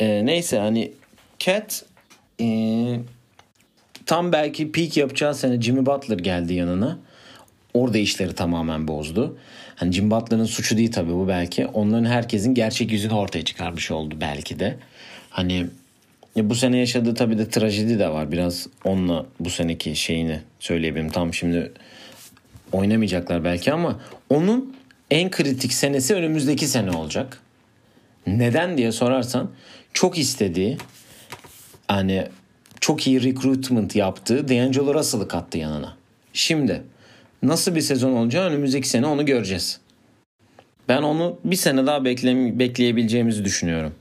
Ee, 0.00 0.26
neyse 0.26 0.58
hani 0.58 0.92
Cat 1.38 1.84
e, 2.40 2.46
tam 4.10 4.32
belki 4.32 4.72
peak 4.72 4.96
yapacağı 4.96 5.34
sene 5.34 5.60
Jimmy 5.60 5.86
Butler 5.86 6.18
geldi 6.18 6.54
yanına. 6.54 6.98
Orada 7.74 7.98
işleri 7.98 8.34
tamamen 8.34 8.88
bozdu. 8.88 9.38
Hani 9.76 9.92
Jimmy 9.92 10.10
Butler'ın 10.10 10.44
suçu 10.44 10.76
değil 10.76 10.92
tabii 10.92 11.12
bu 11.12 11.28
belki. 11.28 11.66
Onların 11.66 12.04
herkesin 12.04 12.54
gerçek 12.54 12.92
yüzünü 12.92 13.12
ortaya 13.12 13.44
çıkarmış 13.44 13.90
oldu 13.90 14.14
belki 14.20 14.58
de. 14.58 14.76
Hani 15.30 15.66
ya 16.36 16.50
bu 16.50 16.54
sene 16.54 16.78
yaşadığı 16.78 17.14
tabii 17.14 17.38
de 17.38 17.48
trajedi 17.48 17.98
de 17.98 18.08
var. 18.08 18.32
Biraz 18.32 18.66
onunla 18.84 19.26
bu 19.40 19.50
seneki 19.50 19.96
şeyini 19.96 20.40
söyleyebilirim. 20.60 21.10
Tam 21.10 21.34
şimdi 21.34 21.72
oynamayacaklar 22.72 23.44
belki 23.44 23.72
ama 23.72 24.00
onun 24.30 24.76
en 25.10 25.30
kritik 25.30 25.72
senesi 25.72 26.14
önümüzdeki 26.14 26.66
sene 26.66 26.90
olacak. 26.90 27.40
Neden 28.26 28.78
diye 28.78 28.92
sorarsan 28.92 29.50
çok 29.92 30.18
istediği 30.18 30.78
hani 31.88 32.26
çok 32.80 33.06
iyi 33.06 33.22
recruitment 33.22 33.96
yaptığı 33.96 34.48
D'Angelo 34.48 34.94
Russell'ı 34.94 35.28
kattı 35.28 35.58
yanına. 35.58 35.96
Şimdi 36.32 36.82
nasıl 37.42 37.74
bir 37.74 37.80
sezon 37.80 38.12
olacağı 38.12 38.48
önümüzdeki 38.48 38.88
sene 38.88 39.06
onu 39.06 39.26
göreceğiz. 39.26 39.80
Ben 40.88 41.02
onu 41.02 41.38
bir 41.44 41.56
sene 41.56 41.86
daha 41.86 42.04
bekle, 42.04 42.58
bekleyebileceğimizi 42.58 43.44
düşünüyorum. 43.44 43.94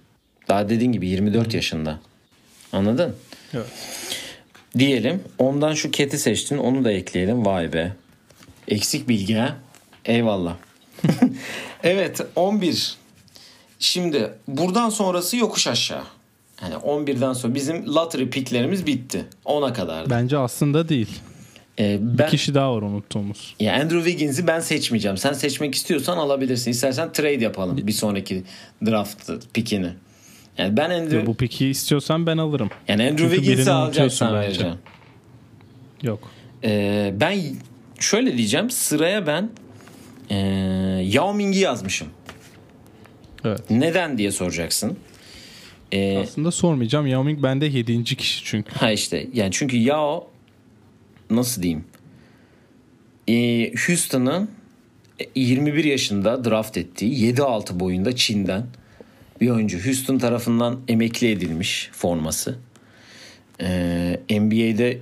Daha 0.47 0.69
dediğin 0.69 0.91
gibi 0.91 1.07
24 1.07 1.53
yaşında. 1.53 1.99
Anladın? 2.73 3.15
Evet. 3.53 3.65
Diyelim 4.77 5.23
ondan 5.37 5.73
şu 5.73 5.91
keti 5.91 6.17
seçtin 6.17 6.57
onu 6.57 6.85
da 6.85 6.91
ekleyelim. 6.91 7.45
Vay 7.45 7.73
be. 7.73 7.93
Eksik 8.67 9.09
bilgi 9.09 9.33
ha. 9.33 9.57
Eyvallah. 10.05 10.55
evet 11.83 12.21
11. 12.35 12.97
Şimdi 13.79 14.33
buradan 14.47 14.89
sonrası 14.89 15.37
yokuş 15.37 15.67
aşağı. 15.67 16.03
Hani 16.59 16.73
11'den 16.73 17.33
sonra 17.33 17.55
bizim 17.55 17.87
lottery 17.95 18.29
picklerimiz 18.29 18.85
bitti. 18.85 19.25
10'a 19.45 19.73
kadar. 19.73 20.09
Bence 20.09 20.37
aslında 20.37 20.89
değil. 20.89 21.09
Ee, 21.79 21.97
Bir 22.01 22.17
ben 22.17 22.29
kişi 22.29 22.53
daha 22.53 22.75
var 22.75 22.81
unuttuğumuz. 22.81 23.55
ya 23.59 23.73
Andrew 23.73 24.09
Wiggins'i 24.09 24.47
ben 24.47 24.59
seçmeyeceğim. 24.59 25.17
Sen 25.17 25.33
seçmek 25.33 25.75
istiyorsan 25.75 26.17
alabilirsin. 26.17 26.71
İstersen 26.71 27.11
trade 27.11 27.43
yapalım 27.43 27.77
bir 27.87 27.91
sonraki 27.91 28.43
draft 28.85 29.29
pickini. 29.53 29.89
Yani 30.57 30.77
ben 30.77 30.89
Andrew 30.89 31.25
Bu 31.25 31.33
peki 31.35 31.67
istiyorsan 31.67 32.25
ben 32.25 32.37
alırım. 32.37 32.69
yani 32.87 33.03
Andrew 33.03 33.23
Çünkü 33.23 33.35
Wiggins'i 33.35 33.71
alacaksan 33.71 34.33
vereceğim. 34.33 34.75
Yok. 36.01 36.19
Ee, 36.63 37.13
ben 37.19 37.39
şöyle 37.99 38.37
diyeceğim. 38.37 38.69
Sıraya 38.69 39.27
ben 39.27 39.49
ee, 40.29 40.35
Yao 41.05 41.33
Ming'i 41.33 41.57
yazmışım. 41.59 42.07
Evet. 43.45 43.69
Neden 43.69 44.17
diye 44.17 44.31
soracaksın. 44.31 44.97
Ee, 45.91 46.17
Aslında 46.17 46.51
sormayacağım. 46.51 47.07
Yao 47.07 47.23
Ming 47.23 47.43
bende 47.43 47.65
7. 47.65 48.03
kişi 48.03 48.43
çünkü. 48.45 48.71
ha 48.71 48.91
işte 48.91 49.27
yani 49.33 49.51
çünkü 49.51 49.77
Yao 49.77 50.27
nasıl 51.29 51.61
diyeyim? 51.61 51.83
Ee, 53.27 53.71
Houston'ın 53.87 54.49
21 55.35 55.83
yaşında 55.83 56.45
draft 56.45 56.77
ettiği 56.77 57.33
7-6 57.33 57.79
boyunda 57.79 58.15
Çin'den 58.15 58.65
bir 59.41 59.49
oyuncu. 59.49 59.85
Houston 59.85 60.17
tarafından 60.17 60.79
emekli 60.87 61.31
edilmiş 61.31 61.89
forması. 61.93 62.55
Ee, 63.61 64.19
NBA'de 64.29 64.97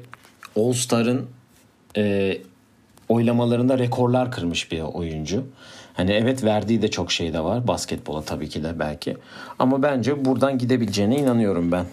All 0.56 0.74
Star'ın 0.74 1.26
e, 1.98 2.38
oylamalarında 3.10 3.80
rekorlar 3.80 4.32
kırmış 4.32 4.72
bir 4.72 4.80
oyuncu. 4.82 5.46
Hani 5.98 6.12
evet 6.12 6.44
verdiği 6.44 6.82
de 6.82 6.88
çok 6.88 7.12
şey 7.12 7.34
de 7.34 7.40
var. 7.44 7.68
Basketbola 7.68 8.22
tabii 8.22 8.50
ki 8.50 8.64
de 8.64 8.80
belki. 8.80 9.18
Ama 9.60 9.84
bence 9.84 10.26
buradan 10.26 10.58
gidebileceğine 10.58 11.16
inanıyorum 11.16 11.72
ben. 11.72 11.86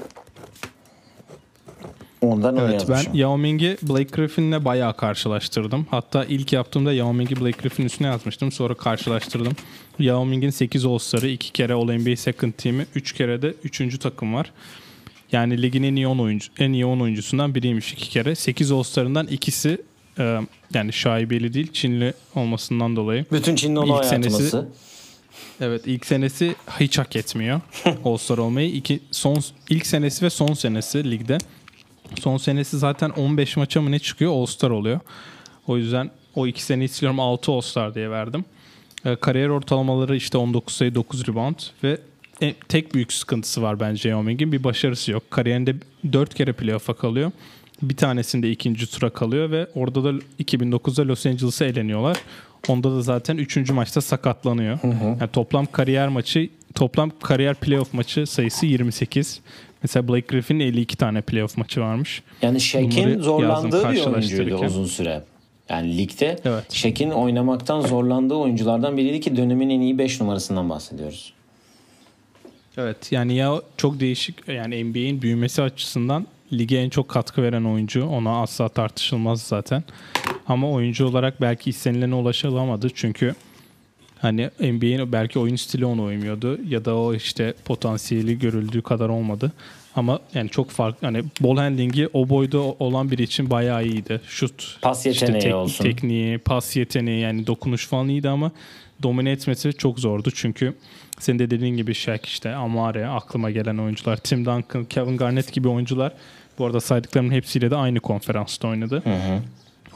Ondan 2.21 2.57
Evet 2.57 2.87
ben. 2.89 3.05
Yao 3.15 3.39
Ming'i 3.39 3.77
Blake 3.83 4.05
Griffin'le 4.05 4.65
bayağı 4.65 4.97
karşılaştırdım. 4.97 5.87
Hatta 5.91 6.25
ilk 6.25 6.53
yaptığımda 6.53 6.93
Yao 6.93 7.15
Ming'i 7.15 7.41
Blake 7.41 7.63
Griffin 7.63 7.85
üstüne 7.85 8.07
yazmıştım. 8.07 8.53
Sonra 8.53 8.75
karşılaştırdım. 8.75 9.53
Yao 9.99 10.25
Ming'in 10.25 10.51
8 10.51 10.85
All-Star'ı, 10.85 11.29
2 11.29 11.53
kere 11.53 11.75
All-NBA 11.75 12.17
Second 12.17 12.53
Team'i, 12.53 12.87
3 12.95 13.13
kere 13.13 13.43
de 13.43 13.55
3. 13.65 13.99
takım 13.99 14.35
var. 14.35 14.53
Yani 15.33 15.63
ligin 15.63 15.83
en 15.83 15.97
iyi 15.97 16.09
10 16.09 16.19
oyuncu, 16.19 16.49
en 16.59 16.73
iyi 16.73 16.87
10 16.87 17.01
oyuncusundan 17.01 17.55
biriymiş 17.55 17.93
iki 17.93 18.11
kere. 18.11 18.35
8 18.35 18.73
All-Star'ından 18.73 19.27
ikisi 19.27 19.79
e, 20.19 20.41
yani 20.75 20.93
şaibeli 20.93 21.55
değil, 21.55 21.73
Çinli 21.73 22.15
olmasından 22.35 22.97
dolayı. 22.97 23.25
Bütün 23.33 23.57
Çin'in 23.57 23.77
onu 23.77 23.99
İlk 23.99 24.05
senesi-. 24.05 24.65
Evet 25.61 25.83
ilk 25.87 26.07
senesi 26.07 26.55
hiç 26.81 26.99
hak 26.99 27.17
etmiyor 27.17 27.61
All-Star 28.05 28.39
olmayı. 28.39 28.71
İki, 28.71 29.01
son, 29.11 29.39
ilk 29.71 29.87
senesi 29.87 30.25
ve 30.25 30.31
son 30.31 30.53
senesi 30.55 31.11
ligde. 31.11 31.39
Son 32.21 32.37
senesi 32.37 32.79
zaten 32.79 33.11
15 33.11 33.57
maça 33.57 33.83
mı 33.83 33.91
ne 33.91 33.99
çıkıyor 33.99 34.33
All-Star 34.33 34.71
oluyor. 34.71 35.01
O 35.67 35.77
yüzden 35.77 36.11
o 36.35 36.47
iki 36.47 36.63
sene 36.63 36.85
istiyorum 36.85 37.21
6 37.21 37.53
All-Star 37.53 37.95
diye 37.95 38.11
verdim. 38.11 38.45
Ee, 39.05 39.17
kariyer 39.17 39.49
ortalamaları 39.49 40.17
işte 40.17 40.39
19 40.39 40.75
sayı 40.75 40.95
9 40.95 41.29
rebound 41.29 41.57
ve 41.85 41.99
e- 42.43 42.55
tek 42.55 42.95
büyük 42.95 43.13
sıkıntısı 43.13 43.63
var 43.63 43.81
bence 43.81 44.09
Yao 44.09 44.23
Ming'in 44.23 44.53
bir 44.53 44.65
başarısı 44.65 45.13
yok. 45.13 45.31
Kariyerinde 45.31 45.75
4 46.13 46.35
kere 46.35 46.53
playoff'a 46.53 46.95
kalıyor. 46.95 47.33
Bir 47.89 47.97
tanesinde 47.97 48.51
ikinci 48.51 48.91
tura 48.91 49.11
kalıyor 49.11 49.51
ve 49.51 49.67
orada 49.75 50.05
da 50.05 50.11
2009'da 50.41 51.09
Los 51.09 51.27
Angeles'a 51.27 51.65
eleniyorlar. 51.65 52.17
Onda 52.69 52.91
da 52.91 53.03
zaten 53.03 53.37
3. 53.37 53.71
maçta 53.71 54.01
sakatlanıyor. 54.01 54.79
Yani 55.21 55.31
toplam 55.33 55.67
kariyer 55.67 56.09
maçı, 56.09 56.49
toplam 56.75 57.11
kariyer 57.23 57.55
playoff 57.55 57.95
maçı 57.95 58.27
sayısı 58.27 58.67
28. 58.67 59.41
Mesela 59.83 60.09
Blake 60.09 60.27
Griffin'in 60.29 60.61
52 60.61 60.97
tane 60.97 61.21
playoff 61.21 61.57
maçı 61.57 61.81
varmış. 61.81 62.23
Yani 62.43 62.61
Shaq'in 62.61 63.21
zorlandığı 63.21 63.77
yazdım 63.77 63.93
bir 63.93 64.07
oyuncuydu 64.07 64.57
uzun 64.57 64.85
süre. 64.85 65.23
Yani 65.69 65.99
ligde 65.99 66.39
Evet. 66.45 66.73
Shaq'in 66.73 67.11
oynamaktan 67.11 67.81
zorlandığı 67.81 68.35
oyunculardan 68.35 68.97
biriydi 68.97 69.21
ki 69.21 69.37
dönemin 69.37 69.71
en 69.71 69.81
iyi 69.81 69.99
5 69.99 70.21
numarasından 70.21 70.71
bahsediyoruz. 70.71 71.33
Evet 72.77 73.13
yani 73.13 73.37
ya 73.37 73.61
çok 73.77 74.01
değişik 74.01 74.49
yani 74.49 74.85
NBA'in 74.85 75.23
büyümesi 75.23 75.63
açısından 75.63 76.27
lige 76.59 76.77
en 76.79 76.89
çok 76.91 77.09
katkı 77.09 77.43
veren 77.43 77.65
oyuncu. 77.65 78.07
Ona 78.07 78.43
asla 78.43 78.69
tartışılmaz 78.69 79.43
zaten. 79.43 79.85
Ama 80.49 80.71
oyuncu 80.71 81.07
olarak 81.07 81.41
belki 81.41 81.71
istenilene 81.71 82.15
ulaşılamadı. 82.15 82.91
Çünkü 82.95 83.35
hani 84.19 84.51
NBA'in 84.61 85.13
belki 85.13 85.39
oyun 85.39 85.57
stili 85.57 85.87
ona 85.87 86.03
uymuyordu 86.03 86.59
ya 86.69 86.85
da 86.85 86.97
o 86.97 87.15
işte 87.15 87.55
potansiyeli 87.65 88.39
görüldüğü 88.39 88.83
kadar 88.83 89.09
olmadı. 89.09 89.53
Ama 89.97 90.19
yani 90.35 90.51
çok 90.51 90.71
farklı 90.71 91.07
hani 91.07 91.25
ball 91.41 91.57
handling'i 91.57 92.09
o 92.13 92.29
boyda 92.29 92.59
olan 92.59 93.11
biri 93.11 93.23
için 93.23 93.51
bayağı 93.51 93.85
iyiydi. 93.87 94.21
Şut, 94.27 94.79
Pas 94.83 95.07
yeteneği 95.07 95.55
olsun. 95.55 95.85
tekniği, 95.85 96.39
pas 96.39 96.77
yeteneği 96.77 97.21
yani 97.21 97.47
dokunuş 97.47 97.87
falan 97.87 98.09
iyiydi 98.09 98.29
ama 98.29 98.51
domine 99.03 99.31
etmesi 99.31 99.73
çok 99.73 99.99
zordu. 100.01 100.31
Çünkü 100.35 100.75
senin 101.19 101.39
de 101.39 101.51
dediğin 101.51 101.77
gibi 101.77 101.95
Shaq 101.95 102.21
işte 102.25 102.55
Amare 102.55 103.07
aklıma 103.07 103.51
gelen 103.51 103.79
oyuncular. 103.79 104.17
Tim 104.17 104.45
Duncan, 104.45 104.85
Kevin 104.85 105.17
Garnett 105.17 105.53
gibi 105.53 105.69
oyuncular 105.69 106.13
bu 106.59 106.67
arada 106.67 106.81
saydıklarımın 106.81 107.31
hepsiyle 107.33 107.71
de 107.71 107.77
aynı 107.77 108.01
konferansta 108.01 108.69
oynadı. 108.69 109.03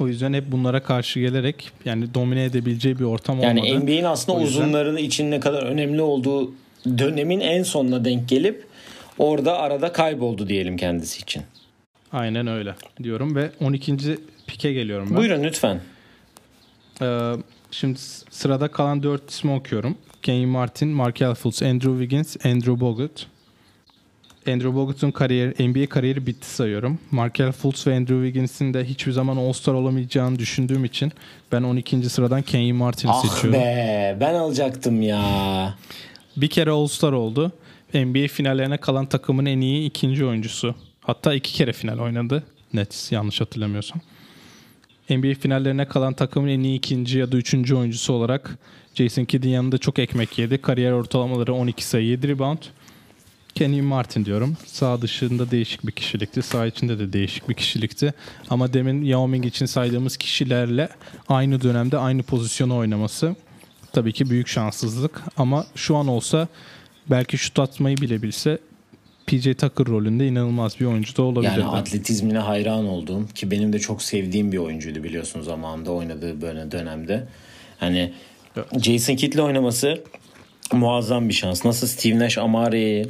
O 0.00 0.08
yüzden 0.08 0.32
hep 0.32 0.52
bunlara 0.52 0.82
karşı 0.82 1.20
gelerek 1.20 1.70
yani 1.84 2.14
domine 2.14 2.44
edebileceği 2.44 2.98
bir 2.98 3.04
ortam 3.04 3.40
Yani 3.40 3.60
olmadı. 3.60 3.84
NBA'in 3.84 4.04
aslında 4.04 4.38
O 4.38 4.40
yüzden- 4.40 4.60
uzunların 4.62 4.96
için 4.96 5.30
ne 5.30 5.40
kadar 5.40 5.62
önemli 5.62 6.02
olduğu 6.02 6.52
dönemin 6.98 7.40
en 7.40 7.62
sonuna 7.62 8.04
denk 8.04 8.28
gelip 8.28 8.66
orada 9.18 9.58
arada 9.58 9.92
kayboldu 9.92 10.48
diyelim 10.48 10.76
kendisi 10.76 11.22
için. 11.22 11.42
Aynen 12.12 12.46
öyle 12.46 12.74
diyorum 13.02 13.36
ve 13.36 13.50
12. 13.60 13.96
pike 14.46 14.72
geliyorum 14.72 15.08
ben. 15.10 15.16
Buyurun 15.16 15.44
lütfen. 15.44 15.80
Ee, 17.02 17.32
şimdi 17.70 17.98
sırada 18.30 18.68
kalan 18.68 19.02
4 19.02 19.30
ismi 19.30 19.52
okuyorum. 19.52 19.98
Kenny 20.22 20.46
Martin, 20.46 20.88
Markel 20.88 21.34
Fultz, 21.34 21.62
Andrew 21.62 21.90
Wiggins, 21.92 22.46
Andrew 22.46 22.80
Bogut. 22.80 23.26
Andrew 24.46 24.74
Bogut'un 24.74 25.10
kariyeri, 25.10 25.68
NBA 25.68 25.86
kariyeri 25.88 26.26
bitti 26.26 26.50
sayıyorum. 26.50 26.98
Markel 27.10 27.52
Fultz 27.52 27.86
ve 27.86 27.96
Andrew 27.96 28.26
Wiggins'in 28.26 28.74
de 28.74 28.84
hiçbir 28.84 29.12
zaman 29.12 29.36
All-Star 29.36 29.72
olamayacağını 29.74 30.38
düşündüğüm 30.38 30.84
için 30.84 31.12
ben 31.52 31.62
12. 31.62 32.10
sıradan 32.10 32.42
Kenny 32.42 32.72
Martin'i 32.72 33.10
Ah 33.10 33.22
seçiyorum. 33.22 33.52
be 33.60 34.16
ben 34.20 34.34
alacaktım 34.34 35.02
ya. 35.02 35.74
Bir 36.36 36.48
kere 36.48 36.70
All-Star 36.70 37.12
oldu. 37.12 37.52
NBA 37.94 38.28
finallerine 38.28 38.76
kalan 38.76 39.06
takımın 39.06 39.46
en 39.46 39.60
iyi 39.60 39.86
ikinci 39.88 40.24
oyuncusu. 40.26 40.74
Hatta 41.00 41.34
iki 41.34 41.52
kere 41.52 41.72
final 41.72 41.98
oynadı. 41.98 42.42
Nets 42.74 43.12
yanlış 43.12 43.40
hatırlamıyorsam. 43.40 44.00
NBA 45.10 45.34
finallerine 45.40 45.84
kalan 45.84 46.12
takımın 46.14 46.48
en 46.48 46.60
iyi 46.60 46.78
ikinci 46.78 47.18
ya 47.18 47.32
da 47.32 47.36
üçüncü 47.36 47.74
oyuncusu 47.74 48.12
olarak 48.12 48.58
Jason 48.94 49.24
Kidd'in 49.24 49.48
yanında 49.48 49.78
çok 49.78 49.98
ekmek 49.98 50.38
yedi. 50.38 50.58
Kariyer 50.58 50.92
ortalamaları 50.92 51.54
12 51.54 51.84
sayı 51.84 52.06
7 52.06 52.28
rebound. 52.28 52.58
Kenny 53.58 53.80
Martin 53.80 54.24
diyorum. 54.24 54.56
Sağ 54.66 55.02
dışında 55.02 55.50
değişik 55.50 55.86
bir 55.86 55.92
kişilikti. 55.92 56.42
Sağ 56.42 56.66
içinde 56.66 56.98
de 56.98 57.12
değişik 57.12 57.48
bir 57.48 57.54
kişilikti. 57.54 58.14
Ama 58.50 58.72
demin 58.72 59.02
Yao 59.02 59.28
Ming 59.28 59.46
için 59.46 59.66
saydığımız 59.66 60.16
kişilerle 60.16 60.88
aynı 61.28 61.62
dönemde 61.62 61.98
aynı 61.98 62.22
pozisyonu 62.22 62.76
oynaması 62.76 63.36
tabii 63.92 64.12
ki 64.12 64.30
büyük 64.30 64.48
şanssızlık. 64.48 65.22
Ama 65.36 65.66
şu 65.74 65.96
an 65.96 66.08
olsa 66.08 66.48
belki 67.10 67.38
şut 67.38 67.58
atmayı 67.58 67.96
bilebilse 67.96 68.58
PJ 69.26 69.44
Tucker 69.44 69.86
rolünde 69.86 70.26
inanılmaz 70.26 70.80
bir 70.80 70.84
oyuncu 70.84 71.16
da 71.16 71.22
olabilirdi. 71.22 71.60
Yani 71.60 71.70
atletizmine 71.70 72.38
hayran 72.38 72.86
olduğum 72.86 73.26
ki 73.26 73.50
benim 73.50 73.72
de 73.72 73.78
çok 73.78 74.02
sevdiğim 74.02 74.52
bir 74.52 74.58
oyuncuydu 74.58 75.04
biliyorsun 75.04 75.40
zamanında 75.40 75.92
oynadığı 75.92 76.42
böyle 76.42 76.70
dönemde. 76.70 77.28
Hani 77.80 78.12
Jason 78.82 79.16
Kidd'le 79.16 79.38
oynaması 79.38 80.04
muazzam 80.72 81.28
bir 81.28 81.34
şans. 81.34 81.64
Nasıl 81.64 81.86
Steve 81.86 82.18
Nash 82.18 82.38
Amare 82.38 83.06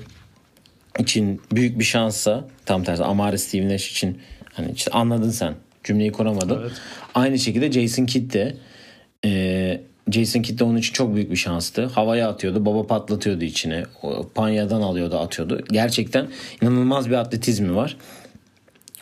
için 0.99 1.43
büyük 1.53 1.79
bir 1.79 1.85
şanssa 1.85 2.45
tam 2.67 2.85
tersi 2.85 3.05
Amare 3.05 3.39
Steve 3.39 3.69
Nash 3.69 3.91
için 3.91 4.19
hani 4.53 4.73
işte 4.73 4.91
anladın 4.91 5.31
sen 5.31 5.55
cümleyi 5.85 6.13
kuramadım. 6.13 6.59
Evet. 6.63 6.73
Aynı 7.15 7.39
şekilde 7.39 7.73
Jason 7.73 8.07
Kidd 8.07 8.33
de 8.33 8.57
e, 9.25 9.81
Jason 10.11 10.43
Kidd 10.43 10.59
de 10.59 10.65
onun 10.65 10.77
için 10.77 10.93
çok 10.93 11.15
büyük 11.15 11.31
bir 11.31 11.37
şanstı. 11.37 11.87
Havaya 11.87 12.29
atıyordu. 12.29 12.67
Baba 12.67 12.87
patlatıyordu 12.87 13.45
içine. 13.45 13.85
Panyadan 14.35 14.83
alıyordu 14.83 15.19
atıyordu. 15.19 15.65
Gerçekten 15.73 16.27
inanılmaz 16.63 17.11
bir 17.11 17.15
atletizmi 17.15 17.77
var. 17.77 17.97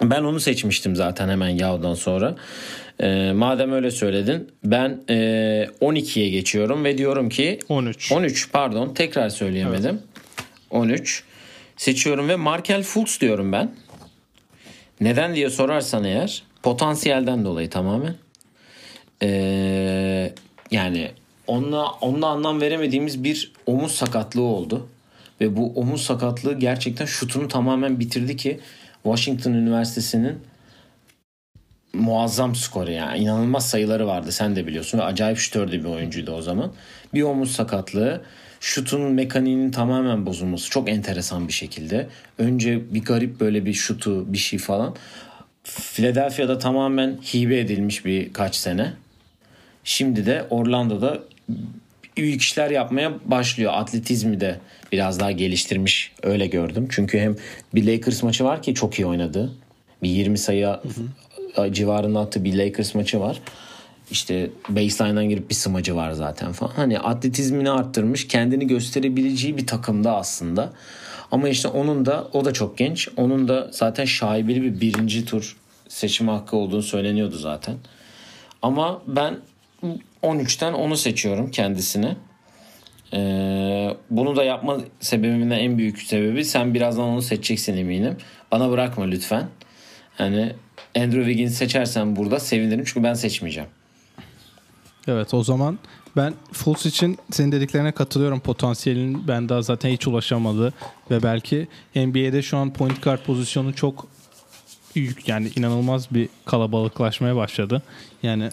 Ben 0.02 0.22
onu 0.22 0.40
seçmiştim 0.40 0.96
zaten 0.96 1.28
hemen 1.28 1.48
Yav'dan 1.48 1.94
sonra. 1.94 2.36
E, 3.00 3.32
madem 3.32 3.72
öyle 3.72 3.90
söyledin 3.90 4.50
ben 4.64 5.00
e, 5.08 5.14
12'ye 5.80 6.28
geçiyorum 6.28 6.84
ve 6.84 6.98
diyorum 6.98 7.28
ki 7.28 7.58
13. 7.68 8.12
13 8.12 8.52
pardon 8.52 8.94
tekrar 8.94 9.28
söyleyemedim. 9.28 10.00
13 10.70 11.24
seçiyorum 11.76 12.28
ve 12.28 12.36
Markel 12.36 12.82
Fultz 12.82 13.20
diyorum 13.20 13.52
ben. 13.52 13.74
Neden 15.00 15.34
diye 15.34 15.50
sorarsan 15.50 16.04
eğer 16.04 16.42
potansiyelden 16.62 17.44
dolayı 17.44 17.70
tamamen. 17.70 18.14
Ee, 19.22 20.32
yani 20.70 21.10
onunla, 21.46 21.90
onunla 21.90 22.26
anlam 22.26 22.60
veremediğimiz 22.60 23.24
bir 23.24 23.52
omuz 23.66 23.92
sakatlığı 23.92 24.42
oldu. 24.42 24.88
Ve 25.40 25.56
bu 25.56 25.72
omuz 25.74 26.02
sakatlığı 26.02 26.58
gerçekten 26.58 27.06
şutunu 27.06 27.48
tamamen 27.48 28.00
bitirdi 28.00 28.36
ki 28.36 28.60
Washington 29.02 29.52
Üniversitesi'nin 29.52 30.38
muazzam 31.92 32.54
skoru 32.54 32.90
yani 32.90 33.18
inanılmaz 33.18 33.68
sayıları 33.68 34.06
vardı 34.06 34.32
sen 34.32 34.56
de 34.56 34.66
biliyorsun 34.66 34.98
ve 34.98 35.02
acayip 35.02 35.38
şütördü 35.38 35.84
bir 35.84 35.88
oyuncuydu 35.88 36.32
o 36.32 36.42
zaman. 36.42 36.72
Bir 37.14 37.22
omuz 37.22 37.52
sakatlığı 37.52 38.22
şutun 38.60 39.12
mekaniğinin 39.12 39.70
tamamen 39.70 40.26
bozulması 40.26 40.70
çok 40.70 40.88
enteresan 40.88 41.48
bir 41.48 41.52
şekilde. 41.52 42.08
Önce 42.38 42.94
bir 42.94 43.04
garip 43.04 43.40
böyle 43.40 43.64
bir 43.64 43.74
şutu 43.74 44.32
bir 44.32 44.38
şey 44.38 44.58
falan. 44.58 44.96
Philadelphia'da 45.64 46.58
tamamen 46.58 47.18
hibe 47.34 47.58
edilmiş 47.60 48.04
birkaç 48.04 48.56
sene. 48.56 48.92
Şimdi 49.84 50.26
de 50.26 50.46
Orlando'da 50.50 51.22
büyük 52.16 52.42
işler 52.42 52.70
yapmaya 52.70 53.12
başlıyor. 53.24 53.72
Atletizmi 53.74 54.40
de 54.40 54.60
biraz 54.92 55.20
daha 55.20 55.32
geliştirmiş 55.32 56.12
öyle 56.22 56.46
gördüm. 56.46 56.88
Çünkü 56.90 57.18
hem 57.18 57.36
bir 57.74 57.86
Lakers 57.86 58.22
maçı 58.22 58.44
var 58.44 58.62
ki 58.62 58.74
çok 58.74 58.98
iyi 58.98 59.06
oynadı. 59.06 59.52
Bir 60.02 60.08
20 60.08 60.38
sayı 60.38 60.76
civarında 61.70 62.20
attığı 62.20 62.44
bir 62.44 62.58
Lakers 62.58 62.94
maçı 62.94 63.20
var. 63.20 63.40
İşte 64.10 64.50
baseline'dan 64.68 65.28
girip 65.28 65.50
bir 65.50 65.54
smacı 65.54 65.96
var 65.96 66.12
zaten 66.12 66.52
falan. 66.52 66.72
Hani 66.72 66.98
atletizmini 66.98 67.70
arttırmış, 67.70 68.28
kendini 68.28 68.66
gösterebileceği 68.66 69.56
bir 69.56 69.66
takımda 69.66 70.16
aslında. 70.16 70.72
Ama 71.30 71.48
işte 71.48 71.68
onun 71.68 72.06
da 72.06 72.28
o 72.32 72.44
da 72.44 72.52
çok 72.52 72.78
genç. 72.78 73.08
Onun 73.16 73.48
da 73.48 73.68
zaten 73.70 74.04
şaibeli 74.04 74.62
bir 74.62 74.80
birinci 74.80 75.24
tur 75.24 75.56
seçim 75.88 76.28
hakkı 76.28 76.56
olduğunu 76.56 76.82
söyleniyordu 76.82 77.36
zaten. 77.36 77.76
Ama 78.62 79.02
ben 79.06 79.36
13'ten 80.22 80.72
onu 80.72 80.96
seçiyorum 80.96 81.50
kendisine. 81.50 82.16
Ee, 83.12 83.90
bunu 84.10 84.36
da 84.36 84.44
yapma 84.44 84.80
sebebimin 85.00 85.50
en 85.50 85.78
büyük 85.78 86.02
sebebi 86.02 86.44
sen 86.44 86.74
birazdan 86.74 87.04
onu 87.04 87.22
seçeceksin 87.22 87.76
eminim. 87.76 88.16
Bana 88.52 88.70
bırakma 88.70 89.04
lütfen. 89.04 89.48
Hani 90.14 90.52
Andrew 90.96 91.24
Wiggins 91.24 91.54
seçersen 91.54 92.16
burada 92.16 92.40
sevinirim 92.40 92.84
çünkü 92.84 93.02
ben 93.02 93.14
seçmeyeceğim. 93.14 93.68
Evet 95.08 95.34
o 95.34 95.42
zaman 95.42 95.78
ben 96.16 96.34
Fultz 96.52 96.86
için 96.86 97.18
senin 97.30 97.52
dediklerine 97.52 97.92
katılıyorum. 97.92 98.40
Potansiyelin 98.40 99.28
ben 99.28 99.48
daha 99.48 99.62
zaten 99.62 99.90
hiç 99.90 100.06
ulaşamadı 100.06 100.72
ve 101.10 101.22
belki 101.22 101.68
NBA'de 101.94 102.42
şu 102.42 102.56
an 102.56 102.72
point 102.72 103.02
guard 103.02 103.20
pozisyonu 103.20 103.74
çok 103.74 104.06
büyük 104.96 105.28
yani 105.28 105.50
inanılmaz 105.56 106.14
bir 106.14 106.28
kalabalıklaşmaya 106.44 107.36
başladı. 107.36 107.82
Yani 108.22 108.50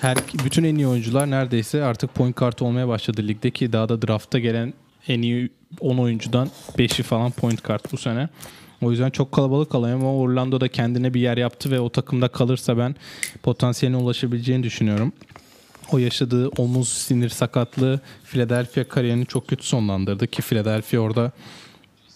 her 0.00 0.16
bütün 0.44 0.64
en 0.64 0.74
iyi 0.74 0.86
oyuncular 0.86 1.30
neredeyse 1.30 1.84
artık 1.84 2.14
point 2.14 2.36
guard 2.36 2.58
olmaya 2.58 2.88
başladı 2.88 3.28
ligdeki 3.28 3.72
daha 3.72 3.88
da 3.88 4.02
draftta 4.02 4.38
gelen 4.38 4.74
en 5.08 5.22
iyi 5.22 5.50
10 5.80 5.98
oyuncudan 5.98 6.50
5'i 6.78 7.02
falan 7.02 7.30
point 7.30 7.64
guard 7.64 7.84
bu 7.92 7.96
sene. 7.96 8.28
O 8.82 8.90
yüzden 8.90 9.10
çok 9.10 9.32
kalabalık 9.32 9.74
alıyor 9.74 9.96
ama 9.96 10.14
Orlando 10.14 10.60
da 10.60 10.68
kendine 10.68 11.14
bir 11.14 11.20
yer 11.20 11.36
yaptı 11.36 11.70
ve 11.70 11.80
o 11.80 11.90
takımda 11.90 12.28
kalırsa 12.28 12.78
ben 12.78 12.94
potansiyeline 13.42 13.96
ulaşabileceğini 13.96 14.62
düşünüyorum. 14.62 15.12
O 15.92 15.98
yaşadığı 15.98 16.48
omuz 16.48 16.88
sinir 16.88 17.28
sakatlığı 17.28 18.00
Philadelphia 18.24 18.84
kariyerini 18.84 19.26
çok 19.26 19.48
kötü 19.48 19.66
sonlandırdı 19.66 20.26
ki 20.26 20.42
Philadelphia 20.42 20.98
orada 20.98 21.32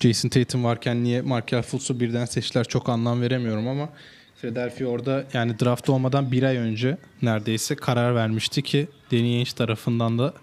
Jason 0.00 0.28
Tatum 0.28 0.64
varken 0.64 1.04
niye 1.04 1.22
Markel 1.22 1.62
Fultz'u 1.62 2.00
birden 2.00 2.24
seçtiler 2.24 2.64
çok 2.64 2.88
anlam 2.88 3.20
veremiyorum 3.20 3.68
ama 3.68 3.88
Philadelphia 4.40 4.86
orada 4.86 5.24
yani 5.32 5.60
draft 5.60 5.88
olmadan 5.88 6.32
bir 6.32 6.42
ay 6.42 6.56
önce 6.56 6.98
neredeyse 7.22 7.76
karar 7.76 8.14
vermişti 8.14 8.62
ki 8.62 8.88
Danny 9.12 9.36
Ainge 9.36 9.50
tarafından 9.50 10.18
da 10.18 10.34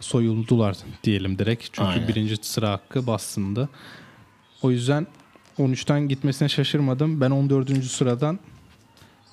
soyuldular 0.00 0.76
diyelim 1.04 1.38
direkt. 1.38 1.64
Çünkü 1.64 1.88
Aynen. 1.88 2.08
birinci 2.08 2.36
sıra 2.42 2.70
hakkı 2.70 3.06
Boston'da. 3.06 3.68
O 4.62 4.70
yüzden 4.70 5.06
13'ten 5.58 6.08
gitmesine 6.08 6.48
şaşırmadım. 6.48 7.20
Ben 7.20 7.30
14. 7.30 7.84
sıradan 7.84 8.38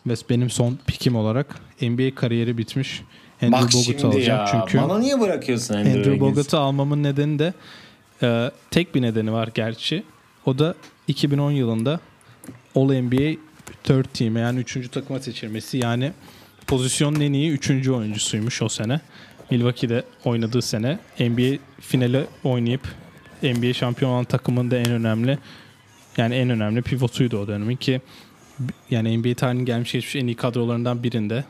ve 0.07 0.13
benim 0.29 0.49
son 0.49 0.79
pikim 0.87 1.15
olarak 1.15 1.55
NBA 1.81 2.15
kariyeri 2.15 2.57
bitmiş 2.57 3.01
Andrew 3.41 3.65
Bak 3.65 3.73
Bogut'u 3.73 4.07
alacağım. 4.07 4.39
ya. 4.39 4.47
Çünkü 4.51 4.77
Bana 4.77 4.99
niye 4.99 5.19
bırakıyorsun 5.19 5.73
Andrew, 5.73 5.99
Andrew? 5.99 6.19
Bogut'u 6.19 6.57
almamın 6.57 7.03
nedeni 7.03 7.39
de 7.39 7.53
e, 8.23 8.51
tek 8.71 8.95
bir 8.95 9.01
nedeni 9.01 9.31
var 9.31 9.49
gerçi. 9.53 10.03
O 10.45 10.59
da 10.59 10.75
2010 11.07 11.51
yılında 11.51 11.99
All 12.75 13.01
NBA 13.01 13.37
Third 13.83 14.05
Team 14.13 14.37
yani 14.37 14.59
3. 14.59 14.91
takıma 14.91 15.19
seçilmesi. 15.19 15.77
Yani 15.77 16.11
pozisyonun 16.67 17.19
en 17.19 17.33
iyi 17.33 17.51
3. 17.51 17.89
oyuncusuymuş 17.89 18.61
o 18.61 18.69
sene. 18.69 18.99
Milwaukee'de 19.51 20.03
oynadığı 20.25 20.61
sene 20.61 20.99
NBA 21.19 21.57
finale 21.79 22.25
oynayıp 22.43 22.81
NBA 23.43 23.73
şampiyon 23.73 24.11
olan 24.11 24.23
takımın 24.23 24.71
da 24.71 24.77
en 24.77 24.91
önemli 24.91 25.37
yani 26.17 26.35
en 26.35 26.49
önemli 26.49 26.81
pivotuydu 26.81 27.37
o 27.37 27.47
dönemin 27.47 27.75
ki 27.75 28.01
yani 28.89 29.17
NBA 29.17 29.33
tarihinin 29.33 29.65
gelmiş 29.65 29.91
geçmiş 29.91 30.15
en 30.15 30.27
iyi 30.27 30.35
kadrolarından 30.35 31.03
birinde 31.03 31.43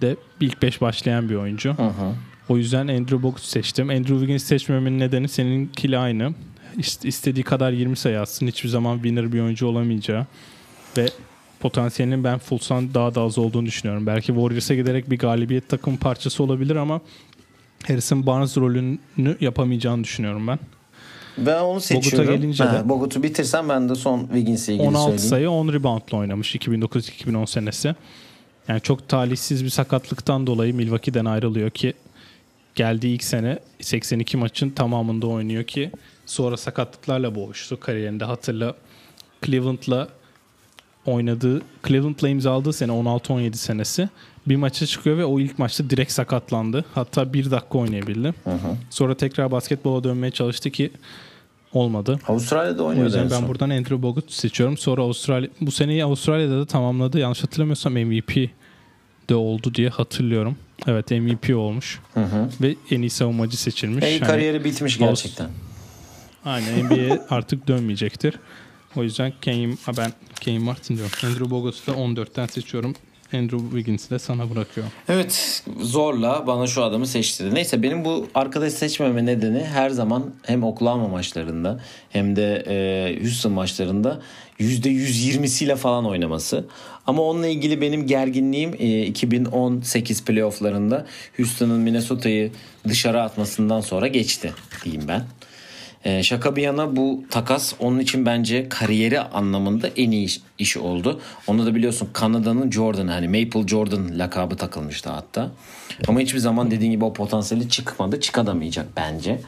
de 0.00 0.16
ilk 0.40 0.62
5 0.62 0.80
başlayan 0.80 1.28
bir 1.28 1.34
oyuncu. 1.34 1.70
Hı 1.70 1.82
hı. 1.82 2.14
O 2.48 2.56
yüzden 2.56 2.88
Andrew 2.88 3.22
Bogut 3.22 3.42
seçtim. 3.42 3.90
Andrew 3.90 4.14
Wiggins 4.14 4.44
seçmememin 4.44 4.98
nedeni 4.98 5.28
seninkiyle 5.28 5.98
aynı. 5.98 6.34
İst- 6.78 7.08
istediği 7.08 7.42
kadar 7.42 7.72
20 7.72 7.96
sayı 7.96 8.20
atsın. 8.20 8.46
Hiçbir 8.46 8.68
zaman 8.68 8.94
winner 8.96 9.32
bir 9.32 9.40
oyuncu 9.40 9.66
olamayacağı. 9.66 10.26
Ve 10.96 11.06
potansiyelinin 11.60 12.24
ben 12.24 12.38
Fultz'tan 12.38 12.94
daha 12.94 13.14
da 13.14 13.20
az 13.20 13.38
olduğunu 13.38 13.66
düşünüyorum. 13.66 14.06
Belki 14.06 14.26
Warriors'a 14.26 14.74
giderek 14.74 15.10
bir 15.10 15.18
galibiyet 15.18 15.68
takım 15.68 15.96
parçası 15.96 16.42
olabilir 16.42 16.76
ama 16.76 17.00
Harrison 17.86 18.26
Barnes 18.26 18.56
rolünü 18.56 19.36
yapamayacağını 19.40 20.04
düşünüyorum 20.04 20.46
ben. 20.46 20.58
Ben 21.46 21.60
onu 21.62 21.80
seçiyorum. 21.80 22.34
gelince 22.36 22.64
Ha, 22.64 22.84
de- 22.84 22.88
Bogut'u 22.88 23.22
bitirsen 23.22 23.68
ben 23.68 23.88
de 23.88 23.94
son 23.94 24.20
Wiggins'le 24.26 24.68
ilgili 24.68 24.82
16 24.88 25.00
söyleyeyim. 25.02 25.18
sayı 25.30 25.50
10 25.50 25.72
reboundla 25.72 26.16
oynamış 26.18 26.56
2009-2010 26.56 27.46
senesi. 27.46 27.94
Yani 28.68 28.80
çok 28.80 29.08
talihsiz 29.08 29.64
bir 29.64 29.70
sakatlıktan 29.70 30.46
dolayı 30.46 30.74
Milwaukee'den 30.74 31.24
ayrılıyor 31.24 31.70
ki 31.70 31.94
geldiği 32.74 33.14
ilk 33.14 33.24
sene 33.24 33.58
82 33.80 34.36
maçın 34.36 34.70
tamamında 34.70 35.26
oynuyor 35.26 35.64
ki 35.64 35.90
sonra 36.26 36.56
sakatlıklarla 36.56 37.34
boğuştu 37.34 37.80
kariyerinde. 37.80 38.24
Hatırla 38.24 38.74
Cleveland'la 39.46 40.08
oynadığı, 41.06 41.62
Cleveland'la 41.88 42.28
imzaladığı 42.28 42.72
sene 42.72 42.92
16-17 42.92 43.54
senesi 43.54 44.08
bir 44.46 44.56
maça 44.56 44.86
çıkıyor 44.86 45.16
ve 45.18 45.24
o 45.24 45.40
ilk 45.40 45.58
maçta 45.58 45.90
direkt 45.90 46.12
sakatlandı. 46.12 46.84
Hatta 46.94 47.32
bir 47.32 47.50
dakika 47.50 47.78
oynayabildi. 47.78 48.34
Sonra 48.90 49.16
tekrar 49.16 49.50
basketbola 49.50 50.04
dönmeye 50.04 50.30
çalıştı 50.30 50.70
ki 50.70 50.90
olmadı. 51.72 52.18
Avustralya'da 52.28 52.82
O 52.82 52.86
oynuyordu 52.86 53.06
yüzden 53.18 53.36
en 53.36 53.42
ben 53.42 53.48
buradan 53.48 53.70
Andrew 53.70 54.02
Bogut 54.02 54.32
seçiyorum. 54.32 54.76
Sonra 54.76 55.02
Avustralya 55.02 55.48
bu 55.60 55.70
seneyi 55.70 56.04
Avustralya'da 56.04 56.58
da 56.60 56.66
tamamladı. 56.66 57.18
Yanlış 57.18 57.42
hatırlamıyorsam 57.42 57.92
MVP 57.92 58.50
de 59.28 59.34
oldu 59.34 59.74
diye 59.74 59.88
hatırlıyorum. 59.88 60.56
Evet 60.86 61.10
MVP 61.10 61.56
olmuş. 61.56 62.00
Hı 62.14 62.20
hı. 62.20 62.48
Ve 62.60 62.74
en 62.90 63.00
iyi 63.00 63.10
savunmacı 63.10 63.56
seçilmiş. 63.56 64.04
Ey 64.04 64.18
Hani- 64.18 64.28
kariyeri 64.28 64.64
bitmiş 64.64 64.98
gerçekten. 64.98 65.48
Aynen 66.44 66.84
NBA'ye 66.86 67.22
artık 67.30 67.68
dönmeyecektir. 67.68 68.34
O 68.96 69.02
yüzden 69.02 69.32
Kane, 69.44 69.68
ben 69.96 70.12
Kane 70.44 70.58
Martin 70.58 70.96
diyorum. 70.96 71.12
Andrew 71.24 71.50
Bogut'u 71.50 71.92
da 71.92 71.96
14'ten 71.96 72.46
seçiyorum. 72.46 72.94
Andrew 73.32 73.58
Wiggins'i 73.58 74.10
de 74.10 74.18
sana 74.18 74.50
bırakıyorum. 74.50 74.92
Evet 75.08 75.64
zorla 75.80 76.46
bana 76.46 76.66
şu 76.66 76.82
adamı 76.84 77.06
seçtirdi. 77.06 77.54
Neyse 77.54 77.82
benim 77.82 78.04
bu 78.04 78.28
arkadaş 78.34 78.72
seçmeme 78.72 79.26
nedeni 79.26 79.64
her 79.64 79.90
zaman 79.90 80.30
hem 80.42 80.64
Oklahoma 80.64 81.08
maçlarında 81.08 81.80
hem 82.10 82.36
de 82.36 82.64
e, 82.66 83.18
Houston 83.22 83.52
maçlarında 83.52 84.20
%120'siyle 84.60 85.76
falan 85.76 86.06
oynaması. 86.06 86.64
Ama 87.06 87.22
onunla 87.22 87.46
ilgili 87.46 87.80
benim 87.80 88.06
gerginliğim 88.06 88.74
e, 88.78 89.06
2018 89.06 90.24
playofflarında 90.24 91.06
Houston'ın 91.36 91.80
Minnesota'yı 91.80 92.52
dışarı 92.88 93.22
atmasından 93.22 93.80
sonra 93.80 94.06
geçti 94.06 94.52
diyeyim 94.84 95.08
ben. 95.08 95.22
E, 96.04 96.22
şaka 96.22 96.56
bir 96.56 96.62
yana 96.62 96.96
bu 96.96 97.24
takas 97.30 97.74
onun 97.78 97.98
için 97.98 98.26
bence 98.26 98.68
kariyeri 98.68 99.20
anlamında 99.20 99.88
en 99.96 100.10
iyi 100.10 100.24
iş, 100.24 100.40
işi 100.58 100.78
oldu. 100.78 101.20
Onu 101.46 101.66
da 101.66 101.74
biliyorsun 101.74 102.08
Kanada'nın 102.12 102.70
Jordan 102.70 103.08
hani 103.08 103.28
Maple 103.28 103.68
Jordan 103.68 104.18
lakabı 104.18 104.56
takılmıştı 104.56 105.10
hatta. 105.10 105.50
Ama 106.08 106.20
hiçbir 106.20 106.38
zaman 106.38 106.70
dediğin 106.70 106.90
gibi 106.90 107.04
o 107.04 107.12
potansiyeli 107.12 107.68
çıkmadı. 107.68 108.20
Çıkadamayacak 108.20 108.86
bence. 108.96 109.40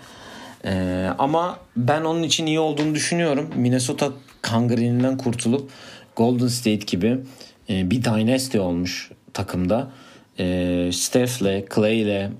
E, 0.64 1.06
ama 1.18 1.58
ben 1.76 2.02
onun 2.02 2.22
için 2.22 2.46
iyi 2.46 2.58
olduğunu 2.58 2.94
düşünüyorum. 2.94 3.50
Minnesota 3.56 4.10
kangreninden 4.42 5.16
kurtulup 5.16 5.70
Golden 6.16 6.48
State 6.48 6.86
gibi 6.86 7.18
e, 7.70 7.90
bir 7.90 8.04
dynasty 8.04 8.58
olmuş 8.58 9.10
takımda. 9.32 9.90
E, 10.38 10.90
Steph'le, 10.92 11.64
Clay'le, 11.74 12.30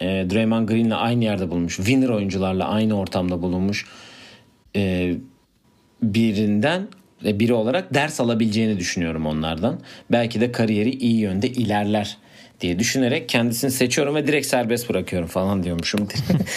e, 0.00 0.06
Draymond 0.06 0.68
Green'le 0.68 0.90
aynı 0.90 1.24
yerde 1.24 1.50
bulunmuş. 1.50 1.76
Winner 1.76 2.08
oyuncularla 2.08 2.68
aynı 2.68 2.98
ortamda 2.98 3.42
bulunmuş. 3.42 3.86
E, 4.76 5.14
birinden 6.02 6.88
e, 7.24 7.40
biri 7.40 7.52
olarak 7.52 7.94
ders 7.94 8.20
alabileceğini 8.20 8.78
düşünüyorum 8.78 9.26
onlardan. 9.26 9.80
Belki 10.12 10.40
de 10.40 10.52
kariyeri 10.52 10.90
iyi 10.90 11.20
yönde 11.20 11.48
ilerler 11.48 12.16
diye 12.60 12.78
düşünerek 12.78 13.28
kendisini 13.28 13.70
seçiyorum 13.70 14.14
ve 14.14 14.26
direkt 14.26 14.46
serbest 14.46 14.88
bırakıyorum 14.88 15.28
falan 15.28 15.62
diyormuşum. 15.62 16.08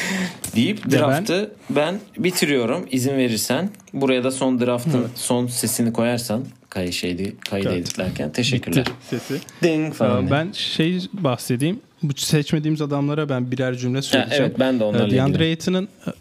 deyip 0.56 0.92
draftı 0.92 1.52
ben... 1.70 2.00
bitiriyorum 2.18 2.88
izin 2.92 3.18
verirsen. 3.18 3.70
Buraya 3.94 4.24
da 4.24 4.32
son 4.32 4.60
draftın 4.60 5.08
son 5.16 5.48
sesini 5.48 5.94
koyarsan 5.94 6.46
kay 6.70 6.92
şeydi 6.92 7.36
kaydı 7.50 7.70
Evet. 7.70 7.78
editlerken 7.78 8.32
teşekkürler. 8.32 8.86
Bitti 8.86 8.94
sesi. 9.10 9.40
Ding 9.64 9.94
falan. 9.94 10.28
Ee, 10.28 10.32
ben 10.32 10.52
şey 10.52 11.00
bahsedeyim. 11.14 11.80
Bu 12.04 12.14
seçmediğimiz 12.16 12.82
adamlara 12.82 13.30
ben 13.30 13.52
birer 13.52 13.76
cümle 13.76 14.02
söyleyeceğim. 14.02 14.44
evet, 14.44 14.60
ben 14.60 14.80
de 14.80 14.84
onlarla 14.84 15.08
Ee, 15.08 15.12
DeAndre. 15.12 15.44
Ayton'un 15.44 15.88
e, 16.08 16.12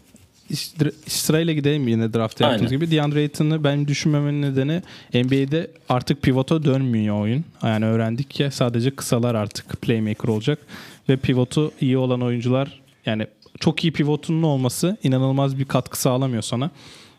sırayla 1.07 1.53
gidelim 1.53 1.87
yine 1.87 2.13
draft 2.13 2.41
yaptığımız 2.41 2.71
Aynen. 2.71 2.85
gibi. 2.85 2.91
DeAndre 2.97 3.19
Ayton'u 3.19 3.63
ben 3.63 3.87
düşünmemenin 3.87 4.41
nedeni 4.41 4.81
NBA'de 5.13 5.71
artık 5.89 6.21
pivota 6.21 6.63
dönmüyor 6.65 7.21
oyun. 7.21 7.43
Yani 7.63 7.85
öğrendik 7.85 8.39
ya 8.39 8.51
sadece 8.51 8.91
kısalar 8.91 9.35
artık 9.35 9.81
playmaker 9.81 10.29
olacak. 10.29 10.59
Ve 11.09 11.17
pivotu 11.17 11.71
iyi 11.81 11.97
olan 11.97 12.21
oyuncular 12.21 12.81
yani 13.05 13.27
çok 13.59 13.83
iyi 13.83 13.93
pivotunun 13.93 14.43
olması 14.43 14.97
inanılmaz 15.03 15.59
bir 15.59 15.65
katkı 15.65 16.01
sağlamıyor 16.01 16.41
sana. 16.43 16.71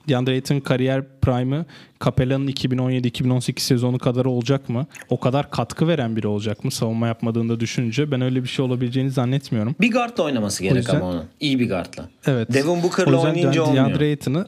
DeAndre 0.08 0.32
Ayton 0.32 0.60
kariyer 0.60 1.02
prime'ı 1.22 1.64
Capella'nın 2.04 2.48
2017-2018 2.48 3.60
sezonu 3.60 3.98
kadar 3.98 4.24
olacak 4.24 4.68
mı? 4.68 4.86
O 5.10 5.20
kadar 5.20 5.50
katkı 5.50 5.88
veren 5.88 6.16
biri 6.16 6.26
olacak 6.26 6.64
mı? 6.64 6.70
Savunma 6.70 7.06
yapmadığında 7.06 7.60
düşününce 7.60 8.10
ben 8.10 8.20
öyle 8.20 8.42
bir 8.42 8.48
şey 8.48 8.64
olabileceğini 8.64 9.10
zannetmiyorum. 9.10 9.74
Bir 9.80 9.90
guardla 9.92 10.24
oynaması 10.24 10.62
gerek 10.62 10.76
yüzden- 10.76 10.96
ama 10.96 11.06
onun. 11.10 11.24
İyi 11.40 11.58
bir 11.60 11.68
guardla. 11.68 12.08
Evet. 12.26 12.52
Devin 12.52 12.68
O 12.70 12.82
Booker'la 12.82 13.20
oynayınca 13.20 13.62
olmuyor. 13.62 13.84
DeAndre 13.86 14.04
Ayton'u 14.04 14.46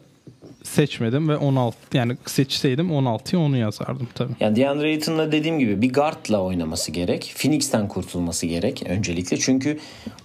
seçmedim 0.63 1.29
ve 1.29 1.37
16 1.37 1.97
yani 1.97 2.17
seçseydim 2.27 2.91
16'ya 2.91 3.41
onu 3.43 3.57
yazardım 3.57 4.09
tabii. 4.15 4.33
Yani 4.41 4.57
DeAndre 4.57 4.87
Ayton'la 4.87 5.33
dediğim 5.33 5.59
gibi 5.59 5.83
bir 5.83 5.93
guardla 5.93 6.43
oynaması 6.43 6.93
gerek. 6.93 7.35
Phoenix'ten 7.37 7.89
kurtulması 7.89 8.47
gerek 8.47 8.83
öncelikle. 8.89 9.37
Çünkü 9.37 9.79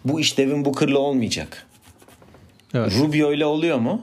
bu 0.06 0.20
iş 0.20 0.38
Devin 0.38 0.66
Booker'la 0.66 1.00
olmayacak. 1.00 1.68
Evet. 2.74 2.94
Rubio 3.00 3.34
ile 3.34 3.46
oluyor 3.46 3.78
mu? 3.78 4.02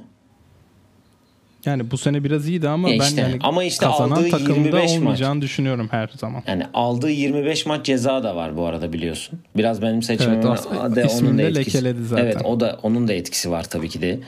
Yani 1.69 1.91
bu 1.91 1.99
sene 1.99 2.25
biraz 2.25 2.49
iyiydi 2.49 2.69
ama 2.69 2.91
Ya 2.91 2.99
ben 2.99 3.05
işte, 3.05 3.21
yani 3.21 3.39
ama 3.41 3.65
işte 3.65 3.87
kazanan 3.87 4.31
takımda 4.31 4.55
25 4.55 4.73
maç. 4.73 4.91
olmayacağını 4.91 5.43
düşünüyorum 5.43 5.89
her 5.91 6.11
zaman. 6.17 6.43
Yani 6.47 6.67
aldığı 6.75 7.11
25 7.11 7.67
maç 7.67 7.87
ceza 7.87 8.23
da 8.23 8.37
var 8.37 8.57
bu 8.57 8.67
arada 8.67 8.93
biliyorsun. 8.93 9.39
Biraz 9.57 9.83
benim 9.83 10.03
seçimim 10.03 10.35
Evet, 10.35 10.45
aslında 10.45 10.97
de 10.97 11.05
onun 11.05 11.39
da 11.39 11.43
etkisi. 11.43 11.67
lekeledi 11.67 12.05
zaten. 12.05 12.25
Evet 12.25 12.37
o 12.45 12.61
da 12.61 12.79
onun 12.83 13.09
da 13.09 13.13
etkisi 13.13 13.51
var 13.51 13.65
tabii 13.65 13.89
ki 13.89 14.03
de. 14.03 14.21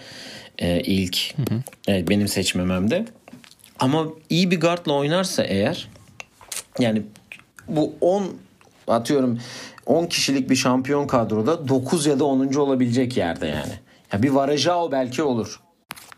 Ee, 0.58 0.80
ilk 0.80 1.34
evet, 1.88 2.08
benim 2.08 2.28
seçmememde. 2.28 3.04
Ama 3.78 4.06
iyi 4.30 4.50
bir 4.50 4.60
guardla 4.60 4.92
oynarsa 4.92 5.42
eğer 5.42 5.88
yani 6.78 7.02
bu 7.68 7.94
10 8.00 8.24
atıyorum 8.88 9.38
10 9.86 10.06
kişilik 10.06 10.50
bir 10.50 10.56
şampiyon 10.56 11.06
kadroda 11.06 11.68
9 11.68 12.06
ya 12.06 12.18
da 12.18 12.24
10. 12.24 12.54
olabilecek 12.54 13.16
yerde 13.16 13.46
yani. 13.46 13.72
Ya 14.12 14.22
bir 14.22 14.30
Varejao 14.30 14.92
belki 14.92 15.22
olur. 15.22 15.60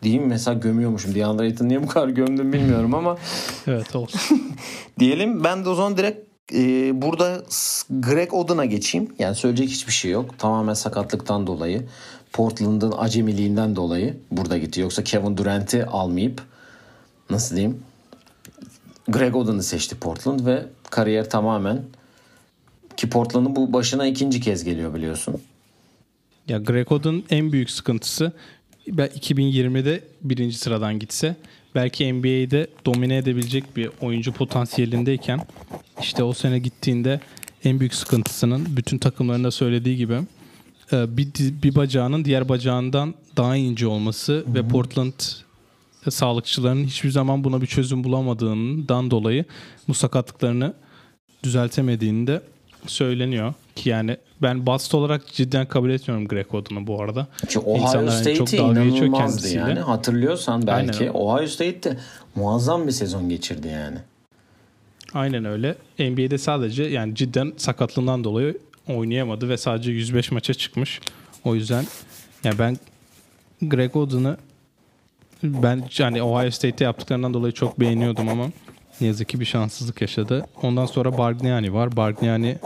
Mi? 0.03 0.25
Mesela 0.25 0.59
gömüyormuşum. 0.59 1.15
DeAndre 1.15 1.43
Ayton 1.43 1.69
niye 1.69 1.83
bu 1.83 1.87
kadar 1.87 2.07
gömdüm 2.07 2.53
bilmiyorum 2.53 2.95
ama 2.95 3.17
Evet 3.67 3.95
olsun. 3.95 4.41
Diyelim 4.99 5.43
ben 5.43 5.65
de 5.65 5.69
o 5.69 5.75
zaman 5.75 5.97
direkt 5.97 6.33
e, 6.53 6.91
burada 7.01 7.43
Greg 7.89 8.33
Oden'a 8.33 8.65
geçeyim. 8.65 9.15
Yani 9.19 9.35
söyleyecek 9.35 9.69
hiçbir 9.69 9.93
şey 9.93 10.11
yok. 10.11 10.39
Tamamen 10.39 10.73
sakatlıktan 10.73 11.47
dolayı. 11.47 11.87
Portland'ın 12.33 12.93
acemiliğinden 12.97 13.75
dolayı 13.75 14.17
burada 14.31 14.57
gitti. 14.57 14.81
Yoksa 14.81 15.03
Kevin 15.03 15.37
Durant'i 15.37 15.85
almayıp 15.85 16.41
nasıl 17.29 17.55
diyeyim 17.55 17.79
Greg 19.07 19.35
Oden'ı 19.35 19.63
seçti 19.63 19.95
Portland 19.95 20.45
ve 20.45 20.65
kariyer 20.89 21.29
tamamen 21.29 21.81
ki 22.97 23.09
Portland'ın 23.09 23.55
bu 23.55 23.73
başına 23.73 24.07
ikinci 24.07 24.41
kez 24.41 24.63
geliyor 24.63 24.93
biliyorsun. 24.93 25.41
Ya 26.47 26.57
Greg 26.57 26.91
Oden 26.91 27.23
en 27.29 27.51
büyük 27.51 27.69
sıkıntısı 27.69 28.31
ben 28.87 29.07
2020'de 29.07 30.03
birinci 30.21 30.57
sıradan 30.57 30.99
gitse 30.99 31.35
belki 31.75 32.13
NBA'de 32.13 32.67
domine 32.85 33.17
edebilecek 33.17 33.75
bir 33.75 33.89
oyuncu 34.01 34.31
potansiyelindeyken 34.31 35.39
işte 36.01 36.23
o 36.23 36.33
sene 36.33 36.59
gittiğinde 36.59 37.19
en 37.63 37.79
büyük 37.79 37.93
sıkıntısının 37.93 38.77
bütün 38.77 38.97
takımlarında 38.97 39.51
söylediği 39.51 39.97
gibi 39.97 40.19
e, 40.93 41.17
bir, 41.17 41.27
bir 41.63 41.75
bacağının 41.75 42.25
diğer 42.25 42.49
bacağından 42.49 43.13
daha 43.37 43.55
ince 43.55 43.87
olması 43.87 44.45
ve 44.47 44.67
Portland 44.67 45.13
sağlıkçıların 46.09 46.83
hiçbir 46.83 47.09
zaman 47.09 47.43
buna 47.43 47.61
bir 47.61 47.67
çözüm 47.67 48.03
bulamadığından 48.03 49.11
dolayı 49.11 49.45
bu 49.87 49.93
sakatlıklarını 49.93 50.73
düzeltemediğini 51.43 52.27
de 52.27 52.41
söyleniyor. 52.87 53.53
Ki 53.75 53.89
yani 53.89 54.17
ben 54.41 54.65
bast 54.65 54.95
olarak 54.95 55.27
cidden 55.27 55.65
kabul 55.65 55.89
etmiyorum 55.89 56.27
Greg 56.27 56.53
Oden'ı 56.53 56.87
bu 56.87 57.01
arada. 57.01 57.27
Ki 57.49 57.59
Ohio 57.59 57.77
İnsanlar 57.77 58.25
yani 58.25 58.37
çok 58.37 58.47
State'i 58.49 58.67
dalga 58.67 58.83
geçiyor 58.85 59.13
kendisiyle. 59.13 59.59
yani. 59.59 59.79
Hatırlıyorsan 59.79 60.67
belki 60.67 60.99
Aynen. 60.99 61.13
Ohio 61.13 61.47
State'de 61.47 61.97
muazzam 62.35 62.87
bir 62.87 62.91
sezon 62.91 63.29
geçirdi 63.29 63.67
yani. 63.67 63.97
Aynen 65.13 65.45
öyle. 65.45 65.75
NBA'de 65.99 66.37
sadece 66.37 66.83
yani 66.83 67.15
cidden 67.15 67.53
sakatlığından 67.57 68.23
dolayı 68.23 68.57
oynayamadı 68.89 69.49
ve 69.49 69.57
sadece 69.57 69.91
105 69.91 70.31
maça 70.31 70.53
çıkmış. 70.53 71.01
O 71.43 71.55
yüzden 71.55 71.85
yani 72.43 72.59
ben 72.59 72.77
Greg 73.61 73.95
Oden'ı 73.95 74.37
ben 75.43 75.83
yani 75.97 76.23
Ohio 76.23 76.51
State'te 76.51 76.83
yaptıklarından 76.83 77.33
dolayı 77.33 77.53
çok 77.53 77.79
beğeniyordum 77.79 78.29
ama 78.29 78.45
ne 79.01 79.07
yazık 79.07 79.29
ki 79.29 79.39
bir 79.39 79.45
şanssızlık 79.45 80.01
yaşadı. 80.01 80.45
Ondan 80.61 80.85
sonra 80.85 81.17
Bargnani 81.17 81.73
var. 81.73 81.95
Bargnani 81.97 82.57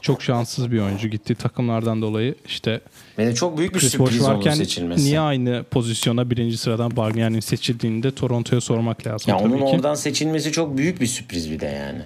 çok 0.00 0.22
şanssız 0.22 0.72
bir 0.72 0.78
oyuncu. 0.80 1.08
Gittiği 1.08 1.34
takımlardan 1.34 2.02
dolayı 2.02 2.34
işte 2.46 2.80
Ve 3.18 3.34
çok 3.34 3.58
büyük 3.58 3.74
bir 3.74 3.80
Chris 3.80 3.98
Bosh 3.98 4.10
sürpriz 4.10 4.26
onun 4.28 4.36
varken 4.36 4.54
seçilmesi. 4.54 5.04
niye 5.04 5.20
aynı 5.20 5.64
pozisyona 5.70 6.30
birinci 6.30 6.56
sıradan 6.56 6.96
Bargnani'nin 6.96 7.40
seçildiğini 7.40 8.02
de 8.02 8.10
Toronto'ya 8.14 8.60
sormak 8.60 9.06
lazım 9.06 9.30
Ya 9.30 9.36
tabii 9.38 9.48
onun 9.48 9.58
ki. 9.58 9.64
oradan 9.64 9.94
seçilmesi 9.94 10.52
çok 10.52 10.76
büyük 10.78 11.00
bir 11.00 11.06
sürpriz 11.06 11.50
bir 11.50 11.60
de 11.60 11.66
yani. 11.66 12.00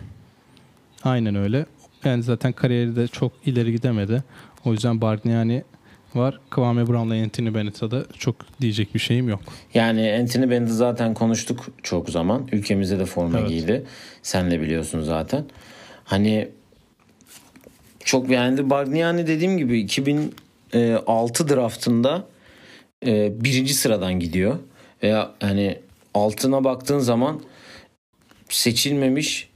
Aynen 1.04 1.34
öyle. 1.34 1.66
Yani 2.04 2.22
zaten 2.22 2.52
kariyeri 2.52 2.96
de 2.96 3.08
çok 3.08 3.32
ileri 3.46 3.72
gidemedi. 3.72 4.22
O 4.64 4.72
yüzden 4.72 5.00
Bargnani 5.00 5.64
var. 6.14 6.40
Kwame 6.50 6.86
Brown'la 6.88 7.14
Anthony 7.24 7.54
Bennett'a 7.54 7.90
da 7.90 8.04
çok 8.18 8.36
diyecek 8.60 8.94
bir 8.94 8.98
şeyim 9.00 9.28
yok. 9.28 9.40
Yani 9.74 10.18
Anthony 10.20 10.50
Bennett'i 10.50 10.72
zaten 10.74 11.14
konuştuk 11.14 11.66
çok 11.82 12.10
zaman. 12.10 12.48
Ülkemizde 12.52 12.98
de 12.98 13.06
forma 13.06 13.38
Evet. 13.38 13.48
giydi. 13.48 13.84
Sen 14.22 14.50
de 14.50 14.60
biliyorsun 14.60 15.00
zaten. 15.02 15.44
Hani 16.04 16.48
çok 18.04 18.30
beğendi. 18.30 18.70
Bargnani 18.70 19.26
dediğim 19.26 19.58
gibi 19.58 19.80
2006 19.80 21.48
draftında 21.48 22.26
e, 23.06 23.44
birinci 23.44 23.74
sıradan 23.74 24.20
gidiyor. 24.20 24.58
Veya 25.02 25.30
hani 25.40 25.78
altına 26.14 26.64
baktığın 26.64 26.98
zaman 26.98 27.40
seçilmemiş 28.48 29.48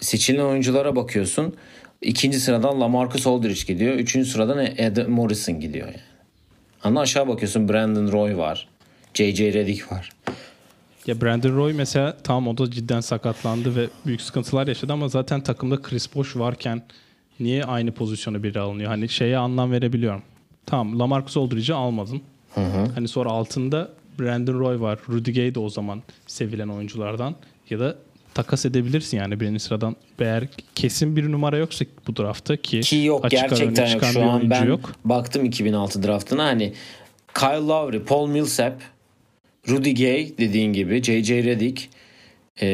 seçilen 0.00 0.44
oyunculara 0.44 0.96
bakıyorsun. 0.96 1.56
İkinci 2.02 2.40
sıradan 2.40 2.80
LaMarcus 2.80 3.26
Aldridge 3.26 3.60
gidiyor. 3.66 3.94
Üçüncü 3.94 4.30
sıradan 4.30 4.66
Ed 4.76 5.06
Morrison 5.06 5.60
gidiyor 5.60 5.86
yani. 5.86 6.00
Ama 6.84 7.00
aşağı 7.00 7.28
bakıyorsun 7.28 7.68
Brandon 7.68 8.12
Roy 8.12 8.36
var. 8.36 8.68
J.J. 9.14 9.52
Redick 9.52 9.92
var. 9.92 10.10
Ya 11.06 11.20
Brandon 11.20 11.56
Roy 11.56 11.72
mesela 11.72 12.16
tam 12.16 12.48
o 12.48 12.58
da 12.58 12.70
cidden 12.70 13.00
sakatlandı 13.00 13.76
ve 13.76 13.88
büyük 14.06 14.20
sıkıntılar 14.20 14.66
yaşadı 14.66 14.92
ama 14.92 15.08
zaten 15.08 15.40
takımda 15.40 15.82
Chris 15.82 16.14
Bosh 16.14 16.36
varken 16.36 16.82
niye 17.40 17.64
aynı 17.64 17.92
pozisyona 17.92 18.42
biri 18.42 18.60
alınıyor? 18.60 18.88
Hani 18.88 19.08
şeye 19.08 19.38
anlam 19.38 19.72
verebiliyorum. 19.72 20.22
Tamam 20.66 20.98
Lamarcus 20.98 21.36
Aldridge'i 21.36 21.74
almadın. 21.76 22.20
Hani 22.94 23.08
sonra 23.08 23.30
altında 23.30 23.90
Brandon 24.20 24.58
Roy 24.58 24.80
var. 24.80 24.98
Rudy 25.08 25.32
Gay 25.32 25.54
de 25.54 25.58
o 25.60 25.68
zaman 25.68 26.02
sevilen 26.26 26.68
oyunculardan. 26.68 27.34
Ya 27.70 27.80
da 27.80 27.96
takas 28.34 28.66
edebilirsin 28.66 29.16
yani 29.16 29.40
birinci 29.40 29.60
sıradan. 29.60 29.96
Eğer 30.18 30.48
kesin 30.74 31.16
bir 31.16 31.32
numara 31.32 31.56
yoksa 31.56 31.84
bu 32.06 32.16
draftta 32.16 32.56
ki, 32.56 32.80
Ki 32.80 32.96
yok 32.96 33.24
açık 33.24 33.40
gerçekten 33.40 33.92
yok. 33.92 34.04
Şu 34.04 34.22
an 34.24 34.50
ben 34.50 34.64
yok. 34.66 34.92
baktım 35.04 35.44
2006 35.44 36.02
draftına 36.02 36.44
hani 36.44 36.72
Kyle 37.34 37.66
Lowry, 37.66 38.02
Paul 38.02 38.28
Millsap, 38.28 38.82
Rudy 39.68 39.94
Gay 39.94 40.32
dediğin 40.38 40.72
gibi, 40.72 41.02
J.J. 41.02 41.44
Redick, 41.44 41.88
e, 42.62 42.66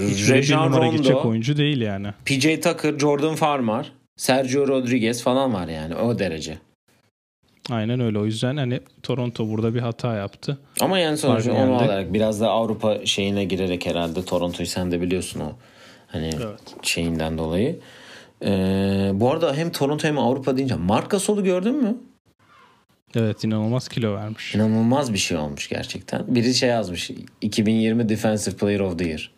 bir 0.00 0.30
Rajon 0.30 0.66
numara 0.66 0.86
gidecek 0.86 1.16
Rondo, 1.16 1.28
oyuncu 1.28 1.56
değil 1.56 1.80
yani. 1.80 2.08
PJ 2.24 2.60
Tucker, 2.60 2.98
Jordan 2.98 3.34
Farmer, 3.34 3.92
Sergio 4.16 4.68
Rodriguez 4.68 5.22
falan 5.22 5.54
var 5.54 5.68
yani 5.68 5.94
o 5.94 6.18
derece. 6.18 6.58
Aynen 7.70 8.00
öyle. 8.00 8.18
O 8.18 8.24
yüzden 8.24 8.56
hani 8.56 8.80
Toronto 9.02 9.48
burada 9.50 9.74
bir 9.74 9.80
hata 9.80 10.14
yaptı. 10.14 10.58
Ama 10.80 10.98
yani 10.98 11.16
sonuçta 11.16 11.52
onu 11.52 11.74
alarak 11.74 12.12
biraz 12.12 12.40
da 12.40 12.50
Avrupa 12.50 13.06
şeyine 13.06 13.44
girerek 13.44 13.86
herhalde 13.86 14.24
Toronto'yu 14.24 14.66
sen 14.66 14.90
de 14.90 15.00
biliyorsun 15.00 15.40
o 15.40 15.52
hani 16.06 16.30
Evet. 16.36 16.60
şeyinden 16.82 17.38
dolayı. 17.38 17.78
Ee, 18.44 19.10
bu 19.14 19.30
arada 19.30 19.54
hem 19.54 19.70
Toronto 19.72 20.08
hem 20.08 20.18
Avrupa 20.18 20.56
deyince 20.56 20.74
Marc 20.74 21.08
Gasol'u 21.08 21.44
gördün 21.44 21.74
mü? 21.82 21.96
Evet 23.16 23.44
inanılmaz 23.44 23.88
kilo 23.88 24.14
vermiş. 24.14 24.54
İnanılmaz 24.54 25.12
bir 25.12 25.18
şey 25.18 25.36
olmuş 25.36 25.68
gerçekten. 25.68 26.34
Biri 26.34 26.54
şey 26.54 26.68
yazmış. 26.68 27.10
2020 27.40 28.08
Defensive 28.08 28.56
Player 28.56 28.80
of 28.80 28.98
the 28.98 29.08
Year. 29.08 29.30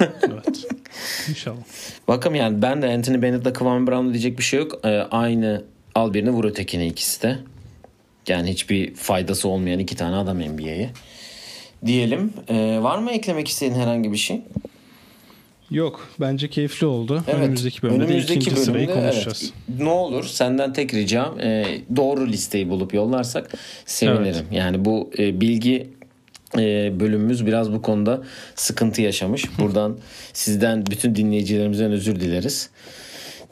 evet. 0.00 0.66
İnşallah. 1.28 1.60
Bakalım 2.08 2.34
yani 2.34 2.62
ben 2.62 2.82
de 2.82 2.86
Anthony 2.94 3.22
Bennett'la 3.22 3.52
Kevin 3.52 3.86
Brown'la 3.86 4.12
diyecek 4.12 4.38
bir 4.38 4.42
şey 4.42 4.60
yok. 4.60 4.80
Ee, 4.84 4.88
aynı 5.10 5.64
al 5.94 6.14
birini 6.14 6.30
vur 6.30 6.44
ötekine 6.44 6.86
ikisi 6.86 7.22
de. 7.22 7.38
Yani 8.28 8.50
hiçbir 8.50 8.94
faydası 8.94 9.48
olmayan 9.48 9.78
iki 9.78 9.96
tane 9.96 10.16
adam 10.16 10.38
NBA'ye. 10.38 10.90
Diyelim. 11.86 12.32
Ee, 12.48 12.78
var 12.82 12.98
mı 12.98 13.10
eklemek 13.10 13.48
istediğin 13.48 13.80
herhangi 13.80 14.12
bir 14.12 14.16
şey? 14.16 14.42
Yok 15.70 16.08
bence 16.20 16.48
keyifli 16.50 16.86
oldu. 16.86 17.22
Evet. 17.28 17.38
Önümüzdeki 17.38 17.82
bölümde 17.82 18.00
de 18.00 18.04
Önümüzdeki 18.04 18.40
ikinci 18.40 18.60
sırayı 18.60 18.88
bölümde, 18.88 19.02
konuşacağız. 19.02 19.52
evet. 19.70 19.80
Ne 19.80 19.88
olur 19.88 20.24
senden 20.24 20.72
tek 20.72 20.94
ricam 20.94 21.40
e, 21.40 21.64
doğru 21.96 22.28
listeyi 22.28 22.68
bulup 22.68 22.94
yollarsak 22.94 23.50
sevinirim. 23.86 24.46
Yani 24.52 24.84
bu 24.84 25.10
e, 25.18 25.40
bilgi 25.40 25.88
e, 26.58 26.92
bölümümüz 27.00 27.46
biraz 27.46 27.72
bu 27.72 27.82
konuda 27.82 28.22
sıkıntı 28.54 29.02
yaşamış. 29.02 29.58
Buradan 29.58 29.98
sizden 30.32 30.86
bütün 30.86 31.14
dinleyicilerimizden 31.14 31.92
özür 31.92 32.20
dileriz. 32.20 32.70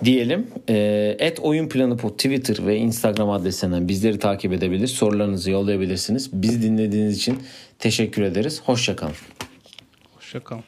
Diyelim. 0.04 0.46
E, 0.68 1.16
et 1.18 1.40
oyun 1.40 1.68
planı 1.68 1.96
pod 1.96 2.10
Twitter 2.10 2.66
ve 2.66 2.76
Instagram 2.76 3.30
adresinden 3.30 3.88
bizleri 3.88 4.18
takip 4.18 4.52
edebilir. 4.52 4.86
Sorularınızı 4.86 5.50
yollayabilirsiniz. 5.50 6.30
Biz 6.32 6.62
dinlediğiniz 6.62 7.16
için 7.16 7.38
teşekkür 7.78 8.22
ederiz. 8.22 8.62
Hoşçakalın. 8.64 9.14
Hoşçakalın. 10.16 10.64